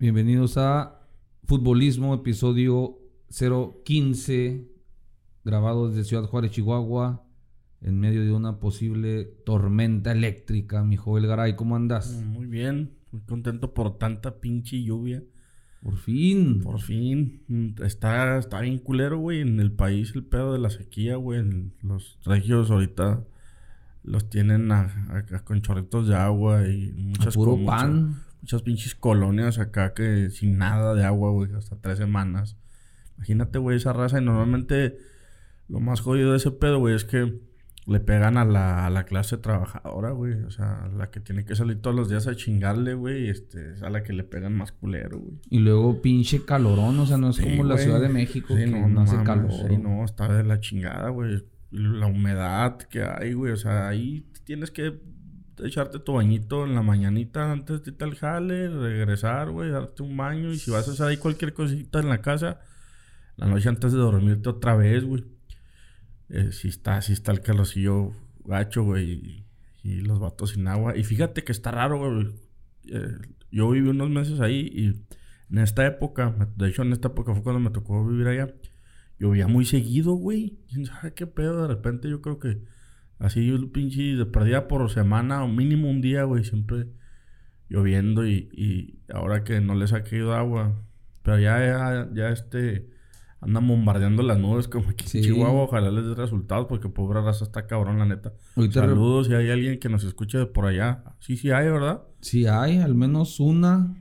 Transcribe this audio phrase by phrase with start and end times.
[0.00, 0.98] Bienvenidos a
[1.44, 2.96] Futbolismo, episodio
[3.28, 4.66] 015,
[5.44, 7.26] grabado desde Ciudad Juárez, Chihuahua,
[7.82, 10.82] en medio de una posible tormenta eléctrica.
[10.84, 12.14] Mi Joel Garay, ¿cómo andas?
[12.24, 15.22] Muy bien, muy contento por tanta pinche lluvia.
[15.82, 16.62] Por fin.
[16.62, 17.74] Por fin.
[17.84, 19.42] Está, está bien culero, güey.
[19.42, 21.44] En el país el pedo de la sequía, güey.
[21.82, 23.26] Los regios ahorita
[24.02, 28.06] los tienen a, con chorritos de agua y muchas puro pan.
[28.06, 28.29] Muchas,
[28.64, 32.56] pinches colonias acá que sin nada de agua, güey, hasta tres semanas.
[33.16, 34.20] Imagínate, güey, esa raza.
[34.20, 34.96] Y normalmente
[35.68, 37.38] lo más jodido de ese pedo, güey, es que
[37.86, 40.34] le pegan a la, a la clase trabajadora, güey.
[40.44, 43.28] O sea, la que tiene que salir todos los días a chingarle, güey.
[43.28, 45.38] Este, es a la que le pegan más culero, güey.
[45.48, 49.00] Y luego pinche calorón, o sea, no es como la Ciudad de México que no,
[49.00, 49.52] hace calor.
[49.52, 51.44] Sí, no, está de la chingada, güey.
[51.70, 53.52] La humedad que hay, güey.
[53.52, 54.98] O sea, ahí tienes que
[55.64, 60.52] echarte tu bañito en la mañanita antes de tal jale, regresar, güey, darte un baño.
[60.52, 62.60] Y si vas a hacer ahí cualquier cosita en la casa,
[63.36, 65.24] la noche antes de dormirte otra vez, güey
[66.30, 68.12] eh, si está, si está el calorcillo
[68.44, 69.44] gacho, güey,
[69.82, 70.96] y, los vatos sin agua.
[70.96, 72.32] Y fíjate que está raro, güey.
[72.86, 73.18] Eh,
[73.50, 74.86] yo viví unos meses ahí y
[75.52, 78.54] en esta época, de hecho en esta época fue cuando me tocó vivir allá,
[79.18, 80.58] llovía muy seguido, güey.
[80.68, 81.62] ¿Quién sabe qué pedo?
[81.62, 82.62] De repente yo creo que
[83.20, 86.88] así yo pinche de perdida por semana o mínimo un día, güey, siempre
[87.68, 90.82] lloviendo y, y ahora que no les ha caído agua.
[91.22, 92.90] Pero ya, ya, ya este
[93.40, 95.62] andan bombardeando las nubes como aquí en Chihuahua.
[95.62, 98.34] Ojalá les dé resultados porque pobre raza está cabrón, la neta.
[98.70, 101.04] Saludos si hay alguien que nos escuche de por allá.
[101.20, 102.02] Sí, sí hay, ¿verdad?
[102.20, 103.96] Sí hay, al menos una.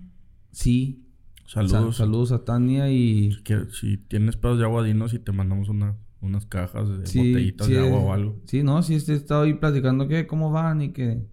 [0.51, 1.05] Sí.
[1.45, 1.97] Saludos.
[1.97, 3.31] saludos a Tania y...
[3.71, 7.79] si tienes pedos de agua, dinos y te mandamos una, unas cajas de botellitas de
[7.79, 8.39] agua o algo.
[8.45, 11.25] Sí, no, sí, este estaba ahí platicando que cómo van y que...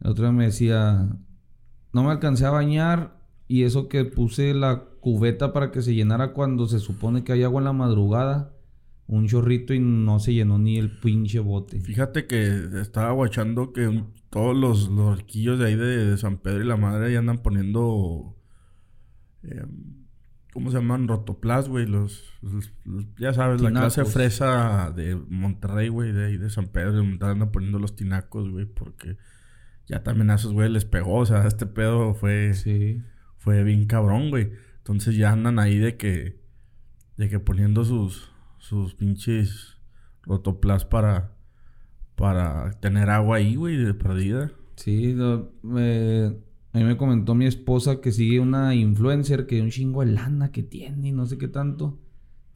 [0.00, 1.08] El otro día me decía...
[1.92, 6.32] No me alcancé a bañar y eso que puse la cubeta para que se llenara
[6.32, 8.54] cuando se supone que hay agua en la madrugada.
[9.06, 11.80] Un chorrito y no se llenó ni el pinche bote.
[11.80, 16.76] Fíjate que estaba guachando que todos los, los de ahí de, San Pedro y la
[16.76, 18.34] Madre ya andan poniendo...
[19.42, 20.01] Em,
[20.52, 21.08] ¿Cómo se llaman?
[21.08, 21.86] Rotoplas, güey.
[21.86, 22.24] Los,
[23.18, 26.12] Ya sabes, la clase fresa de Monterrey, güey.
[26.12, 27.00] De ahí de San Pedro.
[27.00, 28.66] Andan poniendo los tinacos, güey.
[28.66, 29.16] Porque
[29.86, 31.16] ya también a esos güey les pegó.
[31.16, 32.54] O sea, este pedo fue...
[32.54, 33.02] Sí.
[33.38, 34.52] Fue bien cabrón, güey.
[34.78, 36.40] Entonces ya andan ahí de que,
[37.16, 39.78] de que poniendo sus, sus pinches
[40.22, 41.32] rotoplas para,
[42.14, 44.52] para tener agua ahí, güey, de perdida.
[44.76, 45.16] Sí,
[45.62, 46.36] me,
[46.72, 50.52] a mí me comentó mi esposa que sigue una influencer que un chingo de lana
[50.52, 51.98] que tiene y no sé qué tanto.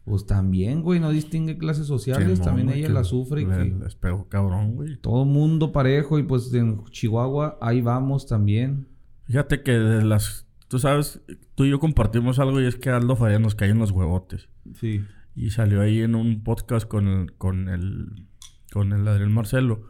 [0.04, 3.42] Pues también, güey, no distingue clases sociales, también ella la sufre.
[3.42, 3.96] y que les
[4.28, 4.96] cabrón, güey.
[4.98, 8.86] Todo mundo parejo y pues en Chihuahua ahí vamos también.
[9.24, 11.20] Fíjate que de las Tú sabes,
[11.54, 14.48] tú y yo compartimos algo y es que Aldo Faria nos cae en los huevotes.
[14.74, 15.04] Sí.
[15.36, 18.26] Y salió ahí en un podcast con el, con el,
[18.72, 19.88] con el Adrián Marcelo.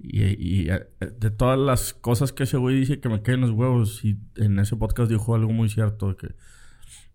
[0.00, 4.04] Y, eh, de todas las cosas que ese güey dice que me caen los huevos,
[4.04, 6.34] y en ese podcast dijo algo muy cierto, que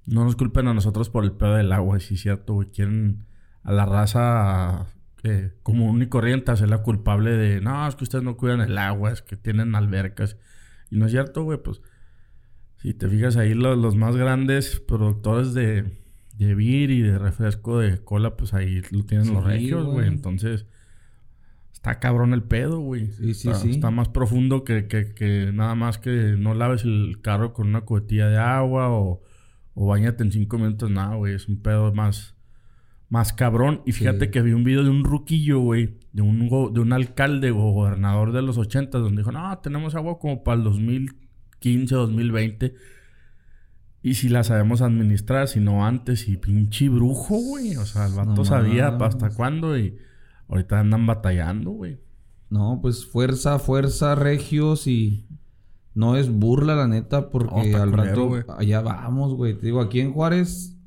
[0.05, 3.25] no nos culpen a nosotros por el pedo del agua, sí es cierto, güey, quieren
[3.63, 4.87] a la raza
[5.23, 8.77] eh, como y corriente hacer la culpable de, no, es que ustedes no cuidan el
[8.77, 10.37] agua, es que tienen albercas.
[10.91, 11.81] Y no es cierto, güey, pues
[12.77, 15.85] si te fijas ahí, los, más grandes productores de,
[16.37, 20.07] de beer y de refresco de cola, pues ahí lo tienen los regios, güey.
[20.07, 20.65] Entonces,
[21.83, 23.07] está cabrón el pedo, güey.
[23.11, 23.71] Sí, sí, está, sí.
[23.71, 28.29] Está más profundo que, que, nada más que no laves el carro con una cubetilla
[28.29, 29.21] de agua o,
[29.73, 30.89] o bañate en cinco minutos.
[30.89, 31.35] Nada, güey.
[31.35, 32.35] Es un pedo más,
[33.09, 33.81] más cabrón.
[33.85, 35.99] Y fíjate que vi un video de un ruquillo, güey.
[36.13, 40.19] De un, de un alcalde o gobernador de los 80 donde dijo, no, tenemos agua
[40.19, 41.23] como para el 2000
[41.63, 42.75] 2015, 2020.
[44.01, 47.77] Y si la sabemos administrar, si no antes, y pinche brujo, güey.
[47.77, 49.97] O sea, el vato sabía hasta cuándo y
[50.53, 51.99] ahorita andan batallando, güey.
[52.49, 55.25] No, pues fuerza, fuerza, regios y
[55.95, 59.55] no es burla, la neta, porque al rato allá vamos, güey.
[59.55, 60.77] Te digo, aquí en Juárez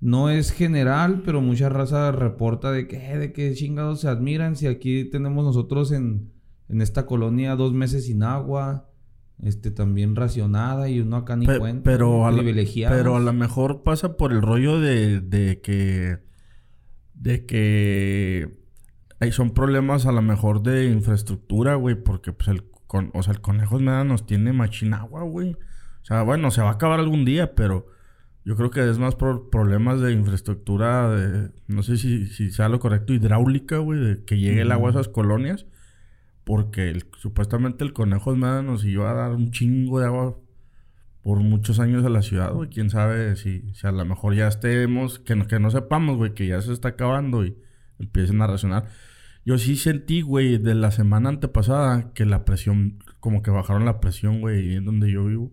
[0.00, 4.66] no es general, pero mucha raza reporta de que, de qué chingados se admiran si
[4.66, 6.32] aquí tenemos nosotros en,
[6.68, 8.88] en esta colonia dos meses sin agua
[9.42, 11.82] este también racionada y uno acá ni cuenta.
[11.82, 12.32] Pero a,
[12.88, 16.18] pero a lo mejor pasa por el rollo de, de que
[17.14, 18.61] de que
[19.22, 23.32] hay, son problemas a lo mejor de infraestructura, güey, porque pues el con, o sea,
[23.32, 25.52] el conejo nada nos tiene machinagua, güey.
[25.52, 27.86] O sea, bueno, se va a acabar algún día, pero
[28.44, 32.68] yo creo que es más por problemas de infraestructura, de, no sé si, si sea
[32.68, 35.66] lo correcto, hidráulica, güey, de que llegue el agua a esas colonias.
[36.44, 40.36] Porque supuestamente el conejo nada nos iba a dar un chingo de agua
[41.22, 42.68] por muchos años a la ciudad, güey.
[42.68, 46.34] Quién sabe si, si a lo mejor ya estemos, que no, que no sepamos, güey,
[46.34, 47.56] que ya se está acabando y
[48.00, 48.88] empiecen a reaccionar.
[49.44, 54.00] Yo sí sentí, güey, de la semana antepasada que la presión, como que bajaron la
[54.00, 55.52] presión, güey, en donde yo vivo.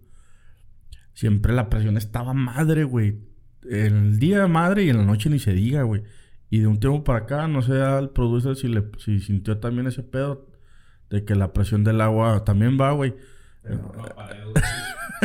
[1.13, 3.19] Siempre la presión estaba madre, güey.
[3.63, 6.03] En el día madre y en la noche ni se diga, güey.
[6.49, 9.87] Y de un tiempo para acá, no sé al producer si, le, si sintió también
[9.87, 10.47] ese pedo
[11.09, 13.15] de que la presión del agua también va, güey.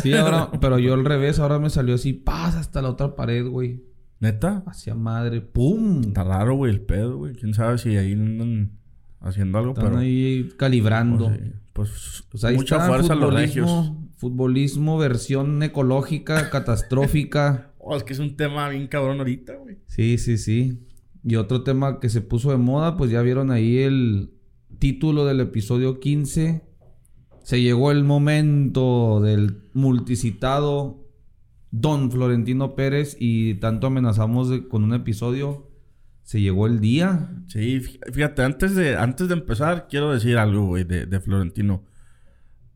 [0.02, 3.46] sí, ahora, pero yo al revés, ahora me salió así, pasa hasta la otra pared,
[3.46, 3.84] güey.
[4.20, 4.62] ¿Neta?
[4.66, 6.00] Hacia madre, ¡pum!
[6.02, 7.34] Está raro, güey, el pedo, güey.
[7.34, 8.72] Quién sabe si ahí andan
[9.20, 11.32] haciendo algo, Están ahí calibrando.
[11.72, 13.93] Pues, pues, ahí mucha fuerza los regios.
[14.16, 17.72] Futbolismo, versión ecológica, catastrófica.
[17.78, 19.78] Oh, es que es un tema bien cabrón ahorita, güey.
[19.87, 20.87] Sí, sí, sí.
[21.25, 24.34] Y otro tema que se puso de moda, pues ya vieron ahí el
[24.78, 26.62] título del episodio 15.
[27.43, 31.03] Se llegó el momento del multicitado
[31.76, 35.68] Don Florentino Pérez y tanto amenazamos con un episodio.
[36.22, 37.42] Se llegó el día.
[37.48, 41.82] Sí, fíjate, antes de, antes de empezar, quiero decir algo, güey, de, Florentino.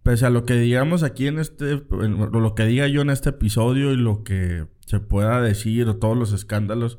[0.03, 3.93] Pese a lo que digamos aquí en este, lo que diga yo en este episodio
[3.93, 6.99] y lo que se pueda decir o todos los escándalos,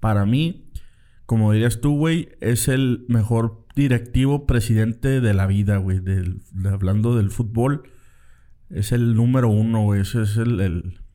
[0.00, 0.68] para mí,
[1.26, 6.00] como dirías tú, güey, es el mejor directivo presidente de la vida, güey,
[6.68, 7.84] hablando del fútbol.
[8.68, 11.05] Es el número uno, güey, ese es el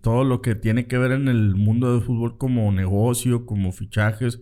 [0.00, 4.40] todo lo que tiene que ver en el mundo del fútbol como negocio, como fichajes,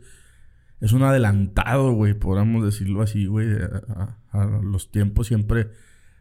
[0.80, 3.48] es un adelantado, güey, podríamos decirlo así, güey.
[3.52, 4.16] A,
[4.62, 5.70] los tiempos siempre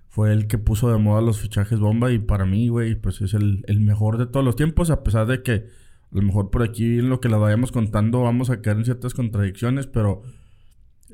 [0.10, 3.34] fue el que puso de moda los fichajes bomba y para mí, güey, pues es
[3.34, 7.00] el, mejor de todos los tiempos, a pesar de que a lo mejor por aquí
[7.00, 10.24] en lo que la vayamos contando vamos a caer en ciertas contradicciones, pero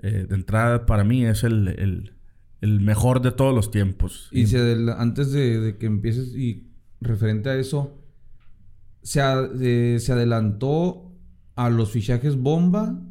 [0.03, 2.13] eh, de entrada para mí es el,
[2.61, 4.27] mejor de todos los tiempos.
[4.31, 4.57] Y si
[4.97, 6.70] antes de, de que empieces y
[7.01, 7.97] referente a eso,
[9.01, 11.11] se, se adelantó
[11.55, 13.01] a los fichajes bomba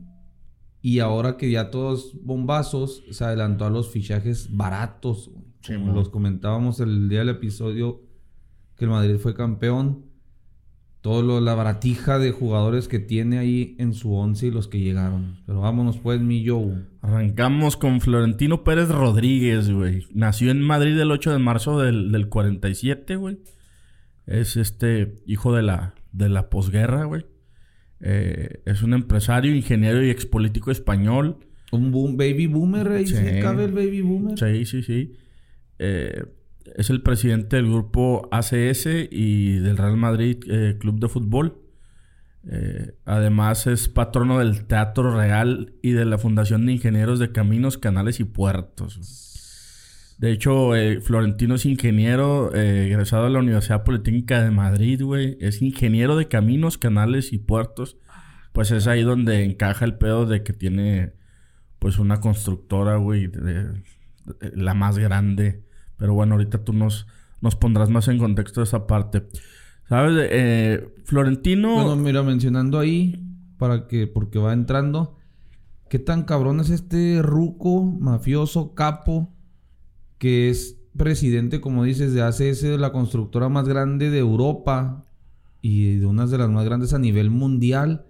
[0.83, 5.31] y ahora que ya todos bombazos, se adelantó a los fichajes baratos.
[5.67, 8.03] como los comentábamos el día del episodio
[8.77, 10.07] que el Madrid fue campeón.
[11.03, 14.81] Todo lo, la baratija de jugadores que tiene ahí en su once y los que
[14.81, 15.39] llegaron.
[15.47, 16.85] Pero vámonos pues, mi Joe.
[17.01, 20.07] Arrancamos con Florentino Pérez Rodríguez, güey.
[20.13, 23.39] Nació en Madrid el 8 de marzo del, del 47, güey.
[24.31, 27.27] Es este hijo de la, de la posguerra, güey.
[27.99, 31.39] Eh, es un empresario, ingeniero y expolítico español.
[31.73, 33.17] Un boom, baby boomer, ahí sí.
[33.43, 34.39] cabe el baby boomer.
[34.39, 35.17] Sí, sí, sí.
[35.81, 36.25] Eh,
[36.77, 41.63] es el presidente del grupo ACS y del Real Madrid eh, Club de Fútbol.
[43.05, 48.21] además es patrono del Teatro Real y de la Fundación de Ingenieros de Caminos, Canales
[48.21, 49.30] y Puertos.
[50.21, 55.39] De hecho, eh, Florentino es ingeniero eh, egresado de la Universidad Politécnica de Madrid, güey.
[55.41, 57.97] Es ingeniero de caminos, canales y puertos.
[58.53, 61.15] Pues es ahí donde encaja el pedo de que tiene,
[61.79, 63.33] pues, una constructora, güey,
[64.53, 65.65] la más grande.
[65.97, 67.07] Pero bueno, ahorita tú nos,
[67.41, 69.27] nos pondrás más en contexto de esa parte.
[69.89, 70.29] ¿Sabes?
[70.31, 71.77] Eh, Florentino...
[71.77, 73.27] Bueno, mira, mencionando ahí,
[73.57, 75.17] para que, porque va entrando,
[75.89, 79.35] ¿qué tan cabrón es este ruco, mafioso, capo?
[80.21, 85.07] Que es presidente, como dices, de ACS, de la constructora más grande de Europa
[85.63, 88.05] y de unas de las más grandes a nivel mundial.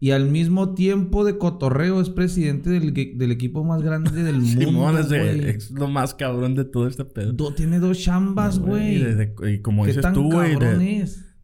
[0.00, 4.98] Y al mismo tiempo de cotorreo es presidente del, equipo más grande del mundo.
[4.98, 7.54] es, lo más cabrón de todo este pedo.
[7.54, 9.04] tiene dos chambas, güey.
[9.52, 10.56] y como dices tú, güey.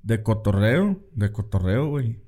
[0.03, 1.05] De, cotorreo.
[1.15, 2.19] De cotorreo, güey.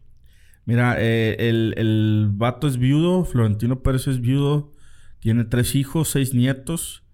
[0.66, 3.24] Mira, eh, el, el vato es viudo.
[3.24, 4.72] Florentino Pérez es viudo.
[5.18, 7.05] Tiene tres hijos, seis nietos.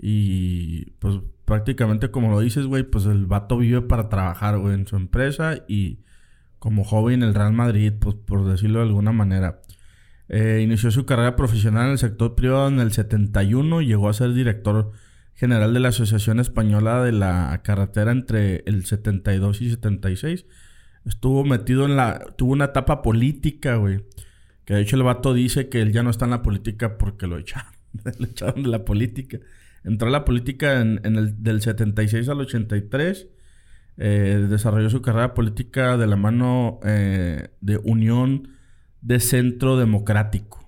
[0.00, 4.86] Y pues prácticamente como lo dices, güey, pues el vato vive para trabajar, güey, en
[4.86, 6.00] su empresa y
[6.58, 9.60] como joven en el Real Madrid, pues por decirlo de alguna manera.
[10.28, 14.12] Eh, inició su carrera profesional en el sector privado en el 71 y llegó a
[14.12, 14.92] ser director
[15.34, 20.44] general de la Asociación Española de la Carretera entre el 72 y 76.
[21.06, 22.18] Estuvo metido en la...
[22.36, 24.04] Tuvo una etapa política, güey.
[24.64, 27.26] Que de hecho el vato dice que él ya no está en la política porque
[27.26, 27.72] lo echaron.
[28.18, 29.38] lo echaron de la política.
[29.84, 33.28] Entró a la política en, el, del 76 al 83.
[34.00, 38.50] Eh, desarrolló su carrera política de la mano eh, de Unión
[39.00, 40.64] de Centro Democrático.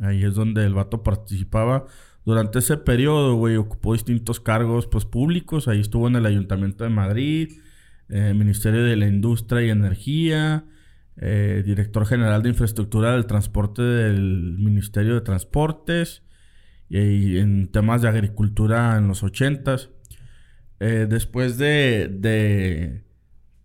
[0.00, 1.86] Ahí es donde el vato participaba.
[2.24, 5.68] Durante ese periodo, güey, ocupó distintos cargos pues, públicos.
[5.68, 7.60] Ahí estuvo en el Ayuntamiento de Madrid,
[8.08, 10.64] eh, Ministerio de la Industria y Energía,
[11.20, 16.22] Director General de Infraestructura del Transporte del Ministerio de Transportes,
[16.88, 19.90] y en temas de agricultura en los ochentas.
[20.80, 22.08] eh, después de,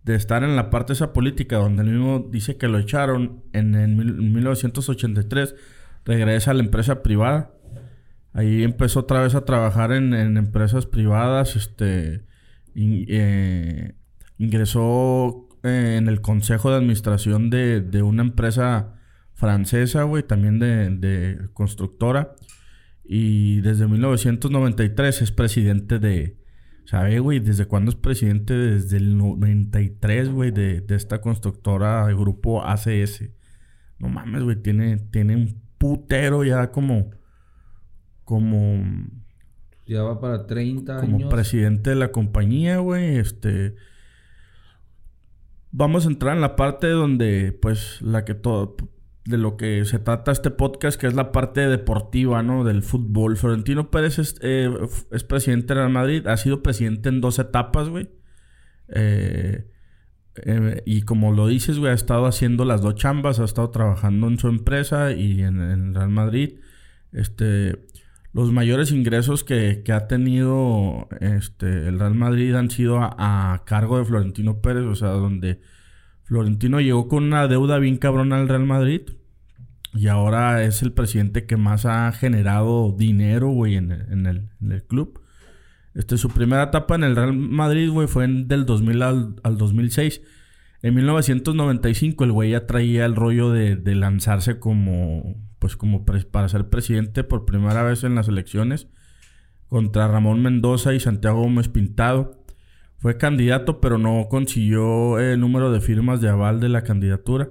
[0.04, 3.44] de, estar en la parte de esa política, donde él mismo dice que lo echaron
[3.52, 3.96] en, en
[4.34, 5.54] 1983,
[6.04, 7.52] regresa a la empresa privada.
[8.32, 12.24] Ahí empezó otra vez a trabajar en, en empresas privadas, este,
[12.74, 13.94] eh,
[14.38, 18.94] ingresó eh, en el consejo de administración de, de una empresa
[19.34, 22.34] francesa, güey, también de, de, constructora.
[23.04, 26.38] Y desde 1993 es presidente de...
[26.86, 27.40] ¿Sabe, güey?
[27.40, 28.54] ¿Desde cuándo es presidente?
[28.54, 33.30] Desde el 93, güey, de, de esta constructora, el grupo ACS.
[33.98, 37.10] No mames, güey, tiene, tiene un putero ya como...
[38.24, 38.82] Como
[39.86, 41.10] ya va para 30 años.
[41.10, 43.16] Como presidente de la compañía, güey.
[43.18, 43.74] Este.
[45.70, 48.76] Vamos a entrar en la parte donde, pues, la que todo.
[49.24, 52.64] De lo que se trata este podcast, que es la parte deportiva, ¿no?
[52.64, 53.36] Del fútbol.
[53.36, 54.70] Florentino Pérez es, eh,
[55.10, 56.26] es presidente de Real Madrid.
[56.26, 58.10] Ha sido presidente en dos etapas, güey.
[58.88, 59.70] Eh,
[60.44, 63.40] eh, y como lo dices, güey, ha estado haciendo las dos chambas.
[63.40, 66.58] Ha estado trabajando en su empresa y en, en Real Madrid.
[67.12, 67.78] Este
[68.34, 74.04] los mayores ingresos que, ha tenido este, el Real Madrid han sido a, cargo de
[74.04, 75.60] Florentino Pérez, o sea, donde
[76.24, 79.02] Florentino llegó con una deuda bien cabrona al Real Madrid
[79.92, 84.84] y ahora es el presidente que más ha generado dinero, güey, en, el, en el,
[84.84, 85.20] club.
[85.94, 89.56] Este, su primera etapa en el Real Madrid, güey, fue en, del 2000 al, al
[89.56, 90.22] 2006.
[90.82, 96.48] En 1995 el güey ya traía el rollo de, de lanzarse como pues como para
[96.50, 98.88] ser presidente por primera vez en las elecciones
[99.68, 102.43] contra Ramón Mendoza y Santiago Gómez Pintado.
[103.04, 107.50] Fue candidato, pero no consiguió el número de firmas de aval de la candidatura.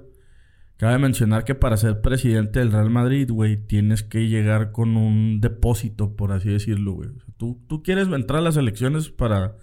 [0.78, 5.40] Cabe mencionar que para ser presidente del Real Madrid, güey, tienes que llegar con un
[5.40, 7.10] depósito, por así decirlo, güey.
[7.36, 9.54] tú, tú quieres entrar a las elecciones para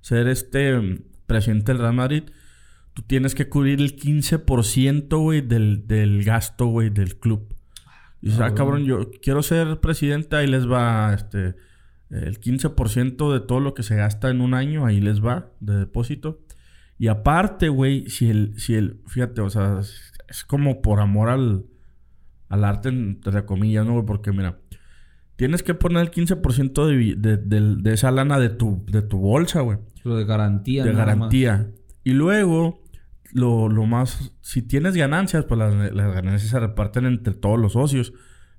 [0.00, 2.22] ser este mm, presidente del Real Madrid,
[2.94, 7.52] tú tienes que cubrir el 15%, güey, del, del gasto, güey, del club.
[8.20, 11.56] Y dices, ah, ah cabrón, yo quiero ser presidente, ahí les va este
[12.12, 15.76] el 15% de todo lo que se gasta en un año, ahí les va de
[15.76, 16.40] depósito.
[16.98, 21.66] Y aparte, güey, si el, si el, fíjate, o sea, es, como por amor al,
[22.48, 24.06] al arte, entre comillas, ¿no, güey?
[24.06, 24.58] Porque mira,
[25.36, 29.62] tienes que poner el 15% de, de, de, esa lana de tu, de tu bolsa,
[29.62, 29.78] güey.
[30.04, 31.70] Lo de garantía, De garantía.
[32.04, 32.82] Y luego
[33.32, 34.32] lo, lo más...
[34.40, 38.12] Si tienes ganancias, pues las, ganancias se reparten entre todos los socios.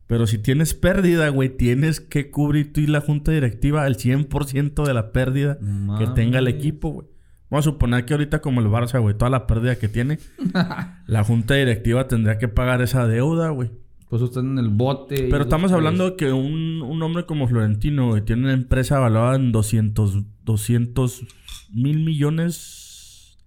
[0.07, 4.85] Pero si tienes pérdida, güey, tienes que cubrir tú y la junta directiva el 100%
[4.85, 5.57] de la pérdida
[5.97, 7.07] que tenga el equipo, güey.
[7.49, 10.19] Vamos a suponer que ahorita como el Barça, güey, toda la pérdida que tiene,
[11.07, 13.69] la junta directiva tendría que pagar esa deuda, güey.
[14.09, 15.27] Pues están en el bote.
[15.29, 19.35] Pero estamos hablando de que un, un, hombre como Florentino, güey, tiene una empresa valorada
[19.35, 21.25] en 200, 200
[21.73, 23.37] mil millones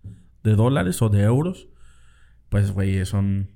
[0.43, 1.69] de dólares o de euros,
[2.49, 3.51] pues, güey, son,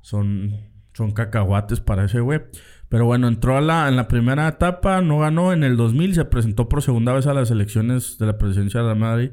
[0.00, 0.52] son,
[0.92, 2.40] son cacahuates para ese güey.
[2.88, 5.52] Pero bueno, entró a la, en la primera etapa, no ganó.
[5.52, 8.88] En el 2000 se presentó por segunda vez a las elecciones de la presidencia de
[8.88, 9.30] la Madrid,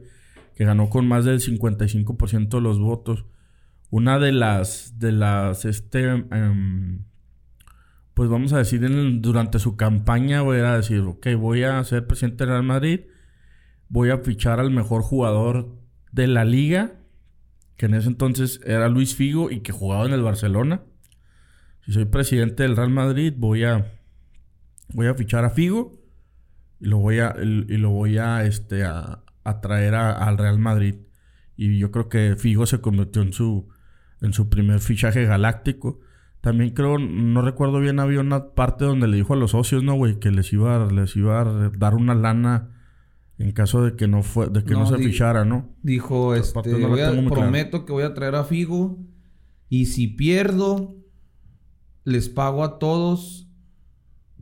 [0.56, 3.26] que ganó con más del 55% de los votos.
[3.90, 7.04] Una de las, de las, este, em,
[8.14, 8.82] pues vamos a decir,
[9.20, 13.02] durante su campaña, voy a decir, ok, voy a ser presidente de Real Madrid,
[13.90, 15.76] voy a fichar al mejor jugador
[16.12, 16.94] de la liga,
[17.76, 20.84] que en ese entonces era Luis Figo y que jugaba en el Barcelona.
[21.90, 23.92] Si soy presidente del Real Madrid, voy a
[24.94, 25.98] voy a fichar a Figo
[26.80, 29.24] y lo voy a y lo voy a este a,
[29.64, 30.98] traer al Real Madrid.
[31.58, 33.70] Y yo creo que Figo se convirtió en su
[34.22, 36.00] en su primer fichaje galáctico.
[36.42, 39.96] También creo, no recuerdo bien, había una parte donde le dijo a los socios, ¿no,
[39.96, 40.20] güey?
[40.20, 42.70] Que les iba, les iba a dar una lana
[43.40, 45.74] en caso de que no fue, de que no, se fichara, ¿no?
[45.82, 46.62] Dijo, este,
[47.28, 49.00] prometo que voy a traer a Figo
[49.70, 50.99] y si pierdo,
[52.10, 53.48] les pago a todos.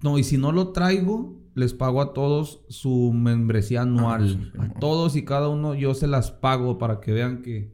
[0.01, 4.53] No, y si no lo traigo, les pago a todos su membresía anual.
[4.57, 7.73] Ah, a todos y cada uno yo se las pago para que vean que,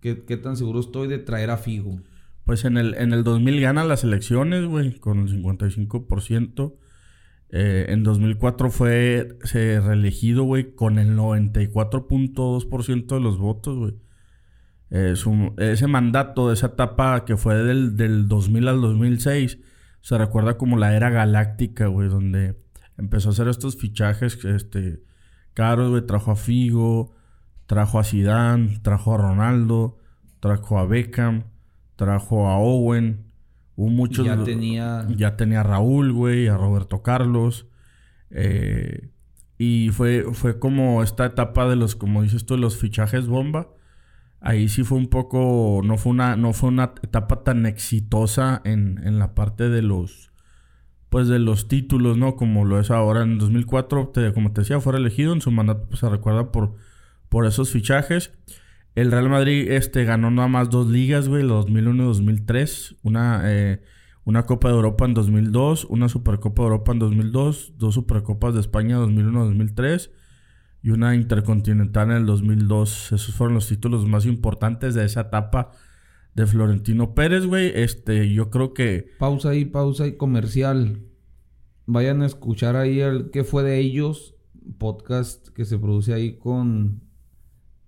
[0.00, 2.00] que, qué tan seguro estoy de traer a Figo.
[2.44, 6.74] Pues en el, en el 2000 gana las elecciones, güey, con el 55%.
[7.50, 13.94] Eh, en 2004 fue se reelegido, güey, con el 94.2% de los votos, güey.
[14.90, 15.14] Eh,
[15.58, 19.58] ese mandato, esa etapa que fue del, del 2000 al 2006,
[20.00, 22.56] se recuerda como la era galáctica, güey, donde
[22.96, 25.02] empezó a hacer estos fichajes este,
[25.54, 26.06] caros, güey.
[26.06, 27.14] Trajo a Figo,
[27.66, 29.98] trajo a Zidane, trajo a Ronaldo,
[30.40, 31.44] trajo a Beckham,
[31.96, 33.26] trajo a Owen,
[33.76, 34.24] Hubo muchos.
[34.26, 35.06] Ya tenía.
[35.14, 37.68] Ya tenía a Raúl, güey, a Roberto Carlos.
[38.30, 39.10] Eh,
[39.58, 43.68] Y fue, fue como esta etapa de los, como dices tú, los fichajes bomba.
[44.46, 49.00] Ahí sí fue un poco, no fue una, no fue una etapa tan exitosa en,
[49.02, 50.30] en la parte de los,
[51.08, 52.36] pues de los títulos, ¿no?
[52.36, 53.24] Como lo es ahora.
[53.24, 55.32] En 2004, como te decía, fue elegido.
[55.32, 56.76] En su mandato pues, se recuerda por,
[57.28, 58.34] por esos fichajes.
[58.94, 62.98] El Real Madrid este, ganó nada más dos ligas, güey, 2001 y 2003.
[63.02, 63.82] Una, eh,
[64.22, 68.60] una Copa de Europa en 2002, una Supercopa de Europa en 2002, dos Supercopas de
[68.60, 70.10] España 2001-2003
[70.86, 73.10] y una Intercontinental en el 2002.
[73.10, 75.72] Esos fueron los títulos más importantes de esa etapa
[76.36, 77.72] de Florentino Pérez, güey.
[77.74, 79.08] Este, yo creo que...
[79.18, 81.00] Pausa ahí, pausa ahí, comercial.
[81.86, 84.36] Vayan a escuchar ahí el que fue de ellos,
[84.78, 87.02] podcast que se produce ahí con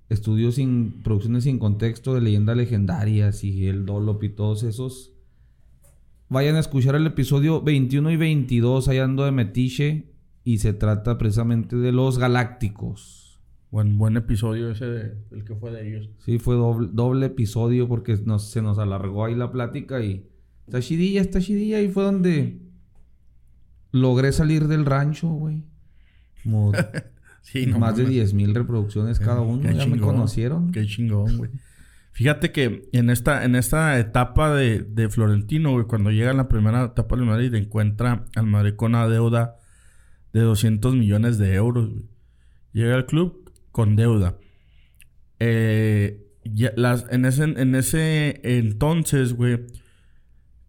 [0.09, 5.13] estudios sin, producciones sin contexto de leyendas legendarias y el Dolop y todos esos.
[6.29, 10.18] Vayan a escuchar el episodio 21 y 22, ahí ando de Metiche,
[10.49, 13.39] y se trata precisamente de los galácticos.
[13.71, 16.09] Buen, buen episodio ese el que fue de ellos.
[16.25, 20.27] Sí, fue doble, doble episodio porque se nos alargó ahí la plática y
[20.67, 22.63] está chidilla, está chidilla y fue donde
[23.93, 25.65] logré salir del rancho, güey.
[26.43, 26.73] Como
[27.43, 30.73] sí, más de 10 mil reproducciones cada uno, ya me conocieron.
[30.73, 31.51] Qué chingón, güey.
[32.13, 36.49] Fíjate que en esta, en esta etapa de, de Florentino, güey, cuando llega en la
[36.49, 39.59] primera etapa del Madrid, encuentra al Madrid con una deuda
[40.33, 41.91] de 200 millones de euros.
[42.73, 44.37] Llega al club con deuda.
[45.41, 46.27] Eh,
[46.77, 49.67] las, en, ese, en ese entonces, güey,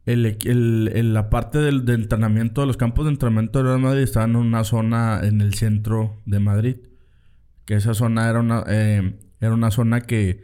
[0.06, 4.64] la parte del, de entrenamiento, los campos de entrenamiento de Real Madrid estaban en una
[4.64, 6.78] zona en el centro de Madrid.
[7.66, 10.44] Que esa zona era una, eh, era una zona que,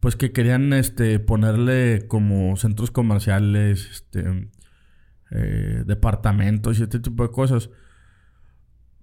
[0.00, 4.50] pues que querían este, ponerle como centros comerciales, este,
[5.30, 7.70] eh, departamentos y este tipo de cosas.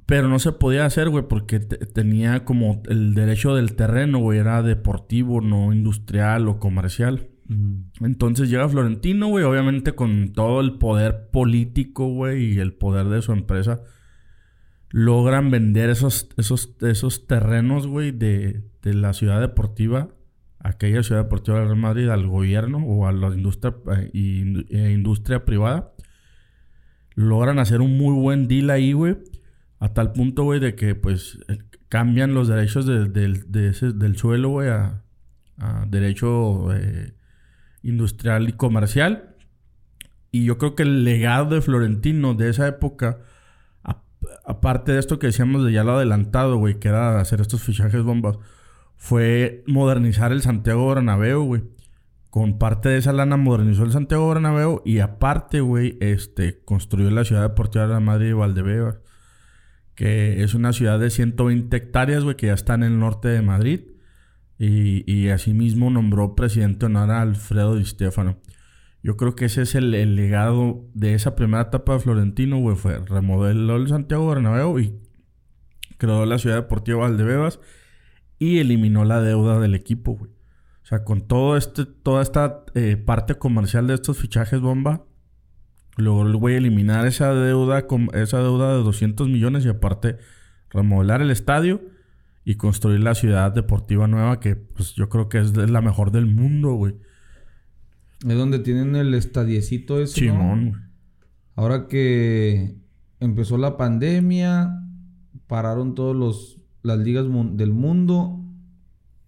[0.06, 4.62] Pero no se podía hacer, güey, porque tenía como el derecho del terreno, güey, era
[4.62, 7.30] deportivo, no industrial o comercial.
[8.02, 13.22] Entonces llega Florentino, güey, obviamente con todo el poder político, güey, y el poder de
[13.22, 13.82] su empresa.
[14.90, 20.10] Logran vender esos, esos, esos terrenos, güey, de, de, la ciudad deportiva,
[20.60, 25.46] aquella ciudad deportiva de Real Madrid, al gobierno o a la industria, eh, e industria
[25.46, 25.94] privada.
[27.16, 29.18] Logran hacer un muy buen deal ahí, güey
[29.84, 31.58] a tal punto, güey, de que pues eh,
[31.90, 35.04] cambian los derechos del suelo, güey, a,
[35.88, 37.14] derecho eh,
[37.84, 39.36] industrial y comercial.
[40.32, 43.20] Y yo creo que el legado de Florentino de esa época,
[44.46, 48.04] aparte de esto que decíamos de ya lo adelantado, güey, que era hacer estos fichajes
[48.04, 48.38] bombas,
[48.96, 51.64] fue modernizar el Santiago Bernabéu, güey.
[52.30, 57.26] Con parte de esa lana modernizó el Santiago Bernabéu y aparte, güey, este, construyó la
[57.26, 59.03] ciudad deportiva de la Madrid y Valdebebas
[59.96, 63.42] que es una ciudad de 120 hectáreas, güey, que ya está en el norte de
[63.42, 63.82] Madrid.
[64.60, 68.38] Y, y asimismo nombró presidente honor a Alfredo Di Stefano.
[69.04, 72.78] Yo creo que ese es el, legado de esa primera etapa de Florentino, güey.
[72.78, 74.98] Fue remodeló el Santiago Bernabéu y
[75.98, 77.60] creó la ciudad deportiva Valdebebas
[78.40, 80.32] y eliminó la deuda del equipo, güey.
[80.84, 85.04] O sea, con todo este, toda esta eh, parte comercial de estos fichajes bomba,
[85.98, 90.18] Luego el güey eliminar esa deuda, esa deuda de 200 millones y aparte
[90.70, 91.82] remodelar el estadio
[92.46, 96.26] y construir la ciudad deportiva nueva que pues yo creo que es la mejor del
[96.26, 96.96] mundo, güey.
[98.28, 100.92] Es donde tienen el estadiecito ese, Simón.
[101.56, 102.76] Ahora que
[103.20, 104.72] empezó la pandemia,
[105.48, 108.44] pararon todos los las ligas del mundo,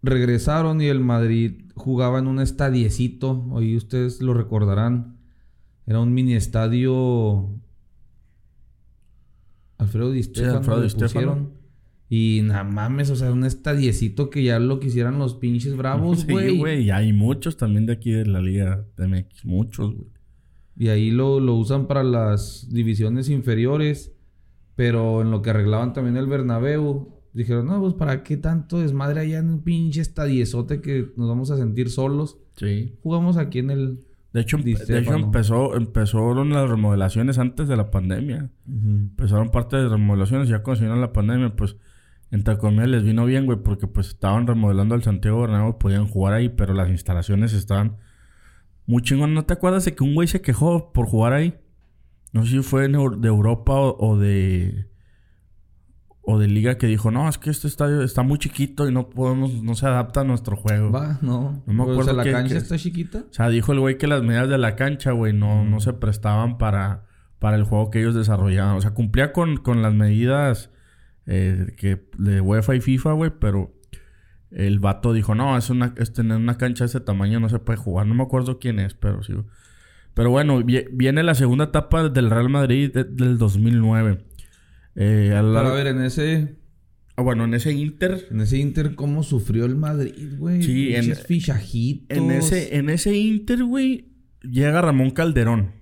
[0.04, 5.15] regresaron y el Madrid jugaba en un estadiecito, hoy ustedes lo recordarán
[5.86, 7.50] era un mini estadio.
[9.78, 11.52] Alfredo Di Stefano.
[12.08, 16.52] Y nada mames, o sea, un estadiecito que ya lo quisieran los pinches bravos, güey.
[16.52, 20.08] Sí, güey, y hay muchos también de aquí de la Liga MX, muchos, güey.
[20.78, 24.14] Y ahí lo, lo usan para las divisiones inferiores,
[24.76, 29.22] pero en lo que arreglaban también el Bernabéu, dijeron, no, pues para qué tanto desmadre
[29.22, 32.38] allá en un pinche estadiezote que nos vamos a sentir solos.
[32.56, 32.94] Sí.
[33.02, 37.90] Jugamos aquí en el de hecho, de hecho empezó, empezaron las remodelaciones antes de la
[37.90, 38.50] pandemia.
[38.68, 40.50] Empezaron parte de remodelaciones.
[40.50, 41.78] Ya cuando se vino la pandemia, pues,
[42.32, 46.34] entre comillas les vino bien, güey, porque pues estaban remodelando el Santiago Bernabéu, podían jugar
[46.34, 47.96] ahí, pero las instalaciones estaban
[48.86, 49.34] muy chingón.
[49.34, 51.56] ¿No te acuerdas de que un güey se quejó por jugar ahí?
[52.34, 54.90] No sé si fue de Europa o de
[56.28, 59.10] o de liga que dijo, no, es que este estadio está muy chiquito y no
[59.10, 60.92] podemos, no se adapta a nuestro juego.
[60.92, 61.64] Va, no.
[61.68, 62.02] No me acuerdo.
[62.02, 63.26] O sea, la cancha está chiquita.
[63.30, 65.94] O sea, dijo el güey que las medidas de la cancha, güey, no, no se
[65.94, 67.06] prestaban para,
[67.38, 68.76] para el juego que ellos desarrollaban.
[68.76, 70.72] O sea, cumplía con, con las medidas
[71.28, 73.76] eh, que de UEFA y FIFA, güey, pero
[74.50, 77.60] el vato dijo, no, es una, es tener una cancha de ese tamaño no se
[77.60, 78.08] puede jugar.
[78.08, 79.34] No me acuerdo quién es, pero sí.
[80.16, 84.26] Pero bueno, viene la segunda etapa del Real Madrid del 2009.
[84.96, 86.56] Eh, a, ver, en ese...
[87.16, 88.28] Ah, bueno, en ese Inter...
[88.32, 90.64] En ese Inter, ¿cómo sufrió el Madrid, güey?
[90.64, 91.16] Sí, en...
[91.16, 92.18] fichajitos.
[92.18, 95.74] En ese, en ese Inter, güey, llega Ramón Calderón.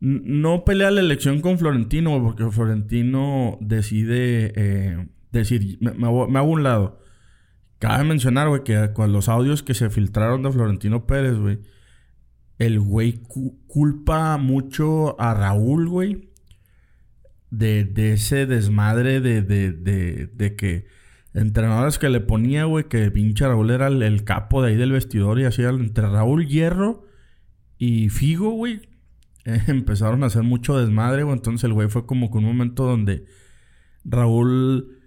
[0.00, 6.62] No pelea la elección con Florentino, porque Florentino decide eh, decir, me, me, hago un
[6.62, 7.00] lado.
[7.78, 11.60] Cabe mencionar, güey, que con los audios que se filtraron de Florentino Pérez, güey,
[12.58, 13.22] el güey
[13.66, 16.27] culpa mucho a Raúl, güey,
[17.50, 20.86] de, de, ese desmadre de, de, de, de que
[21.34, 25.38] entrenadores que le ponía, güey, que pinche Raúl era el, capo de ahí del vestidor
[25.40, 27.06] y así, entre Raúl Hierro
[27.78, 28.82] y Figo, güey,
[29.44, 31.36] empezaron a hacer mucho desmadre, güey.
[31.36, 33.26] Entonces el güey fue como que un momento donde
[34.04, 34.98] Raúl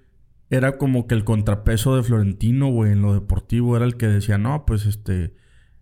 [0.49, 3.75] era como que el contrapeso de Florentino, güey, en lo deportivo.
[3.75, 5.34] Era el que decía, no, pues este.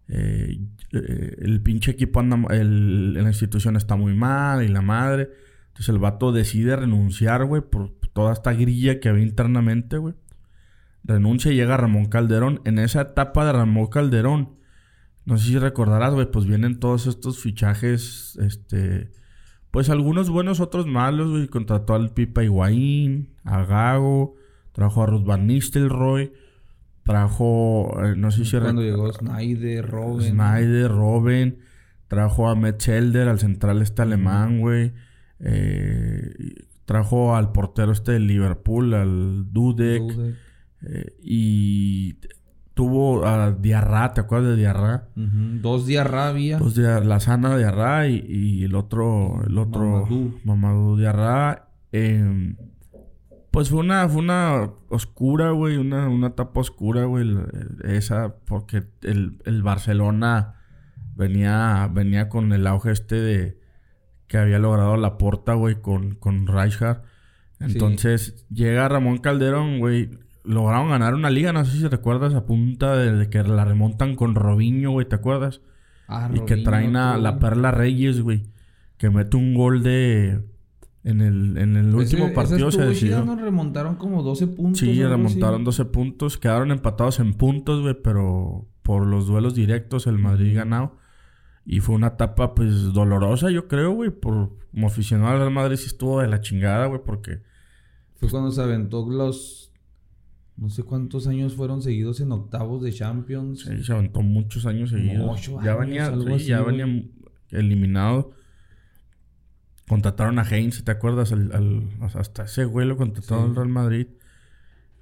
[0.08, 0.60] Eh,
[0.92, 2.40] eh, el pinche equipo anda.
[2.52, 5.30] El, la institución está muy mal y la madre.
[5.80, 10.14] Entonces el vato decide renunciar, güey, por toda esta grilla que había internamente, güey.
[11.06, 12.60] Renuncia y llega Ramón Calderón.
[12.66, 14.58] En esa etapa de Ramón Calderón,
[15.24, 19.10] no sé si recordarás, güey, pues vienen todos estos fichajes, este.
[19.72, 21.48] Pues algunos buenos, otros malos, güey.
[21.48, 24.36] Contrató al Pipa Higuaín, a Gago
[24.74, 26.34] Trajo a Ruth Van Nistelrooy.
[27.04, 28.58] Trajo, eh, no sé si...
[28.58, 30.32] Cuando llegó Snyder, Robin.
[30.32, 31.60] Snyder, Robin.
[32.10, 34.92] Trajo a Metzelder, al central este alemán, güey.
[35.40, 40.04] Eh, trajo al portero este de Liverpool, al Dudek.
[40.82, 42.18] Eh, y
[42.74, 45.10] tuvo a Diarra, ¿te acuerdas de Diarra?
[45.16, 46.58] Dos Diarra había.
[46.58, 51.68] Dos Diarra, la sana Diarra y, y, el otro, el otro Mamadou, Mamadou Diarra.
[51.92, 52.56] Eh,
[53.52, 57.28] pues fue una, fue una oscura, güey, una, una etapa oscura, güey,
[57.84, 60.56] esa, porque el, el, Barcelona
[61.16, 63.59] venía, venía con el auge este de
[64.30, 67.02] que había logrado la porta, güey, con, con Rijkaard.
[67.60, 70.12] Entonces llega Ramón Calderón, güey,
[70.46, 74.36] lograron ganar una liga, no sé si recuerdas, a punta de, que la remontan con
[74.36, 75.62] Robinho, güey, ¿te acuerdas?
[76.08, 78.44] Ah, y que traen a la Perla Reyes, güey,
[78.98, 80.42] que mete un gol de
[81.04, 83.26] en el, en el último partido se decidió.
[83.26, 84.80] nos remontaron como 12 puntos.
[84.80, 86.38] Sí, remontaron 12 puntos.
[86.38, 90.98] Quedaron empatados en puntos, güey, pero por los duelos directos el Madrid ganado.
[91.72, 94.10] Y fue una etapa, pues, dolorosa, yo creo, güey.
[94.10, 97.44] Por, como aficionado al Real Madrid sí estuvo de la chingada, güey, porque...
[98.16, 99.72] Fue cuando se aventó los...
[100.58, 103.60] No sé cuántos años fueron seguidos en octavos de Champions.
[103.60, 105.48] Sí, se aventó muchos años seguidos.
[105.64, 107.06] ya venía, ya venía
[107.52, 108.32] eliminado.
[109.88, 111.32] Contrataron a Heinz, ¿te acuerdas?
[112.16, 114.08] hasta ese güey lo contrataron al Real Madrid.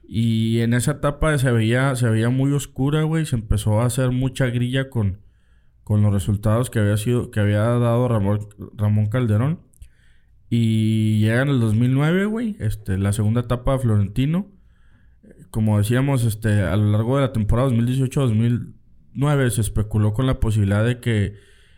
[0.06, 3.26] Y en esa etapa se veía, se veía muy oscura, güey.
[3.26, 5.22] Se empezó a hacer mucha grilla con,
[5.88, 9.62] con los resultados que había sido, que había dado Ramón, Ramón Calderón.
[10.50, 14.48] Y llega en el 2009, güey, este, la segunda etapa de Florentino.
[15.50, 20.84] Como decíamos, este, a lo largo de la temporada 2018-2009 se especuló con la posibilidad
[20.84, 21.36] de que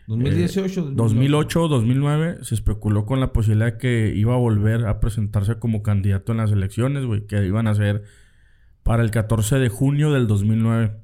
[0.08, 0.90] 2018.
[0.90, 6.32] 2008, 2009 se especuló con la posibilidad que iba a volver a presentarse como candidato
[6.32, 8.02] en las elecciones, güey, que iban a ser
[8.82, 10.99] para el 14 de junio del 2009.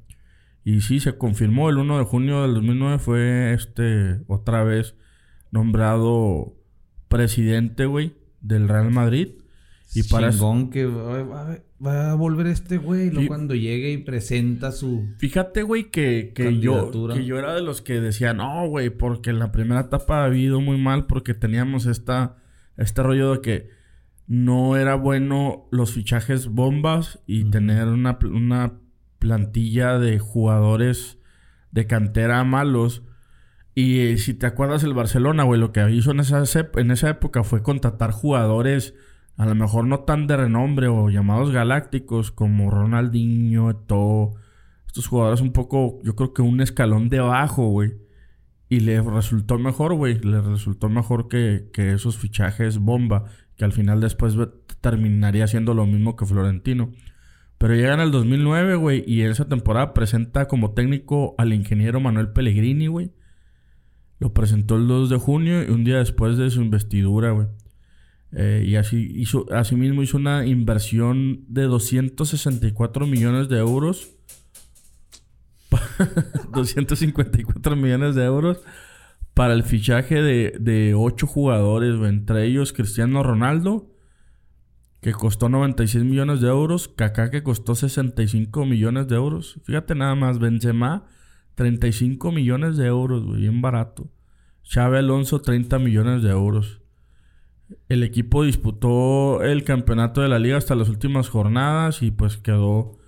[0.67, 4.97] Y sí, se confirmó el 1 de junio del 2009 fue este otra vez
[5.53, 6.57] nombrado
[7.07, 9.29] presidente, güey, del Real Madrid.
[9.95, 15.15] Y para Chingón que va, a volver este güey cuando llegue y presenta su.
[15.19, 19.31] Fíjate, güey, que, que yo, que yo era de los que decían, no, güey, porque
[19.31, 22.39] en la primera etapa ha habido muy mal porque teníamos esta,
[22.77, 23.71] este rollo de que
[24.27, 28.81] no era bueno los fichajes bombas y tener una, una
[29.19, 31.19] plantilla de jugadores
[31.71, 33.03] de cantera malos.
[33.75, 36.43] Y si te acuerdas el Barcelona, güey, lo que hizo en esa,
[36.77, 38.95] en esa época fue contratar jugadores
[39.37, 44.35] a lo mejor no tan de renombre o llamados galácticos como Ronaldinho, Eto'o,
[44.87, 47.95] estos jugadores un poco, yo creo que un escalón de abajo, güey.
[48.69, 50.19] Y le resultó mejor, güey.
[50.21, 53.25] Le resultó mejor que, que, esos fichajes bomba.
[53.57, 54.37] Que al final después
[54.81, 56.91] terminaría siendo lo mismo que Florentino.
[57.59, 59.05] Pero llega en el 2009, güey.
[59.07, 63.13] Y en esa temporada presenta como técnico al ingeniero Manuel Pellegrini, güey.
[64.19, 67.49] Lo presentó el 2 de junio y un día después de su investidura, güey.
[68.33, 69.47] Eh, y así hizo,
[70.03, 74.11] hizo una inversión de 264 millones de euros.
[76.53, 78.61] 254 millones de euros
[79.35, 83.87] para el fichaje de, de 8 jugadores, entre ellos Cristiano Ronaldo,
[85.01, 86.89] que costó 96 millones de euros.
[86.89, 89.61] Kaká, que costó 65 millones de euros.
[89.65, 91.07] Fíjate nada más, Benzema,
[91.55, 94.11] 35 millones de euros, güey, bien barato.
[94.63, 96.83] Xavi Alonso, 30 millones de euros.
[97.89, 102.99] El equipo disputó el campeonato de la liga hasta las últimas jornadas y pues quedó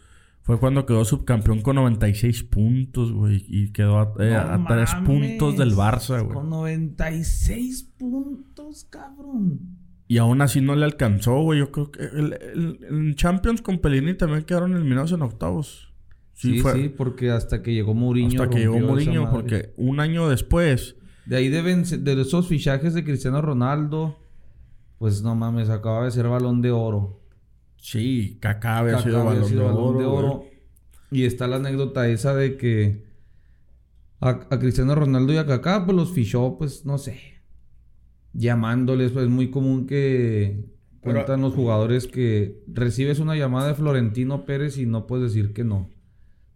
[0.49, 3.45] fue cuando quedó subcampeón con 96 puntos, güey.
[3.47, 6.33] Y quedó a, 3 eh, puntos del Barça, güey.
[6.33, 9.78] Con 96 puntos, cabrón.
[10.09, 11.59] Y aún así no le alcanzó, güey.
[11.59, 15.93] Yo creo que el, Champions con Pelini también quedaron eliminados en octavos.
[16.33, 18.43] Sí, sí, porque hasta que llegó Mourinho.
[18.43, 20.97] Hasta que llegó Mourinho, porque un año después.
[21.27, 24.19] De ahí deben, de esos fichajes de Cristiano Ronaldo,
[24.99, 27.21] pues no mames, acaba de ser balón de oro.
[27.77, 30.47] Sí, Kaká había sido, balón, de oro,
[31.11, 33.05] Y está la anécdota esa de que
[34.21, 37.38] a, Cristiano Ronaldo y a Kaká pues los fichó, pues no sé,
[38.39, 40.65] llamándoles, pues es muy común que
[41.01, 45.65] cuentan los jugadores que recibes una llamada de Florentino Pérez y no puedes decir que
[45.65, 45.91] no.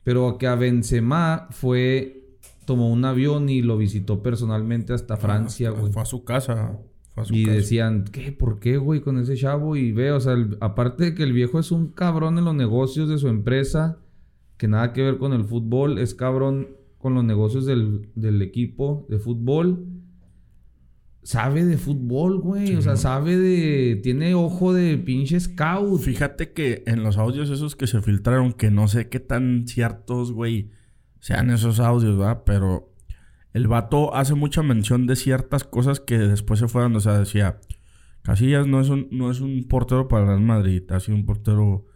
[0.05, 5.71] Pero que a Benzema fue, tomó un avión y lo visitó personalmente hasta ah, Francia,
[5.71, 5.93] güey.
[5.93, 6.79] Fue a su casa.
[7.31, 8.33] Y decían, ¿qué?
[8.33, 9.01] ¿Por qué, güey?
[9.01, 9.77] Con ese chavo.
[9.77, 13.09] Y ve, o sea, aparte de que el viejo es un cabrón en los negocios
[13.09, 13.99] de su empresa,
[14.57, 16.69] que nada que ver con el fútbol, es cabrón
[16.99, 19.85] con los negocios del, equipo de fútbol.
[21.23, 22.75] Sabe de fútbol, güey.
[22.75, 23.97] o sea, sabe de.
[24.03, 26.01] Tiene ojo de pinche scout.
[26.01, 30.33] Fíjate que en los audios esos que se filtraron, que no sé qué tan ciertos,
[30.33, 30.71] güey,
[31.21, 32.43] sean esos audios, ¿verdad?
[32.45, 32.93] Pero
[33.53, 36.97] el vato hace mucha mención de ciertas cosas que después se fueron.
[36.97, 37.61] O sea, decía,
[38.23, 41.27] Casillas no es un, no es un portero para el Real Madrid, ha sido un
[41.27, 41.87] portero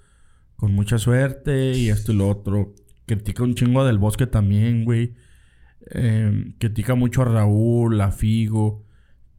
[0.57, 2.75] con mucha suerte y esto y lo otro.
[3.07, 5.15] Critica un chingo del bosque también, güey.
[5.91, 8.86] Eh, critica mucho a Raúl, a Figo.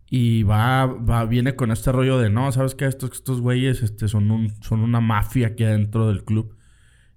[0.10, 4.08] Y va, va, viene con este rollo de no, sabes que estos, estos güeyes este,
[4.08, 6.56] son, un, son una mafia aquí adentro del club.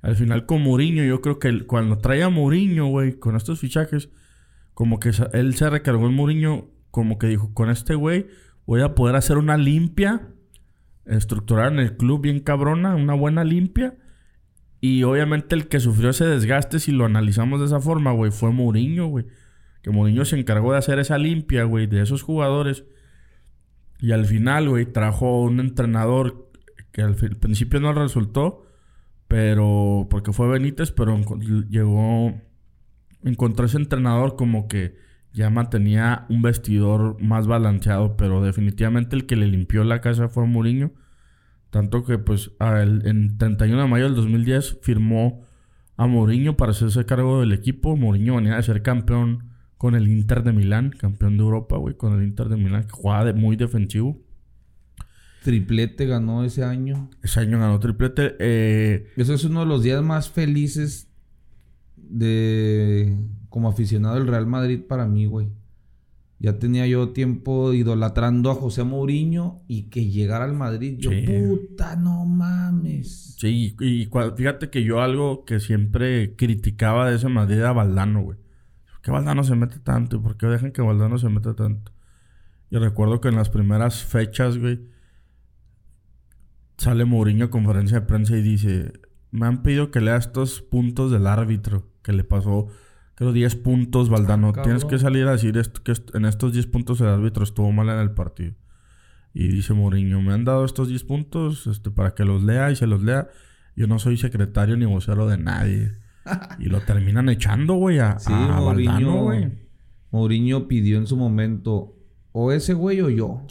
[0.03, 4.09] Al final con Mourinho, yo creo que cuando trae a Mourinho, güey, con estos fichajes,
[4.75, 8.27] como que él se recargó en Mourinho, como que dijo, con este güey
[8.67, 10.29] voy a poder hacer una limpia,
[11.05, 13.97] estructurar en el club bien cabrona, una buena limpia.
[14.81, 18.51] Y obviamente el que sufrió ese desgaste, si lo analizamos de esa forma, güey, fue
[18.53, 19.27] Mourinho, güey.
[19.83, 22.85] Que Mourinho se encargó de hacer esa limpia, güey, de esos jugadores.
[23.99, 26.51] Y al final, güey, trajo un entrenador
[26.93, 28.67] que al principio no resultó,
[29.29, 31.19] pero porque fue Benítez, pero
[31.69, 32.35] llegó
[33.23, 34.97] encontró ese entrenador como que
[35.33, 40.47] ya mantenía un vestidor más balanceado, pero definitivamente el que le limpió la casa fue
[40.47, 40.93] Mourinho.
[41.71, 45.47] Tanto que pues en 31 de mayo del 2010 firmó
[45.97, 47.97] a Mourinho para hacerse cargo del equipo.
[47.97, 49.50] Mourinho venía de ser campeón
[49.81, 52.91] con el Inter de Milán, campeón de Europa, güey, con el Inter de Milán, que
[52.91, 54.21] jugaba muy defensivo.
[55.43, 57.09] Triplete ganó ese año.
[57.23, 58.37] Ese año ganó triplete.
[58.41, 61.09] Eh, Eso es uno de los días más felices
[61.97, 63.17] de
[63.49, 65.49] como aficionado del Real Madrid para mí, güey.
[66.39, 70.97] Ya tenía yo tiempo idolatrando a José Mourinho y que llegara al Madrid.
[70.99, 73.35] Yo, puta, no mames.
[73.39, 78.39] Sí, y, fíjate que yo algo que siempre criticaba de ese Madrid era Valdano, güey.
[79.11, 80.17] ¿Por qué Valdano se mete tanto?
[80.17, 81.91] ¿Y por qué dejan que Valdano se meta tanto?
[82.71, 84.87] Y recuerdo que en las primeras fechas, güey,
[86.77, 88.93] sale Mourinho a conferencia de prensa y dice:
[89.33, 92.69] Me han pedido que lea estos puntos del árbitro que le pasó,
[93.17, 94.53] creo, 10 puntos, Valdano.
[94.57, 97.73] Ah, Tienes que salir a decir esto, que en estos 10 puntos el árbitro estuvo
[97.73, 98.55] mal en el partido.
[99.35, 102.77] Y dice Mourinho, me han dado estos 10 puntos este, para que los lea y
[102.77, 103.29] se los lea.
[103.75, 105.99] Yo no soy secretario ni vocero de nadie.
[106.59, 109.51] Y lo terminan echando, güey, a, sí, Mourinho, güey.
[110.11, 111.95] Mourinho pidió en su momento
[112.33, 113.43] o ese güey o yo.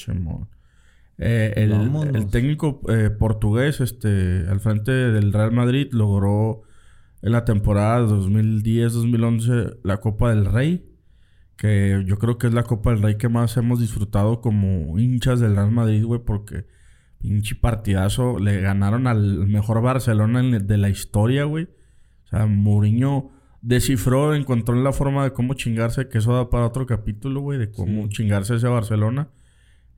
[1.18, 1.74] Eh, el,
[2.16, 6.62] el, técnico eh, portugués este, al frente del Real Madrid logró
[7.22, 10.86] en la temporada 2010-2011 la Copa del Rey,
[11.58, 15.42] que yo creo que es la Copa del Rey que más hemos disfrutado como hinchas
[15.42, 16.66] del Real Madrid, güey, porque
[17.20, 21.68] pinche partidazo, le ganaron al mejor Barcelona de la historia, güey.
[22.30, 26.86] O sea, Mourinho descifró, encontró la forma de cómo chingarse, que eso da para otro
[26.86, 29.30] capítulo, güey, de cómo chingarse ese Barcelona.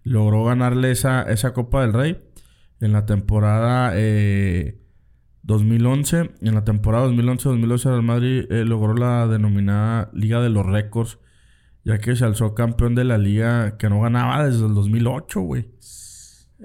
[0.04, 2.22] Logró ganarle esa, esa Copa del Rey.
[2.80, 4.80] En la temporada eh,
[5.44, 11.20] 2011, en la temporada 2011-2012 el Madrid eh, logró la denominada Liga de los Récords,
[11.84, 15.70] ya que se alzó campeón de la liga que no ganaba desde el 2008, güey.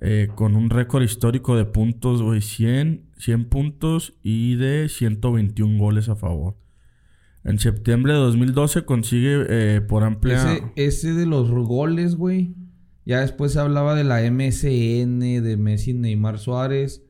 [0.03, 6.09] Eh, con un récord histórico de puntos, güey, 100, 100 puntos y de 121 goles
[6.09, 6.57] a favor.
[7.45, 10.53] En septiembre de 2012 consigue eh, por amplia...
[10.53, 12.55] Ese, ese de los goles, güey,
[13.05, 17.05] Ya después se hablaba de la MSN, de Messi, Neymar, Suárez.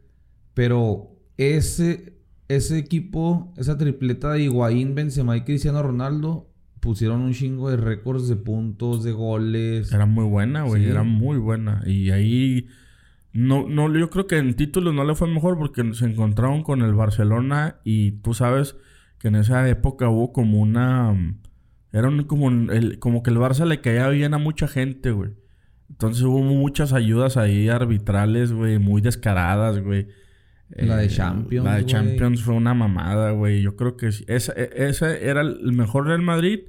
[0.55, 2.19] Pero ese,
[2.49, 6.51] ese equipo, esa tripleta de Higuaín, Benzema y Cristiano Ronaldo,
[6.87, 9.93] pusieron un chingo de récords de puntos, de goles.
[9.93, 10.85] Era muy buena, güey.
[10.85, 11.83] Era muy buena.
[11.85, 12.69] Y ahí...
[13.33, 16.83] No, no, yo creo que en títulos no le fue mejor porque se encontraron con
[16.83, 18.77] el Barcelona y tú sabes
[19.19, 21.13] que en esa época hubo como una...
[21.93, 25.31] Era como, el, como que el Barça le caía bien a mucha gente, güey.
[25.91, 30.07] Entonces hubo muchas ayudas ahí arbitrales, güey, muy descaradas, güey.
[30.69, 31.65] La de eh, Champions.
[31.65, 33.61] La de Champions fue una mamada, güey.
[33.61, 36.61] Yo creo que ese, ese era el mejor Real Madrid,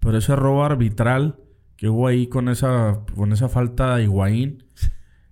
[0.00, 1.36] pero ese robo arbitral
[1.76, 4.64] que hubo ahí con esa, con esa falta de Higuaín.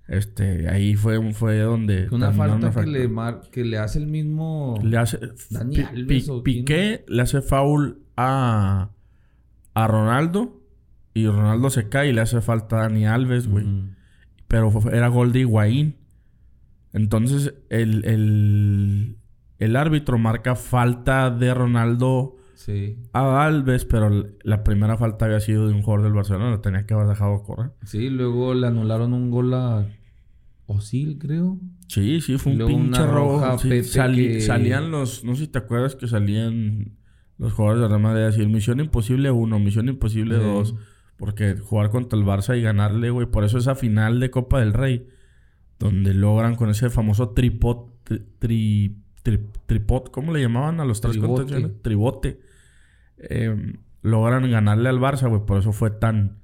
[0.06, 2.08] Este, ahí fue, fue donde.
[2.10, 3.10] Una falta que le,
[3.50, 4.78] que le hace el mismo.
[4.82, 5.18] Le hace.
[5.50, 5.78] Dani
[6.42, 8.90] Piqué le hace foul a,
[9.72, 10.60] a Ronaldo.
[11.14, 13.64] Y Ronaldo se cae y le hace falta a Dani Alves, güey.
[14.48, 15.96] Pero era gol de Higuaín.
[16.92, 19.16] Entonces, el, el,
[19.58, 22.98] el árbitro marca falta de Ronaldo sí.
[23.12, 26.50] a Alves, pero la primera falta había sido de un jugador del Barcelona.
[26.50, 27.72] Lo tenía que haber dejado correr.
[27.84, 29.86] Sí, luego le anularon un gol a
[30.66, 31.58] Osil, creo.
[31.88, 33.58] Sí, sí, fue un pinche rojo.
[34.40, 35.24] Salían los...
[35.24, 36.96] No sé si te acuerdas que salían
[37.38, 40.74] los jugadores de Real Madrid a decir Misión Imposible 1, Misión Imposible 2...
[41.16, 43.26] Porque jugar contra el Barça y ganarle, güey.
[43.26, 45.06] Por eso esa final de Copa del Rey.
[45.78, 47.92] Donde logran con ese famoso tripod.
[48.40, 48.96] Tri,
[49.66, 51.68] tripod, ¿cómo le llamaban a los tres Tribote.
[51.82, 52.40] Tribote.
[53.18, 55.44] Em, logran ganarle al Barça, güey.
[55.46, 56.38] Por eso fue tan.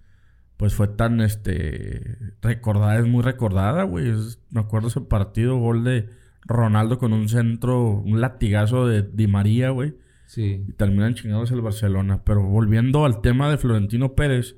[0.57, 2.17] Pues fue tan, este.
[2.43, 4.13] Recordada, es muy recordada, güey.
[4.51, 6.09] me acuerdo ese partido, gol de
[6.43, 9.95] Ronaldo con un centro, un latigazo de Di María, güey.
[10.27, 10.65] Sí.
[10.69, 12.23] Y terminan chingados el Barcelona.
[12.25, 14.57] Pero volviendo al tema de Florentino Pérez,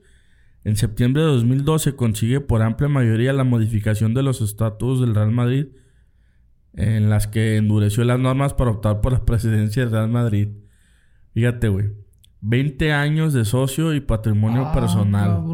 [0.65, 5.33] en septiembre de 2012 consigue por amplia mayoría la modificación de los estatutos del Real
[5.33, 5.69] Madrid,
[6.75, 10.49] en las que endureció las normas para optar por la presidencia del Real Madrid.
[11.35, 11.93] Fíjate, güey.
[12.41, 15.45] 20 años de socio y patrimonio ah, personal.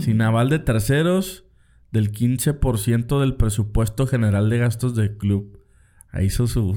[0.00, 1.44] Sin aval de terceros
[1.90, 5.60] del 15% del presupuesto general de gastos del club.
[6.10, 6.76] Ahí hizo su,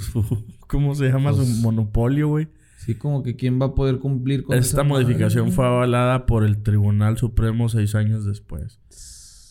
[0.68, 1.32] ¿cómo se llama?
[1.32, 2.50] su pues monopolio, güey.
[2.78, 6.64] Sí, como que quién va a poder cumplir con Esta modificación fue avalada por el
[6.64, 8.80] Tribunal Supremo seis años después.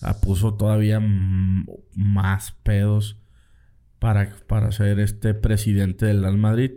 [0.00, 1.00] La puso todavía
[1.94, 3.20] más pedos
[3.98, 6.72] para, para ser este presidente del Real Madrid.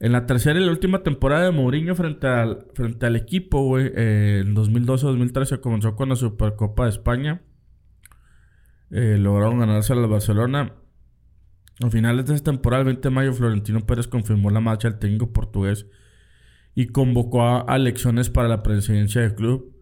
[0.00, 3.90] En la tercera y la última temporada de Mourinho frente al, frente al equipo, güey,
[3.94, 7.42] eh, en 2012-2013 comenzó con la Supercopa de España.
[8.90, 10.74] Eh, lograron ganarse al Barcelona.
[11.82, 14.98] A finales de esta temporada, el 20 de mayo, Florentino Pérez confirmó la marcha del
[14.98, 15.86] técnico portugués
[16.74, 19.73] y convocó a, elecciones para la presidencia del club.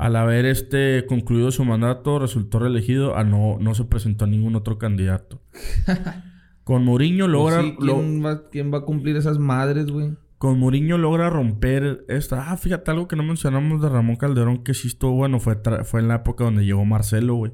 [0.00, 3.18] Al haber este concluido su mandato, resultó reelegido.
[3.18, 5.42] A no, no se presentó ningún otro candidato.
[6.64, 7.60] Con Mourinho pues logra.
[7.78, 10.16] ¿quién, va, ¿quién, va, a cumplir esas madres, güey?
[10.38, 12.50] Con Mourinho logra romper esta.
[12.50, 15.38] Ah, fíjate algo que no mencionamos de Ramón Calderón, que sí estuvo bueno.
[15.38, 17.52] Fue, fue en la época donde llegó Marcelo, güey.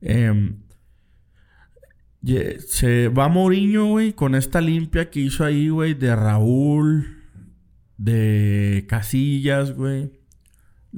[0.00, 0.54] eh,
[2.68, 7.24] se va Mourinho, güey, con esta limpia que hizo ahí, güey, de Raúl,
[7.96, 10.17] de Casillas, güey.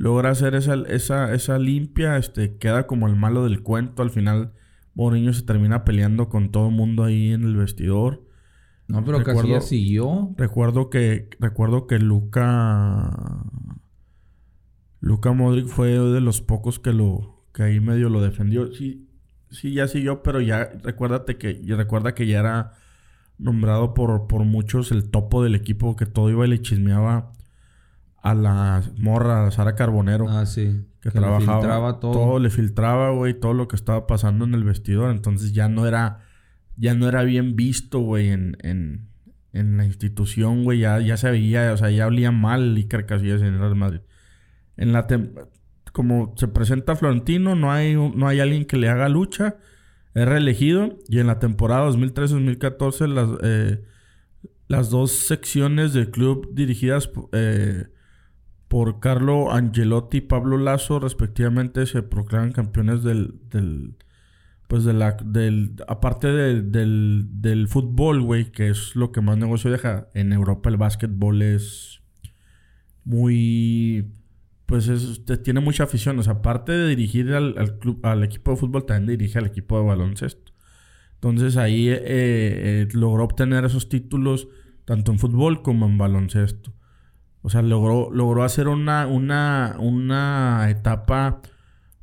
[0.00, 4.02] Logra hacer esa, esa, esa limpia, este, queda como el malo del cuento.
[4.02, 4.54] Al final,
[4.94, 8.24] Mourinho se termina peleando con todo el mundo ahí en el vestidor.
[8.88, 10.34] No, pero Casillas siguió.
[10.38, 13.44] Recuerdo que, recuerdo que Luca,
[15.00, 18.72] Luca Modric fue de los pocos que lo, que ahí medio lo defendió.
[18.72, 19.06] Sí,
[19.50, 22.72] Sí, ya siguió, pero ya recuérdate que, recuerda que ya era
[23.36, 27.32] nombrado por, por muchos el topo del equipo que todo iba y le chismeaba
[28.22, 30.28] a la morra, a Sara Carbonero.
[30.28, 30.86] Ah, sí.
[31.00, 31.38] Que, trabajaba.
[31.38, 32.12] Le filtraba todo.
[32.12, 35.10] Todo le filtraba, güey, todo lo que estaba pasando en el vestidor.
[35.10, 36.20] Entonces ya no era,
[36.76, 39.08] ya no era bien visto, güey, en, en,
[39.52, 40.80] en la institución, güey.
[40.80, 44.00] Ya, ya se veía, o sea, ya olía mal Iker Casillas en el Madrid.
[44.76, 45.06] En la
[45.92, 49.56] como se presenta Florentino, no hay, no hay alguien que le haga lucha.
[50.14, 50.98] Es reelegido.
[51.08, 53.82] Y en la temporada 2013-2014, las, eh,
[54.68, 57.86] las dos secciones del club dirigidas eh,
[58.70, 63.34] por Carlo Angelotti y Pablo Lazo, respectivamente, se proclaman campeones del.
[63.50, 63.96] del
[64.68, 65.16] pues de la.
[65.24, 70.06] Del, aparte del, del fútbol, güey, que es lo que más negocio deja.
[70.14, 72.00] En Europa el básquetbol es
[73.02, 74.12] muy
[74.70, 76.16] pues es, tiene mucha afición.
[76.20, 79.76] O sea, aparte de dirigir al, club, al equipo de fútbol, también dirige al equipo
[79.76, 80.52] de baloncesto.
[81.14, 84.46] Entonces ahí eh, eh, logró obtener esos títulos
[84.84, 86.72] tanto en fútbol como en baloncesto.
[87.42, 91.40] O sea, logró, logró hacer una, una, una etapa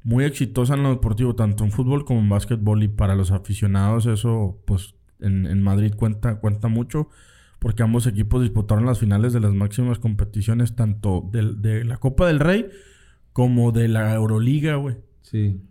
[0.03, 2.81] muy exitosa en lo deportivo, tanto en fútbol como en básquetbol.
[2.83, 7.09] Y para los aficionados, eso, pues, en, Madrid cuenta, cuenta mucho.
[7.59, 12.39] Porque ambos equipos disputaron las finales de las máximas competiciones, tanto de, la Copa del
[12.39, 12.67] Rey
[13.33, 14.97] como de la Euroliga, güey.
[15.21, 15.61] Sí.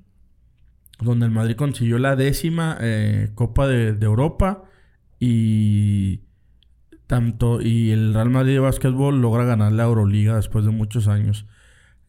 [1.01, 4.65] Donde el Madrid consiguió la décima eh, Copa de, de Europa
[5.19, 6.26] y
[7.07, 11.47] tanto y el Real Madrid de básquetbol logra ganar la Euroliga después de muchos años.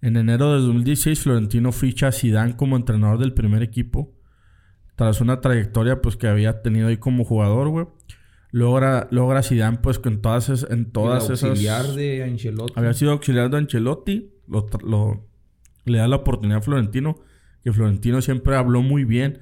[0.02, 4.14] En enero de 2016 Florentino ficha a Zidane como entrenador del primer equipo
[4.96, 7.88] tras una trayectoria pues que había tenido ahí como jugador, güey.
[8.52, 12.74] Logra logra Zidane pues con todas en todas esas auxiliar de Ancelotti.
[12.76, 15.28] Había sido auxiliar de Ancelotti, lo,
[15.86, 17.20] le da la oportunidad a Florentino,
[17.64, 19.42] que Florentino siempre habló muy bien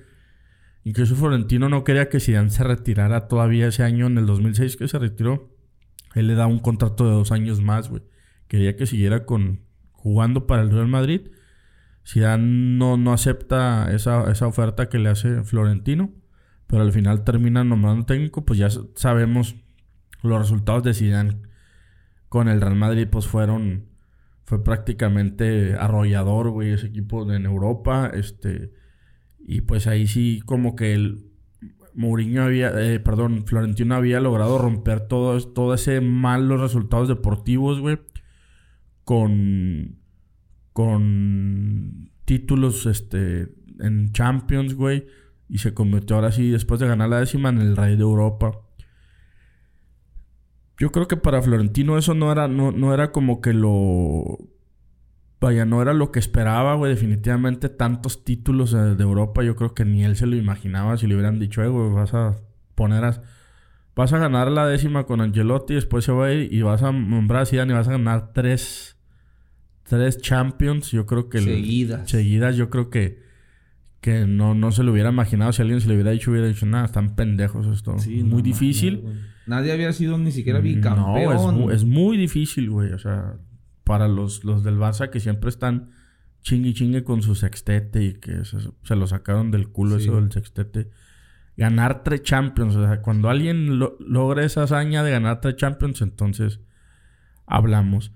[0.86, 4.88] Incluso Florentino no quería que Zidane se retirara todavía ese año, en el 2006 que
[4.88, 5.50] se retiró.
[6.14, 8.04] Él le da un contrato de dos años más, güey.
[8.48, 9.62] Quería que siguiera con,
[9.94, 11.32] jugando para el Real Madrid.
[12.08, 16.14] Zidane no, no acepta esa, esa oferta que le hace Florentino.
[16.68, 18.46] Pero al final termina nombrando técnico.
[18.46, 19.56] Pues ya sabemos
[20.22, 21.42] los resultados de Zidane
[22.30, 23.08] con el Real Madrid.
[23.10, 23.88] Pues fueron...
[24.44, 26.74] Fue prácticamente arrollador, güey.
[26.74, 28.12] Ese equipo en Europa.
[28.14, 28.72] Este
[29.48, 31.24] y pues ahí sí como que el
[31.94, 38.00] Mourinho había, eh, perdón, Florentino había logrado romper todo, todo ese malos resultados deportivos, güey.
[39.04, 40.00] Con,
[40.74, 45.06] con títulos este, en Champions, güey.
[45.48, 48.60] Y se convirtió ahora sí, después de ganar la décima, en el rey de Europa.
[50.78, 54.40] Yo creo que para Florentino eso no era, no, no era como que lo
[55.40, 56.92] Vaya, no era lo que esperaba, güey.
[56.92, 61.16] Definitivamente tantos títulos de, Europa, yo creo que ni él se lo imaginaba si le
[61.16, 62.36] hubieran dicho, eh, güey, vas a
[62.76, 63.22] poner a...
[63.96, 66.92] Vas a ganar la décima con Angelotti, después se va a ir y vas a
[66.92, 68.98] nombrar a Zidane y vas a ganar tres...
[69.84, 71.40] Tres Champions, yo creo que...
[71.40, 72.10] Seguidas.
[72.10, 73.24] seguidas, yo creo que...
[74.02, 75.52] Que no, no se lo hubiera imaginado.
[75.52, 77.98] Si alguien se le hubiera dicho, hubiera dicho, nada, están pendejos esto.
[77.98, 79.04] Sí, muy difícil.
[79.48, 81.58] Nadie había sido ni siquiera bicampeón.
[81.58, 82.94] No, es, es muy difícil, güey.
[82.94, 83.36] O sea,
[83.86, 85.92] para los, los del Barça que siempre están
[86.42, 90.90] chingue chingue con su sextete y que se, lo sacaron del culo eso del sextete.
[91.58, 96.60] Ganar tres Champions, o sea, cuando alguien logra esa hazaña de ganar tres Champions, entonces
[97.48, 98.12] hablamos.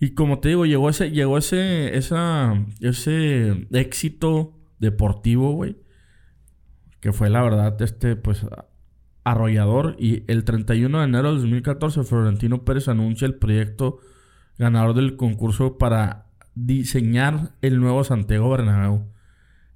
[0.00, 5.76] Y como te digo, llegó ese, llegó ese, esa, ese éxito deportivo, güey.
[7.00, 8.46] Que fue la verdad, este, pues,
[9.24, 9.96] arrollador.
[9.98, 13.98] Y el 31 de enero de 2014, Florentino Pérez anuncia el proyecto
[14.58, 19.06] ganador del concurso para diseñar el nuevo Santiago Bernabéu.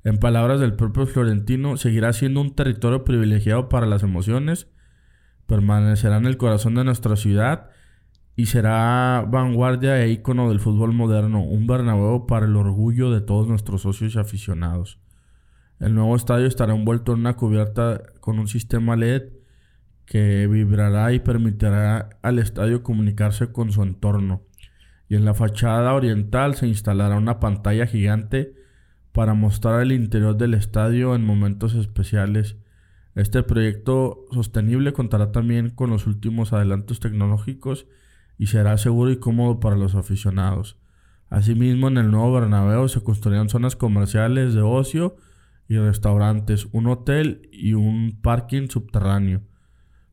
[0.05, 4.69] En palabras del propio Florentino, seguirá siendo un territorio privilegiado para las emociones,
[5.47, 7.71] permanecerá en el corazón de nuestra ciudad
[8.37, 13.49] y será vanguardia e ícono del fútbol moderno, un Bernabéu para el orgullo de todos
[13.49, 15.01] nuestros socios y aficionados.
[15.81, 19.33] El nuevo estadio estará envuelto en una cubierta con un sistema LED
[20.07, 24.48] que vibrará y permitirá al estadio comunicarse con su entorno
[25.09, 28.55] y en la fachada oriental se instalará una pantalla gigante
[29.13, 32.57] para mostrar el interior del estadio en momentos especiales.
[33.15, 37.87] Este proyecto sostenible contará también con los últimos adelantos tecnológicos
[38.39, 40.79] y será seguro y cómodo para los aficionados.
[41.31, 45.17] Asimismo, en el nuevo Bernabéu se construirán zonas comerciales de ocio
[45.69, 49.43] y restaurantes, un hotel y un parking subterráneo.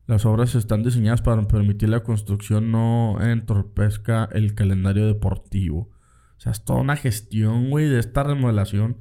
[0.06, 5.90] Las obras están diseñadas para permitir la construcción no entorpezca el calendario deportivo.
[6.36, 8.98] O sea, es toda una gestión, güey, de esta remodelación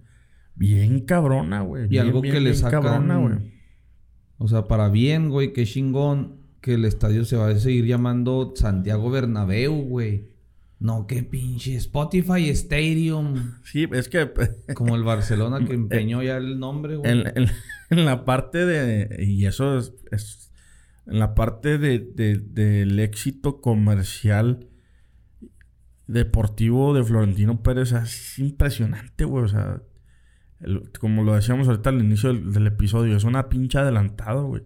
[0.56, 1.88] bien cabrona, güey.
[1.89, 3.53] Y algo que le sacan, güey.
[4.38, 8.53] O sea, para bien, güey, qué chingón que el estadio se va a seguir llamando
[8.56, 10.34] Santiago Bernabéu, güey.
[10.80, 13.53] No, qué pinche Spotify Stadium.
[13.64, 14.32] Sí, es que...
[14.74, 17.24] Como el Barcelona que empeñó ya el nombre, güey.
[17.89, 19.24] En, la parte de...
[19.24, 20.45] Y eso es
[21.08, 24.70] en la parte de, del éxito comercial
[26.08, 29.43] deportivo de Florentino Pérez es impresionante, güey.
[29.43, 29.82] O sea,
[30.99, 34.64] como lo decíamos ahorita al inicio del, episodio, es una pincha adelantado, güey.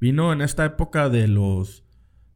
[0.00, 1.84] Vino en esta época de los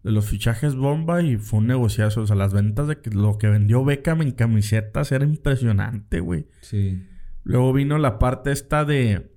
[0.03, 2.21] de los fichajes bomba y fue un negociazo.
[2.21, 6.47] O sea, las ventas de que, lo que vendió Beckham en camisetas era impresionante, güey.
[6.61, 7.03] Sí.
[7.43, 9.34] Luego vino la parte esta de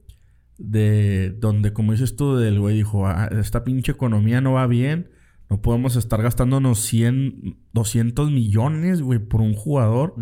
[0.57, 5.09] de donde, como dices tú, del güey dijo, ah, esta pinche economía no va bien,
[5.49, 10.15] no podemos estar gastándonos 100, 200 millones, güey, por un jugador.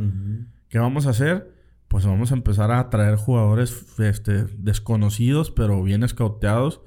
[0.70, 1.52] ¿Qué vamos a hacer?
[1.88, 6.82] Pues vamos a empezar a traer jugadores este, desconocidos, pero bien escauteados,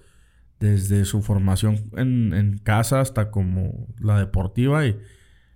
[0.61, 4.99] desde su formación en, en casa hasta como la deportiva y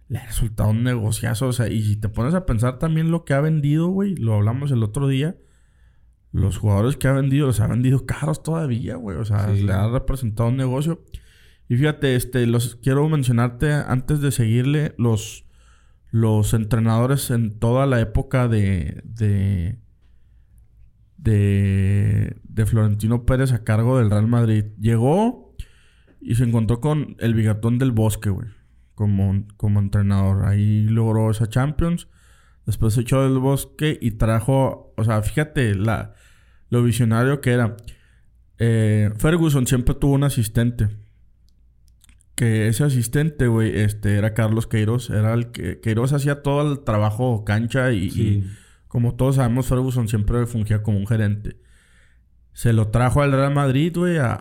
[0.08, 1.48] le ha resultado un negociazo.
[1.48, 4.34] O sea, y si te pones a pensar también lo que ha vendido, güey, lo
[4.34, 5.36] hablamos el otro día
[6.32, 9.18] los jugadores que ha vendido, los ha vendido caros todavía, güey.
[9.18, 11.04] O sea, le ha representado un negocio.
[11.68, 15.44] Y fíjate, este, los quiero mencionarte antes de seguirle los,
[16.10, 19.78] los entrenadores en toda la época de, de,
[21.18, 24.64] de, de Florentino Pérez a cargo del Real Madrid.
[24.80, 25.54] Llegó
[26.18, 28.48] y se encontró con el bigatón del bosque, güey.
[28.94, 30.46] Como, como entrenador.
[30.46, 32.08] Ahí logró esa Champions.
[32.64, 34.94] Después se echó del bosque y trajo.
[34.96, 36.14] O sea, fíjate la,
[36.72, 37.76] lo visionario que era.
[38.58, 40.88] Eh, Ferguson siempre tuvo un asistente.
[42.34, 45.10] Que ese asistente, güey, este, era Carlos Queiroz.
[45.10, 45.80] Era el que.
[45.80, 48.50] Queiroz hacía todo el trabajo cancha y,
[48.88, 51.60] como todos sabemos, Ferguson siempre fungía como un gerente.
[52.54, 54.32] Se lo trajo al Real Madrid, güey, a,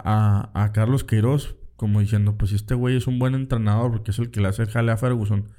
[0.54, 1.58] a, Carlos Queiroz.
[1.76, 4.62] Como diciendo, pues este güey es un buen entrenador porque es el que le hace
[4.62, 5.50] el jale a Ferguson.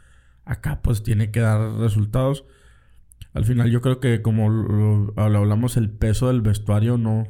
[0.46, 2.46] Acá, pues tiene que dar resultados.
[3.34, 7.24] Al final, yo creo que como lo, hablamos, el peso del vestuario no,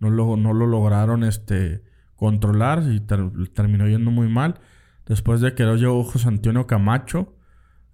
[0.00, 1.82] no, lo, no lo lograron este,
[2.14, 4.60] controlar y terminó yendo muy mal.
[5.06, 7.36] Después de que lo llegó José Antonio Camacho,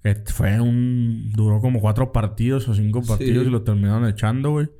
[0.03, 1.31] que fue un.
[1.33, 4.71] duró como cuatro partidos o cinco partidos y lo terminaron echando, güey.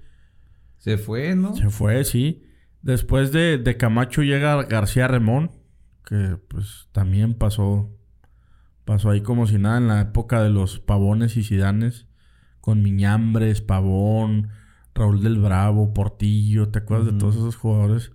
[0.79, 1.55] Se fue, ¿no?
[1.55, 2.43] Se fue, sí.
[2.83, 5.53] Después de, Camacho llega García Remón,
[6.05, 7.97] que pues también pasó,
[8.85, 12.09] pasó ahí como si nada en la época de los pavones y sidanes,
[12.63, 14.49] con Miñambres, Pavón,
[14.95, 18.13] Raúl del Bravo, Portillo, ¿te acuerdas de todos esos jugadores?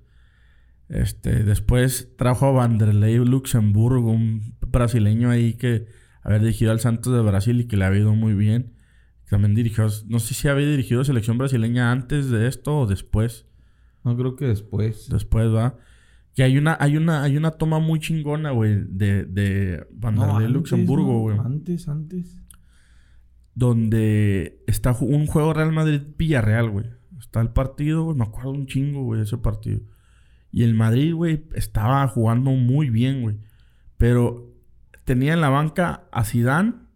[0.90, 5.88] Este, después trajo a Vanderlei Luxemburgo, un brasileño ahí que
[6.24, 8.74] había dirigido al Santos de Brasil y que le ha ido muy bien.
[9.30, 13.46] También dirigió, no sé si había dirigido selección brasileña antes de esto o después.
[14.06, 15.10] No, creo que después.
[15.10, 15.78] Después, va.
[16.34, 21.20] Que hay una, hay una, hay una toma muy chingona, güey, de, de Vanderlei Luxemburgo,
[21.20, 21.38] güey.
[21.38, 22.40] antes, antes.
[23.58, 26.86] Donde está un juego Real Madrid-Villarreal, güey.
[27.18, 28.16] Está el partido, güey.
[28.16, 29.82] Me acuerdo un chingo, güey, ese partido.
[30.52, 33.40] Y el Madrid, güey, estaba jugando muy bien, güey.
[33.98, 34.54] Pero
[35.06, 36.90] tenía en la banca a Sidán,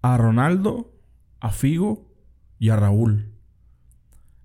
[0.00, 0.98] a Ronaldo,
[1.38, 2.10] a Figo
[2.58, 3.34] y a Raúl.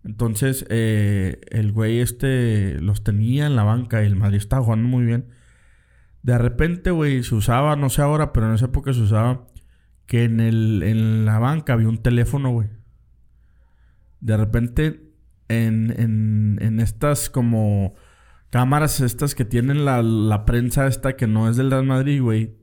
[0.03, 4.89] Entonces, eh, el güey este los tenía en la banca y el Madrid estaba jugando
[4.89, 5.29] muy bien.
[6.21, 9.47] De repente, güey, se usaba, no sé ahora, pero en esa época se usaba
[10.05, 12.69] que en, el, en la banca había un teléfono, güey.
[14.19, 15.11] De repente,
[15.47, 17.95] en, en, en estas como
[18.49, 22.55] cámaras estas que tienen la, la, prensa esta que no es del Real Madrid, güey.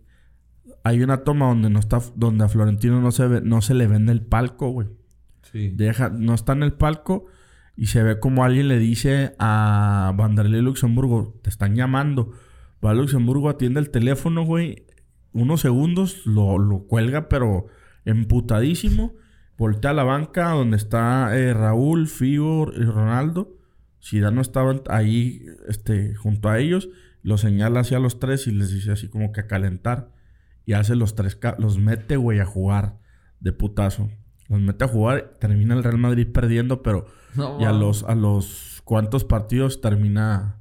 [0.85, 3.87] Hay una toma donde no está, donde a Florentino no se ve, no se le
[3.87, 4.89] vende el palco, güey.
[5.53, 7.27] Deja, no está en el palco
[7.77, 12.33] y se ve como alguien le dice a Vanderlei Luxemburgo, te están llamando.
[12.85, 14.87] Va a Luxemburgo, atiende el teléfono, güey.
[15.33, 17.67] Unos segundos lo, lo cuelga, pero
[18.05, 19.15] emputadísimo.
[19.57, 23.57] Voltea a la banca donde está eh, Raúl, Figo y Ronaldo.
[24.01, 26.89] Si ya no estaban ahí este, junto a ellos.
[27.23, 30.13] Lo señala hacia los tres y les dice así como que a calentar.
[30.67, 32.99] Y hace los tres, los mete, güey, a jugar
[33.41, 34.09] de putazo
[34.53, 37.07] nos mete a jugar, termina el Real Madrid perdiendo, pero
[37.61, 40.59] y a los a los cuantos partidos termina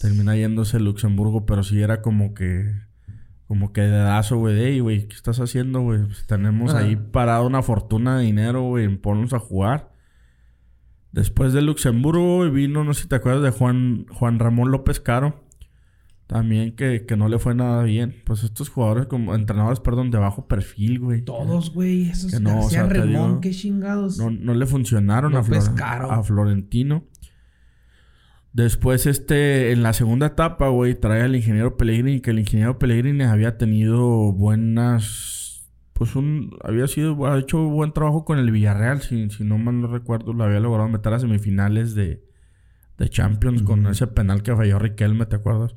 [0.00, 2.74] termina yéndose Luxemburgo, pero sí era como que
[3.50, 6.04] como que dedazo, güey, de, güey, ¿qué estás haciendo, güey?
[6.04, 9.92] Pues tenemos ahí parado una fortuna de dinero, güey, en ponnos a jugar.
[11.10, 15.42] Después de Luxemburgo vino, no sé si te acuerdas de Juan, Juan Ramón López Caro.
[16.28, 18.22] También que, no le fue nada bien.
[18.24, 21.22] Pues estos jugadores, como entrenadores, perdón, de bajo perfil, güey.
[21.22, 22.08] Todos, güey.
[22.08, 24.16] Esos que no, o sea, Remón, qué chingados.
[24.16, 27.02] No, no le funcionaron a, a, Florentino.
[28.52, 33.22] Después, este, en la segunda etapa, güey, trae al ingeniero Pellegrini, que el ingeniero Pellegrini
[33.24, 35.68] había tenido buenas.
[35.92, 36.56] Pues un.
[36.64, 37.26] Había sido.
[37.26, 40.32] Ha hecho buen trabajo con el Villarreal, si, si no mal no recuerdo.
[40.32, 42.24] Lo había logrado meter a semifinales de,
[42.98, 45.76] de Champions con ese penal que falló Riquelme, ¿te acuerdas?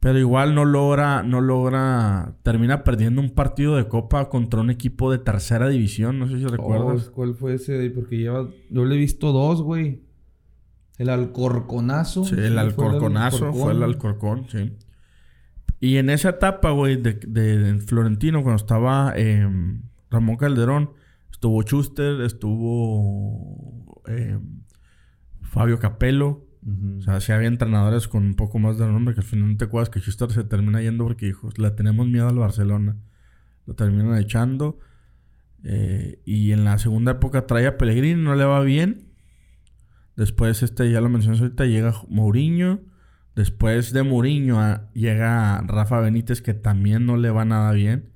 [0.00, 5.12] Pero igual no logra, no logra, termina perdiendo un partido de copa contra un equipo
[5.12, 6.18] de tercera división.
[6.18, 7.08] No sé si recuerdas.
[7.08, 7.88] Oh, ¿Cuál fue ese?
[7.90, 10.02] Porque lleva, yo le he visto dos, güey.
[11.02, 12.24] El Alcorconazo.
[12.24, 14.72] Sí, el Alcorconazo fue el Alcorcón, sí.
[15.80, 19.82] Y en esa etapa, güey, de, de, Florentino, cuando estaba em,
[20.12, 20.92] Ramón Calderón,
[21.32, 24.60] estuvo Schuster, estuvo em,
[25.40, 26.46] Fabio Capello.
[26.98, 29.56] O sea, si había entrenadores con un poco más de nombre que al final no
[29.56, 32.96] te acuerdas que Schuster se termina yendo porque dijo, le tenemos miedo al Barcelona.
[33.66, 34.78] Lo terminan echando.
[35.64, 39.11] Eh, y en la segunda época trae a Pellegrini, no le va bien.
[40.16, 42.80] Después, este, ya lo mencioné ahorita, llega Mourinho.
[43.34, 44.60] Después de Mourinho
[44.92, 48.12] llega Rafa Benítez, que también no le va nada bien.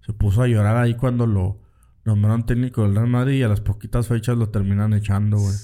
[0.00, 1.60] Se puso a llorar ahí cuando lo
[2.04, 5.54] nombraron técnico del Real Madrid y a las poquitas fechas lo terminan echando, güey.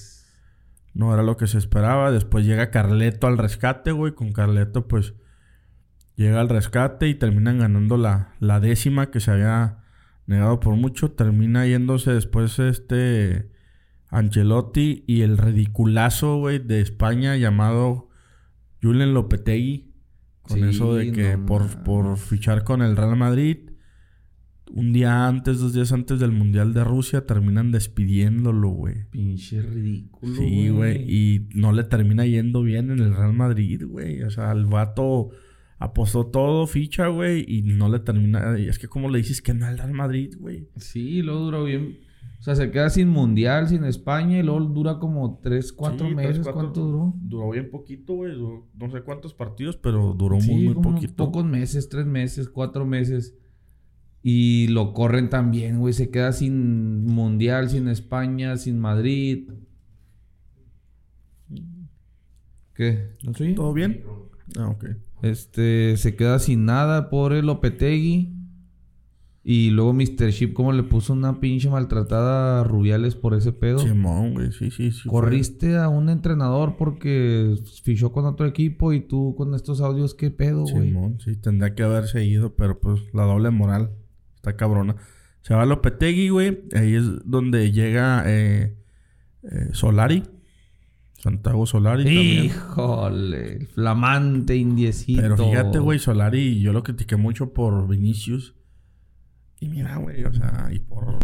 [0.94, 2.10] no era lo que se esperaba.
[2.10, 4.14] Después llega Carleto al rescate, güey.
[4.14, 5.14] Con Carleto, pues
[6.16, 9.78] llega al rescate y terminan ganando la, la décima que se había
[10.26, 11.12] negado por mucho.
[11.12, 13.50] Termina yéndose después este
[14.10, 18.08] Ancelotti y el ridiculazo, güey, de España llamado
[18.82, 19.86] Julen Lopetegui.
[20.42, 23.70] Con eso de que por, por fichar con el Real Madrid
[24.72, 29.04] un día antes, dos días antes del Mundial de Rusia, terminan despidiéndolo, güey.
[29.10, 30.34] Pinche ridículo.
[30.34, 31.04] Sí, güey.
[31.08, 34.22] Y no le termina yendo bien en el Real Madrid, güey.
[34.22, 35.30] O sea, el vato
[35.78, 38.58] apostó todo, ficha, güey, y no le termina.
[38.58, 40.68] Y es que, como le dices que no al Real Madrid, güey?
[40.76, 41.98] Sí, luego duró bien.
[42.40, 46.48] O sea, se queda sin Mundial, sin España, y luego dura como tres, cuatro meses.
[46.48, 47.12] ¿Cuánto duró?
[47.20, 48.32] Duró bien poquito, güey.
[48.34, 51.16] No sé cuántos partidos, pero duró muy, muy poquito.
[51.16, 53.36] Pocos meses, tres meses, cuatro meses.
[54.22, 55.92] Y lo corren también, güey.
[55.92, 59.50] Se queda sin Mundial, sin España, sin Madrid.
[62.74, 63.16] ¿Qué?
[63.22, 63.54] ¿No soy?
[63.54, 64.02] ¿Todo bien?
[64.58, 64.86] Ah, ok.
[65.20, 68.39] Este, se queda sin nada por el Lopetegui.
[69.42, 70.30] Y luego Mr.
[70.30, 73.78] Ship, como le puso una pinche maltratada a Rubiales por ese pedo.
[73.78, 75.08] Simón, güey, sí, sí, sí.
[75.08, 80.30] Corriste a un entrenador porque fichó con otro equipo y tú con estos audios, ¿qué
[80.30, 80.88] pedo, güey?
[80.88, 83.92] Simón, sí, tendría que haberse ido, pero pues la doble moral.
[84.36, 84.96] Está cabrona.
[85.42, 86.62] Se va a Lopetegui, güey.
[86.74, 88.76] Ahí es donde llega eh,
[89.42, 90.22] eh, Solari.
[91.18, 95.20] Santiago Solari Híjole, flamante indiecito.
[95.20, 98.54] Pero fíjate, güey, Solari, yo lo critiqué mucho por Vinicius.
[99.60, 101.20] Y mira, güey, o sea, y por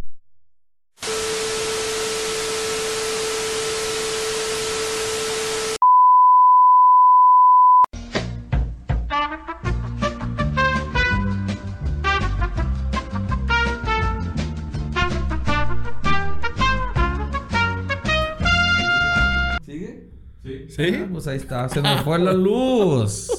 [20.76, 20.95] ¿Sí?
[20.95, 21.68] Ah, pues ahí está.
[21.70, 23.30] Se nos fue la luz.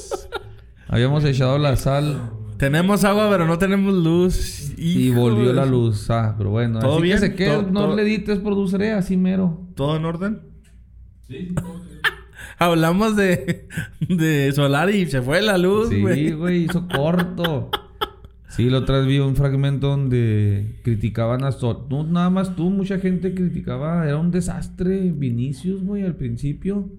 [0.88, 2.32] Habíamos echado la sal.
[2.58, 4.66] Tenemos agua, pero no tenemos luz.
[4.78, 6.09] Y volvió la luz.
[6.09, 6.80] Ah, pero bueno.
[6.80, 7.15] ¿Todo así bien?
[7.15, 9.67] que se quede, no le edites, produceré así mero.
[9.75, 10.41] ¿Todo en orden?
[11.28, 11.53] Sí.
[12.59, 13.67] Hablamos de,
[14.07, 16.28] de solar y se fue la luz, güey.
[16.28, 17.69] Sí, güey, hizo corto.
[18.49, 21.86] Sí, la otra vez vi un fragmento donde criticaban a Sol.
[21.89, 24.07] No, nada más tú, mucha gente criticaba.
[24.07, 26.89] Era un desastre Vinicius, güey, al principio.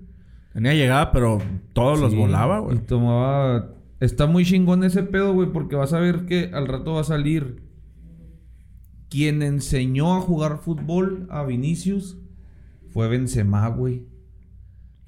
[0.53, 1.39] Tenía llegada, pero
[1.73, 2.77] todos los volaba, güey.
[2.77, 3.75] Y tomaba.
[3.99, 7.05] Está muy chingón ese pedo, güey, porque vas a ver que al rato va a
[7.05, 7.68] salir.
[9.09, 12.19] Quien enseñó a jugar fútbol a Vinicius
[12.91, 14.07] fue Benzema, güey.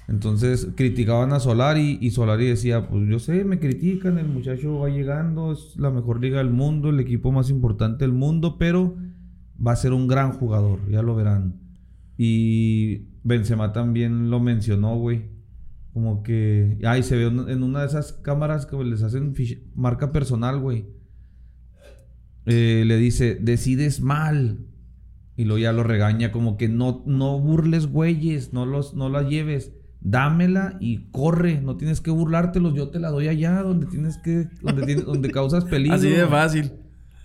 [0.09, 4.89] Entonces criticaban a Solari y Solari decía, pues yo sé, me critican, el muchacho va
[4.89, 8.97] llegando, es la mejor liga del mundo, el equipo más importante del mundo, pero
[9.65, 11.61] va a ser un gran jugador, ya lo verán.
[12.17, 15.31] Y Benzema también lo mencionó, güey.
[15.93, 16.79] Como que.
[16.85, 19.35] Ay, se ve en una de esas cámaras que les hacen
[19.75, 20.87] marca personal, güey.
[22.47, 24.67] Eh, le dice, decides mal.
[25.37, 29.23] Y luego ya lo regaña, como que no, no burles, güeyes, no, los, no la
[29.23, 29.73] lleves.
[30.03, 34.49] Dámela y corre, no tienes que burlártelos, yo te la doy allá donde tienes que,
[34.63, 35.97] donde, donde causas peligro.
[35.97, 36.73] Así de fácil.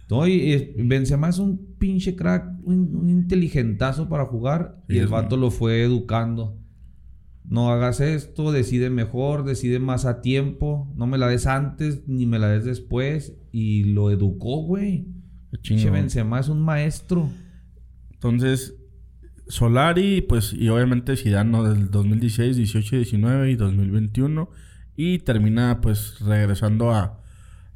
[0.09, 4.83] No, y, Benzema es un pinche crack, un, inteligentazo para jugar.
[4.87, 6.57] y el vato lo fue educando.
[7.47, 10.91] No hagas esto, decide mejor, decide más a tiempo.
[10.95, 13.37] No me la des antes ni me la des después.
[13.51, 15.07] Y lo educó, güey.
[15.61, 17.29] Pinche Benzema es un maestro.
[18.11, 18.75] Entonces,
[19.47, 21.63] Solari, pues, y obviamente Zidane, ¿no?
[21.63, 24.49] Del 2016, 18, 19 y 2021.
[24.95, 27.21] Y termina, pues, regresando a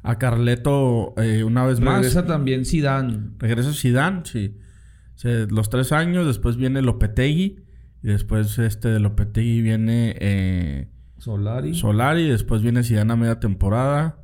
[0.02, 1.96] a Carleto eh, una vez más.
[1.98, 3.34] Regresa también Sidán.
[3.38, 4.56] Regresa Sidán, sí.
[5.22, 7.60] los tres años, después viene Lopetegui.
[8.02, 10.16] Y después este de Lopetegui viene...
[10.20, 10.88] Eh,
[11.18, 11.74] Solari.
[11.74, 12.28] Solari.
[12.28, 14.22] Después viene Sidán a media temporada.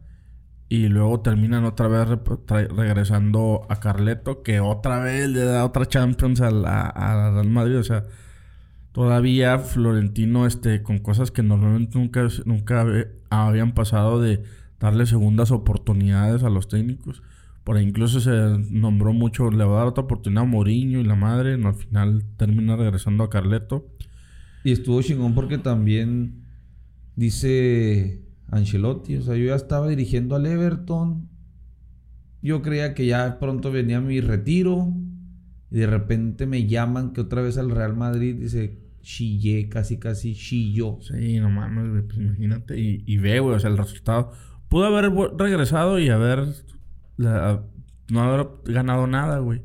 [0.68, 2.08] Y luego terminan otra vez
[2.48, 4.42] regresando a Carleto.
[4.42, 7.78] Que otra vez le da otra Champions a la, a Real Madrid.
[7.78, 8.04] O sea...
[8.96, 12.86] Todavía Florentino, este, con cosas que normalmente nunca, nunca
[13.28, 14.42] habían pasado de
[14.80, 17.22] darle segundas oportunidades a los técnicos.
[17.66, 18.30] Por ahí incluso se
[18.70, 21.58] nombró mucho, le va a dar otra oportunidad a Mourinho y la madre.
[21.58, 23.88] No, al final termina regresando a Carleto.
[24.62, 26.44] Y estuvo chingón porque también
[27.16, 31.28] dice Ancelotti, o sea, yo ya estaba dirigiendo al Everton.
[32.40, 34.94] Yo creía que ya pronto venía mi retiro.
[35.72, 40.36] Y de repente me llaman que otra vez al Real Madrid dice, chillé, casi casi
[40.36, 40.98] chilló.
[41.00, 42.78] Sí, no mames, pues imagínate.
[42.78, 44.30] Y, y ve, güey, o sea, el resultado
[44.68, 46.46] Pudo haber regresado y haber.
[47.18, 49.62] No haber ganado nada, güey.